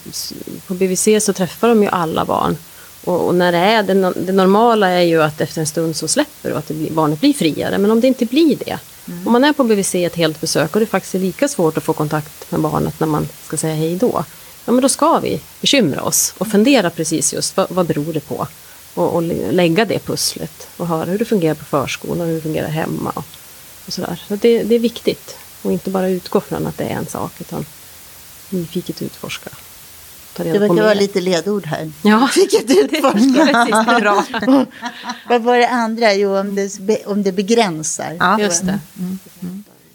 På 0.67 0.73
BVC 0.73 1.08
så 1.21 1.34
träffar 1.34 1.67
de 1.67 1.84
ju 1.84 1.89
alla 1.89 2.25
barn. 2.25 2.58
Och, 3.04 3.27
och 3.27 3.36
när 3.36 3.51
det 3.51 3.58
är 3.58 3.84
det, 3.84 4.13
det 4.13 4.34
normala 4.34 4.89
är 4.89 5.01
ju 5.01 5.23
att 5.23 5.41
efter 5.41 5.62
en 5.62 5.67
stund 5.67 5.95
så 5.95 6.08
släpper 6.08 6.49
du 6.49 6.54
och 6.54 6.60
att 6.60 6.67
blir, 6.67 6.91
barnet 6.91 7.19
blir 7.19 7.34
friare. 7.34 7.77
Men 7.77 7.91
om 7.91 8.01
det 8.01 8.08
inte 8.08 8.25
blir 8.25 8.56
det. 8.56 8.80
Mm. 9.07 9.27
Om 9.27 9.33
man 9.33 9.43
är 9.43 9.53
på 9.53 9.63
BVC 9.63 9.95
ett 9.95 10.15
helt 10.15 10.41
besök 10.41 10.73
och 10.75 10.79
det 10.79 10.85
faktiskt 10.85 11.15
är 11.15 11.19
lika 11.19 11.47
svårt 11.47 11.77
att 11.77 11.83
få 11.83 11.93
kontakt 11.93 12.51
med 12.51 12.61
barnet 12.61 12.99
när 12.99 13.07
man 13.07 13.27
ska 13.47 13.57
säga 13.57 13.75
hej 13.75 13.95
då. 13.95 14.25
Ja 14.65 14.71
men 14.71 14.81
då 14.81 14.89
ska 14.89 15.19
vi 15.19 15.41
bekymra 15.61 16.03
oss 16.03 16.33
och 16.37 16.47
fundera 16.47 16.89
precis 16.89 17.33
just 17.33 17.57
vad, 17.57 17.71
vad 17.71 17.85
beror 17.85 18.13
det 18.13 18.19
på. 18.19 18.47
Och, 18.93 19.15
och 19.15 19.21
lägga 19.51 19.85
det 19.85 19.99
pusslet 19.99 20.67
och 20.77 20.87
höra 20.87 21.05
hur 21.05 21.19
det 21.19 21.25
fungerar 21.25 21.55
på 21.55 21.65
förskolan 21.65 22.21
och 22.21 22.27
hur 22.27 22.35
det 22.35 22.41
fungerar 22.41 22.67
hemma. 22.67 23.09
Och, 23.09 23.25
och 23.87 23.93
sådär. 23.93 24.23
Så 24.27 24.35
det, 24.35 24.63
det 24.63 24.75
är 24.75 24.79
viktigt. 24.79 25.37
Och 25.61 25.71
inte 25.71 25.89
bara 25.89 26.09
utgå 26.09 26.41
från 26.41 26.67
att 26.67 26.77
det 26.77 26.83
är 26.83 26.95
en 26.95 27.07
sak 27.07 27.31
utan 27.39 27.65
nyfiket 28.49 29.01
utforska. 29.01 29.49
Ta 30.35 30.43
reda 30.43 30.53
Det 30.53 30.59
på 30.67 30.73
verkar 30.73 30.83
vara 30.83 30.93
mer. 30.95 31.01
lite 31.01 31.21
ledord 31.21 31.65
här. 31.65 31.91
Ja. 32.01 32.29
Det 32.65 32.79
är 32.79 33.99
bra. 34.01 34.25
Vad 35.29 35.41
var 35.41 35.57
det 35.57 35.67
andra? 35.69 36.13
Jo, 36.13 36.37
om 36.37 36.55
det, 36.55 37.05
om 37.05 37.23
det 37.23 37.31
begränsar. 37.31 38.17
Ja. 38.19 38.39
Just 38.39 38.65
det. 38.65 38.79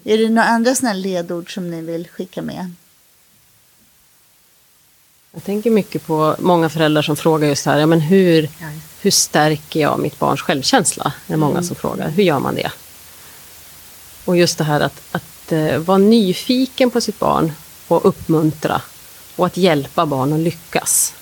Är 0.03 0.17
det 0.17 0.29
några 0.29 0.47
andra 0.47 0.75
sådana 0.75 0.93
ledord 0.93 1.53
som 1.53 1.71
ni 1.71 1.81
vill 1.81 2.07
skicka 2.07 2.41
med? 2.41 2.73
Jag 5.33 5.43
tänker 5.43 5.69
mycket 5.71 6.05
på 6.07 6.35
många 6.39 6.69
föräldrar 6.69 7.01
som 7.01 7.15
frågar 7.15 7.47
just 7.47 7.65
här, 7.65 7.77
ja, 7.79 7.85
men 7.85 8.01
hur, 8.01 8.49
hur 9.01 9.11
stärker 9.11 9.79
jag 9.79 9.99
mitt 9.99 10.19
barns 10.19 10.41
självkänsla? 10.41 11.13
Det 11.27 11.33
är 11.33 11.37
många 11.37 11.51
Mm. 11.51 11.63
som 11.63 11.75
frågar. 11.75 12.09
Hur 12.09 12.23
gör 12.23 12.39
man 12.39 12.55
det? 12.55 12.71
Och 14.25 14.37
just 14.37 14.57
det 14.57 14.63
här 14.63 14.79
att, 14.81 15.01
att 15.11 15.51
eh, 15.51 15.77
vara 15.77 15.97
nyfiken 15.97 16.89
på 16.91 17.01
sitt 17.01 17.19
barn 17.19 17.51
och 17.87 18.05
uppmuntra 18.05 18.81
och 19.37 19.45
att 19.45 19.57
hjälpa 19.57 20.05
barn 20.05 20.33
att 20.33 20.39
lyckas. 20.39 21.13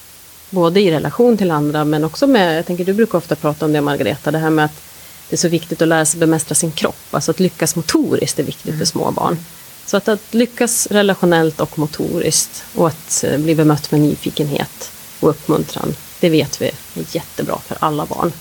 Både 0.50 0.80
i 0.82 0.92
relation 0.92 1.38
till 1.38 1.52
andra 1.52 1.86
men 1.86 2.04
också 2.04 2.28
med, 2.28 2.58
jag 2.58 2.66
tänker 2.66 2.86
du 2.86 2.94
brukar 2.94 3.18
ofta 3.18 3.36
prata 3.36 3.66
om 3.66 3.74
det 3.74 3.82
Margareta, 3.82 4.32
det 4.32 4.38
här 4.38 4.50
med 4.50 4.66
att 4.66 4.82
det 5.30 5.36
är 5.36 5.38
så 5.38 5.48
viktigt 5.48 5.82
att 5.82 5.88
lära 5.88 6.06
sig 6.06 6.20
bemästra 6.20 6.56
sin 6.56 6.72
kropp. 6.72 6.96
Alltså 7.12 7.32
att 7.32 7.40
lyckas 7.40 7.76
motoriskt 7.76 8.40
är 8.40 8.44
viktigt 8.44 8.68
Mm. 8.68 8.80
för 8.80 8.86
små 8.86 9.12
barn. 9.12 9.38
Så 9.86 9.98
att, 9.98 10.08
att 10.08 10.34
lyckas 10.34 10.88
relationellt 10.92 11.60
och 11.62 11.80
motoriskt 11.80 12.64
och 12.76 12.88
att 12.88 13.24
eh, 13.24 13.38
bli 13.38 13.56
bemött 13.56 13.92
med 13.92 14.02
nyfikenhet 14.02 14.92
och 15.20 15.30
uppmuntran, 15.30 15.96
det 16.20 16.30
vet 16.30 16.62
vi 16.62 16.66
är 16.66 16.74
jättebra 17.16 17.60
för 17.68 17.78
alla 17.80 18.06
barn. 18.06 18.32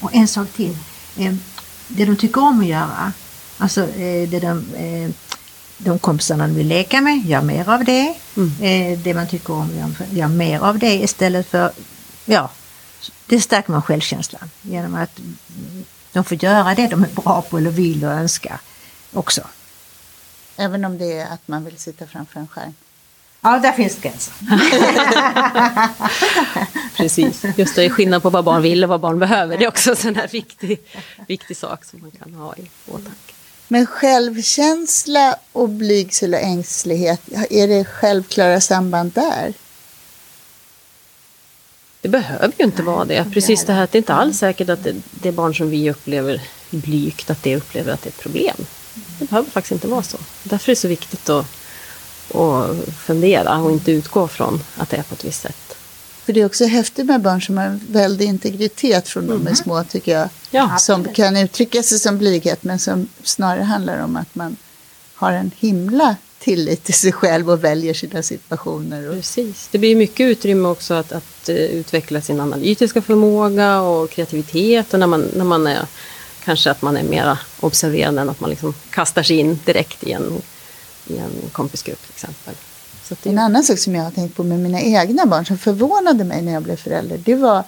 Och 0.00 0.14
en 0.14 0.28
sak 0.28 0.48
till. 0.56 0.76
Eh, 1.18 1.34
Det 1.88 2.04
de 2.04 2.16
tycker 2.16 2.40
om 2.40 2.60
att 2.60 2.66
göra, 2.66 3.12
alltså 3.58 3.80
eh, 3.80 4.28
det 4.28 4.40
de, 4.40 4.64
de 5.78 5.98
kompisarna 5.98 6.46
de 6.46 6.54
vill 6.54 6.66
leka 6.68 7.00
med, 7.00 7.26
gör 7.26 7.42
mer 7.42 7.68
av 7.68 7.84
det. 7.84 8.14
Eh, 8.60 8.98
Det 8.98 9.14
man 9.14 9.28
tycker 9.28 9.52
om, 9.52 9.94
gör, 10.10 10.28
mer 10.28 10.60
av 10.60 10.78
det 10.78 10.94
istället 10.94 11.46
för, 11.46 11.72
ja, 12.24 12.50
det 13.26 13.40
stärker 13.40 13.72
man 13.72 13.82
självkänslan 13.82 14.50
genom 14.62 14.94
att 14.94 15.20
de 16.12 16.24
får 16.24 16.44
göra 16.44 16.74
det 16.74 16.86
de 16.86 17.04
är 17.04 17.08
bra 17.08 17.42
på 17.50 17.58
eller 17.58 17.70
vill 17.70 18.04
och 18.04 18.12
önskar 18.12 18.60
också. 19.12 19.40
Även 20.56 20.84
om 20.84 20.98
det 20.98 21.12
är 21.12 21.26
att 21.32 21.48
man 21.48 21.64
vill 21.64 21.76
sitta 21.78 22.06
framför 22.06 22.40
en 22.40 22.48
skärm. 22.48 22.74
Ja, 23.40 23.58
där 23.58 23.72
finns 23.72 23.96
gränser. 24.00 24.32
Precis. 26.96 27.44
Just 27.56 27.76
det, 27.76 27.90
skillnad 27.90 28.22
på 28.22 28.30
vad 28.30 28.44
barn 28.44 28.62
vill 28.62 28.84
och 28.84 28.90
vad 28.90 29.00
barn 29.00 29.18
behöver. 29.18 29.58
Det 29.58 29.64
är 29.64 29.68
också 29.68 29.90
en 29.90 29.96
sån 29.96 30.14
här 30.14 30.28
viktig, 30.28 30.80
viktig 31.28 31.56
sak 31.56 31.84
som 31.84 32.00
man 32.00 32.10
kan 32.10 32.34
ha 32.34 32.54
i 32.56 32.70
åtanke. 32.86 33.34
Men 33.68 33.86
självkänsla 33.86 35.36
och 35.52 35.68
blygsel 35.68 36.34
och 36.34 36.40
ängslighet, 36.40 37.20
är 37.50 37.68
det 37.68 37.84
självklara 37.84 38.60
samband 38.60 39.12
där? 39.12 39.54
Det 42.00 42.08
behöver 42.08 42.52
ju 42.58 42.64
inte 42.64 42.82
vara 42.82 43.04
det. 43.04 43.26
Precis 43.32 43.64
det 43.64 43.72
här 43.72 43.84
att 43.84 43.92
det 43.92 43.98
är 43.98 44.00
inte 44.00 44.14
alls 44.14 44.38
säkert 44.38 44.68
att 44.68 44.84
det, 44.84 44.94
det 45.10 45.32
barn 45.32 45.54
som 45.54 45.70
vi 45.70 45.90
upplever 45.90 46.40
blygt, 46.70 47.30
att 47.30 47.42
det 47.42 47.56
upplever 47.56 47.92
att 47.92 48.02
det 48.02 48.08
är 48.08 48.10
ett 48.10 48.20
problem. 48.20 48.56
Det 49.18 49.24
behöver 49.24 49.50
faktiskt 49.50 49.72
inte 49.72 49.88
vara 49.88 50.02
så. 50.02 50.18
Därför 50.42 50.70
är 50.70 50.74
det 50.74 50.80
så 50.80 50.88
viktigt 50.88 51.28
att, 51.28 51.46
att 52.34 52.76
fundera 52.98 53.58
och 53.58 53.70
inte 53.70 53.92
utgå 53.92 54.28
från 54.28 54.64
att 54.76 54.90
det 54.90 54.96
är 54.96 55.02
på 55.02 55.14
ett 55.14 55.24
visst 55.24 55.42
sätt. 55.42 55.67
För 56.28 56.32
det 56.32 56.40
är 56.40 56.46
också 56.46 56.64
häftigt 56.64 57.06
med 57.06 57.20
barn 57.20 57.42
som 57.42 57.58
har 57.58 57.64
en 57.64 57.80
väldig 57.88 58.26
integritet 58.26 59.08
från 59.08 59.26
de 59.26 59.46
är 59.46 59.54
små 59.54 59.84
tycker 59.84 60.12
jag. 60.12 60.28
Ja. 60.50 60.78
Som 60.78 61.04
kan 61.04 61.36
uttrycka 61.36 61.82
sig 61.82 61.98
som 61.98 62.18
blyghet 62.18 62.64
men 62.64 62.78
som 62.78 63.08
snarare 63.22 63.62
handlar 63.62 64.04
om 64.04 64.16
att 64.16 64.34
man 64.34 64.56
har 65.14 65.32
en 65.32 65.50
himla 65.58 66.16
tillit 66.38 66.84
till 66.84 66.94
sig 66.94 67.12
själv 67.12 67.50
och 67.50 67.64
väljer 67.64 67.94
sina 67.94 68.22
situationer. 68.22 69.08
Och, 69.08 69.14
Precis. 69.14 69.68
Det 69.70 69.78
blir 69.78 69.96
mycket 69.96 70.24
utrymme 70.24 70.68
också 70.68 70.94
att, 70.94 71.12
att 71.12 71.48
eh, 71.48 71.56
utveckla 71.56 72.20
sin 72.20 72.40
analytiska 72.40 73.02
förmåga 73.02 73.80
och 73.80 74.10
kreativitet. 74.10 74.94
Och 74.94 75.00
när 75.00 75.06
man, 75.06 75.30
när 75.34 75.44
man 75.44 75.66
är, 75.66 75.86
kanske 76.44 76.70
att 76.70 76.82
man 76.82 76.96
är 76.96 77.02
mera 77.02 77.38
observerande 77.60 78.22
än 78.22 78.28
att 78.28 78.40
man 78.40 78.50
liksom 78.50 78.74
kastar 78.90 79.22
sig 79.22 79.36
in 79.36 79.58
direkt 79.64 80.04
i 80.04 80.12
en, 80.12 80.42
i 81.06 81.16
en 81.16 81.50
kompisgrupp 81.52 82.02
till 82.02 82.12
exempel. 82.14 82.54
Så 83.08 83.16
det, 83.22 83.30
En 83.30 83.38
annan 83.38 83.64
sak 83.64 83.78
som 83.78 83.94
jag 83.94 84.04
har 84.04 84.10
tänkt 84.10 84.36
på 84.36 84.42
med 84.42 84.58
mina 84.58 84.80
egna 84.80 85.26
barn 85.26 85.46
som 85.46 85.58
förvånade 85.58 86.24
mig 86.24 86.42
när 86.42 86.52
jag 86.52 86.62
blev 86.62 86.76
förälder, 86.76 87.18
det 87.24 87.34
var 87.34 87.64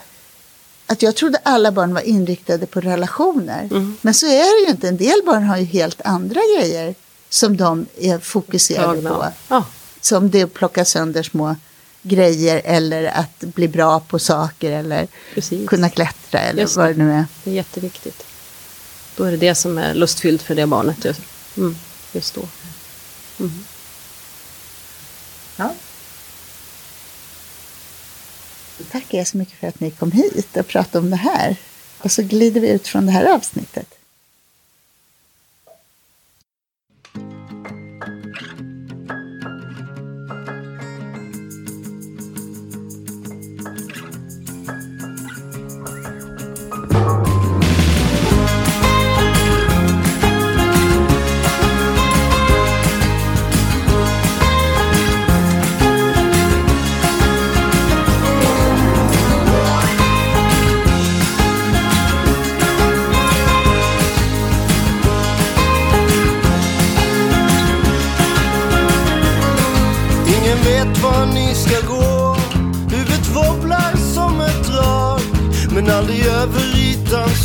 att 0.87 1.03
jag 1.03 1.17
trodde 1.17 1.39
alla 1.43 1.73
barn 1.73 1.95
var 1.95 2.01
inriktade 2.01 2.67
på 2.67 2.81
relationer. 2.81 3.69
Mm. 3.71 3.97
Men 4.01 4.15
så 4.15 4.27
är 4.27 4.61
det 4.61 4.67
ju 4.67 4.71
inte. 4.71 4.89
En 4.89 4.97
del 4.97 5.21
barn 5.27 5.43
har 5.43 5.57
ju 5.57 5.65
helt 5.65 6.01
andra 6.05 6.41
grejer 6.57 6.95
som 7.29 7.57
de 7.57 7.87
är 8.01 8.19
fokuserade 8.19 9.03
på. 9.03 9.27
Ja, 9.49 9.65
Som 10.01 10.31
det 10.31 10.43
att 10.43 10.55
plocka 10.55 10.85
sönder 10.85 11.23
små 11.23 11.57
grejer 12.03 12.63
eller 12.65 13.05
att 13.05 13.41
bli 13.41 13.69
bra 13.69 14.01
på 14.01 14.19
saker 14.19 14.71
eller 14.71 15.09
precis. 15.35 15.69
kunna 15.69 15.91
klättra 15.91 16.41
eller 16.41 16.63
Just 16.63 16.77
vad 16.77 16.87
det 16.87 16.95
nu 16.95 17.13
är. 17.13 17.25
Det 17.45 17.51
är 17.51 17.55
jätteviktigt. 17.55 18.23
Då 19.17 19.25
är 19.25 19.31
det 19.31 19.37
det 19.37 19.55
som 19.55 19.79
är 19.79 19.95
lustfyllt 19.95 20.43
för 20.43 20.55
det 20.55 20.67
barnet. 20.67 21.05
just. 21.05 21.21
Mm. 21.57 21.77
just 22.13 22.35
då. 22.35 22.43
Ja. 25.61 25.75
Tackar 28.91 29.19
jag 29.19 29.27
så 29.27 29.37
mycket 29.37 29.59
för 29.59 29.67
att 29.67 29.81
ni 29.81 29.91
kom 29.91 30.13
hit 30.13 30.57
och 30.57 30.67
pratade 30.67 30.99
om 30.99 31.11
det 31.11 31.17
här. 31.17 31.57
Och 31.99 32.13
så 32.13 32.23
glider 32.23 32.61
vi 32.61 32.69
ut 32.69 32.89
från 32.89 33.07
det 33.07 33.13
här 33.13 33.35
avsnittet. 33.35 34.00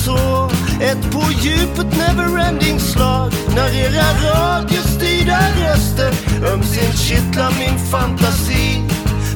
Så 0.05 0.49
Ett 0.81 1.11
på 1.11 1.23
djupet 1.41 1.97
neverending 1.97 2.79
slag. 2.79 3.31
När 3.55 3.69
era 3.85 4.09
radiostyrda 4.25 5.39
röster 5.61 6.11
ömsint 6.53 6.97
kittlar 6.97 7.51
min 7.59 7.77
fantasi. 7.91 8.81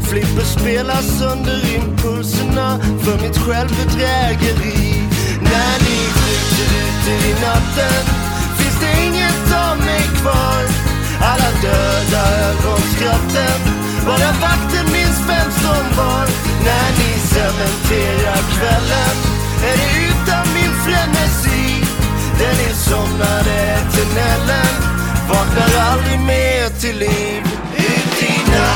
Flipper 0.10 0.46
spelar 0.60 1.02
sönder 1.02 1.76
impulserna 1.76 2.80
för 3.04 3.16
mitt 3.22 3.38
självbedrägeri. 3.38 5.04
När 5.42 5.76
ni 5.86 6.00
skjuter 6.18 6.70
ut 6.84 7.06
i 7.30 7.34
natten 7.46 8.04
finns 8.58 8.80
det 8.80 9.06
inget 9.08 9.48
av 9.70 9.78
mig 9.78 10.04
kvar. 10.22 10.62
Alla 11.22 11.52
döda 11.62 12.24
ögonskratten 12.50 13.60
Bara 14.06 14.32
vakten 14.42 14.86
minns 14.94 15.20
vem 15.30 15.52
som 15.52 15.84
var. 15.98 16.26
När 16.66 16.90
ni 17.00 17.12
cementerar 17.34 18.42
kvällen 18.56 19.16
Är 19.70 19.78
det 19.78 19.90
utan 20.10 20.54
min 20.54 20.59
frenesi. 20.90 21.84
Den 22.40 22.58
insomnade 22.70 23.78
tunneln 23.94 24.50
Vaknar 25.30 25.72
aldrig 25.92 26.20
mer 26.20 26.70
till 26.80 26.98
liv. 26.98 27.44
Ut 27.78 28.24
i 28.24 28.52
natten. 28.52 28.70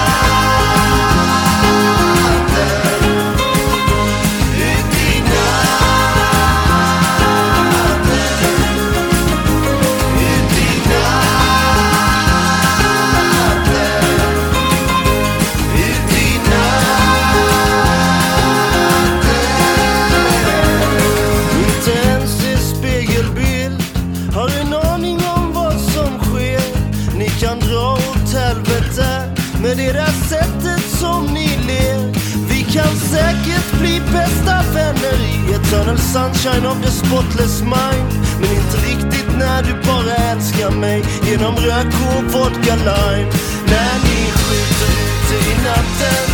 Eternal 35.93 35.97
sunshine 35.97 36.65
of 36.65 36.81
the 36.81 36.91
spotless 36.91 37.61
mind. 37.61 38.09
Men 38.39 38.49
inte 38.51 38.77
riktigt 38.77 39.29
när 39.37 39.63
du 39.63 39.73
bara 39.87 40.15
älskar 40.15 40.71
mig 40.71 41.03
genom 41.23 41.55
rök 41.55 41.93
och 42.15 42.23
vodka 42.33 42.75
lime. 42.75 43.31
När 43.65 43.95
ni 44.05 44.19
skjuter 44.43 44.91
ute 45.05 45.35
i 45.49 45.55
natten 45.63 46.25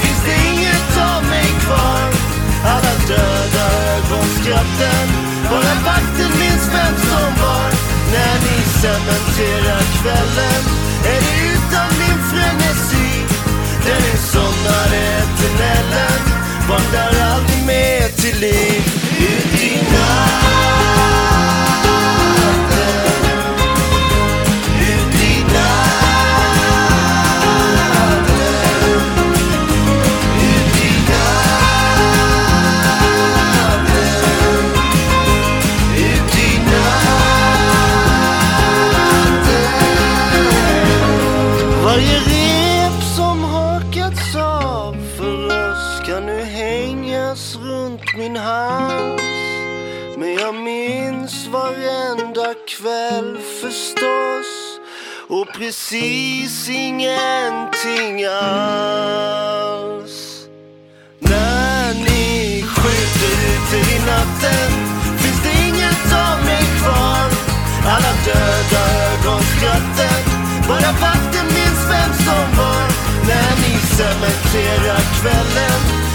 finns 0.00 0.22
det 0.26 0.36
inget 0.52 0.92
av 1.14 1.22
mig 1.30 1.48
kvar? 1.64 2.08
Alla 2.72 2.94
döda 3.08 3.66
ögonskratten 3.94 5.06
Bara 5.50 5.74
vakten 5.88 6.32
minns 6.40 6.66
vem 6.76 6.94
som 7.10 7.30
var. 7.42 7.70
När 8.12 8.36
ni 8.46 8.58
cementerar 8.82 9.82
kvällen 9.98 10.62
Är 11.12 11.20
det 11.26 11.36
utan 11.54 11.88
min 12.00 12.20
frenesi. 12.30 13.10
Den 13.86 14.02
insomnade 14.12 14.96
eternellen 14.96 16.20
vandrar 16.68 17.12
aldrig 17.32 17.66
mer 17.66 18.08
till 18.08 18.40
liv. 18.40 19.05
Ut 19.18 19.60
i 19.62 19.76
natten 19.92 21.06
Ut 24.80 25.14
i 25.14 25.44
natten 25.52 26.16
hängas 47.36 47.56
runt 47.56 48.16
min 48.16 48.36
hals. 48.36 49.22
Men 50.18 50.34
jag 50.34 50.54
minns 50.54 51.46
varenda 51.46 52.54
kväll 52.68 53.38
förstås. 53.62 54.80
Och 55.28 55.46
precis 55.52 56.68
ingenting 56.68 58.24
alls. 58.24 59.26
När 61.18 61.94
ni 61.94 62.62
skjuter 62.62 63.36
ut 63.52 63.72
i 63.74 63.98
natten 64.06 64.70
finns 65.18 65.42
det 65.42 65.66
inget 65.68 66.12
av 66.12 66.44
mig 66.44 66.64
kvar. 66.82 67.30
Alla 67.88 68.12
döda 68.24 68.82
ögonskratten 69.12 70.22
Bara 70.68 70.92
vakten 71.00 71.46
minns 71.46 71.82
vem 71.90 72.12
som 72.26 72.56
var. 72.58 72.86
När 73.28 73.52
ni 73.62 73.78
cementerar 73.78 75.00
kvällen 75.20 76.05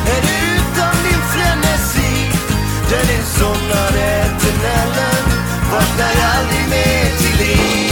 den 2.91 3.09
insomnade 3.17 4.25
tunneln 4.39 5.27
vaknar 5.71 6.15
aldrig 6.35 6.69
mer 6.69 7.17
till 7.17 7.45
liv. 7.45 7.90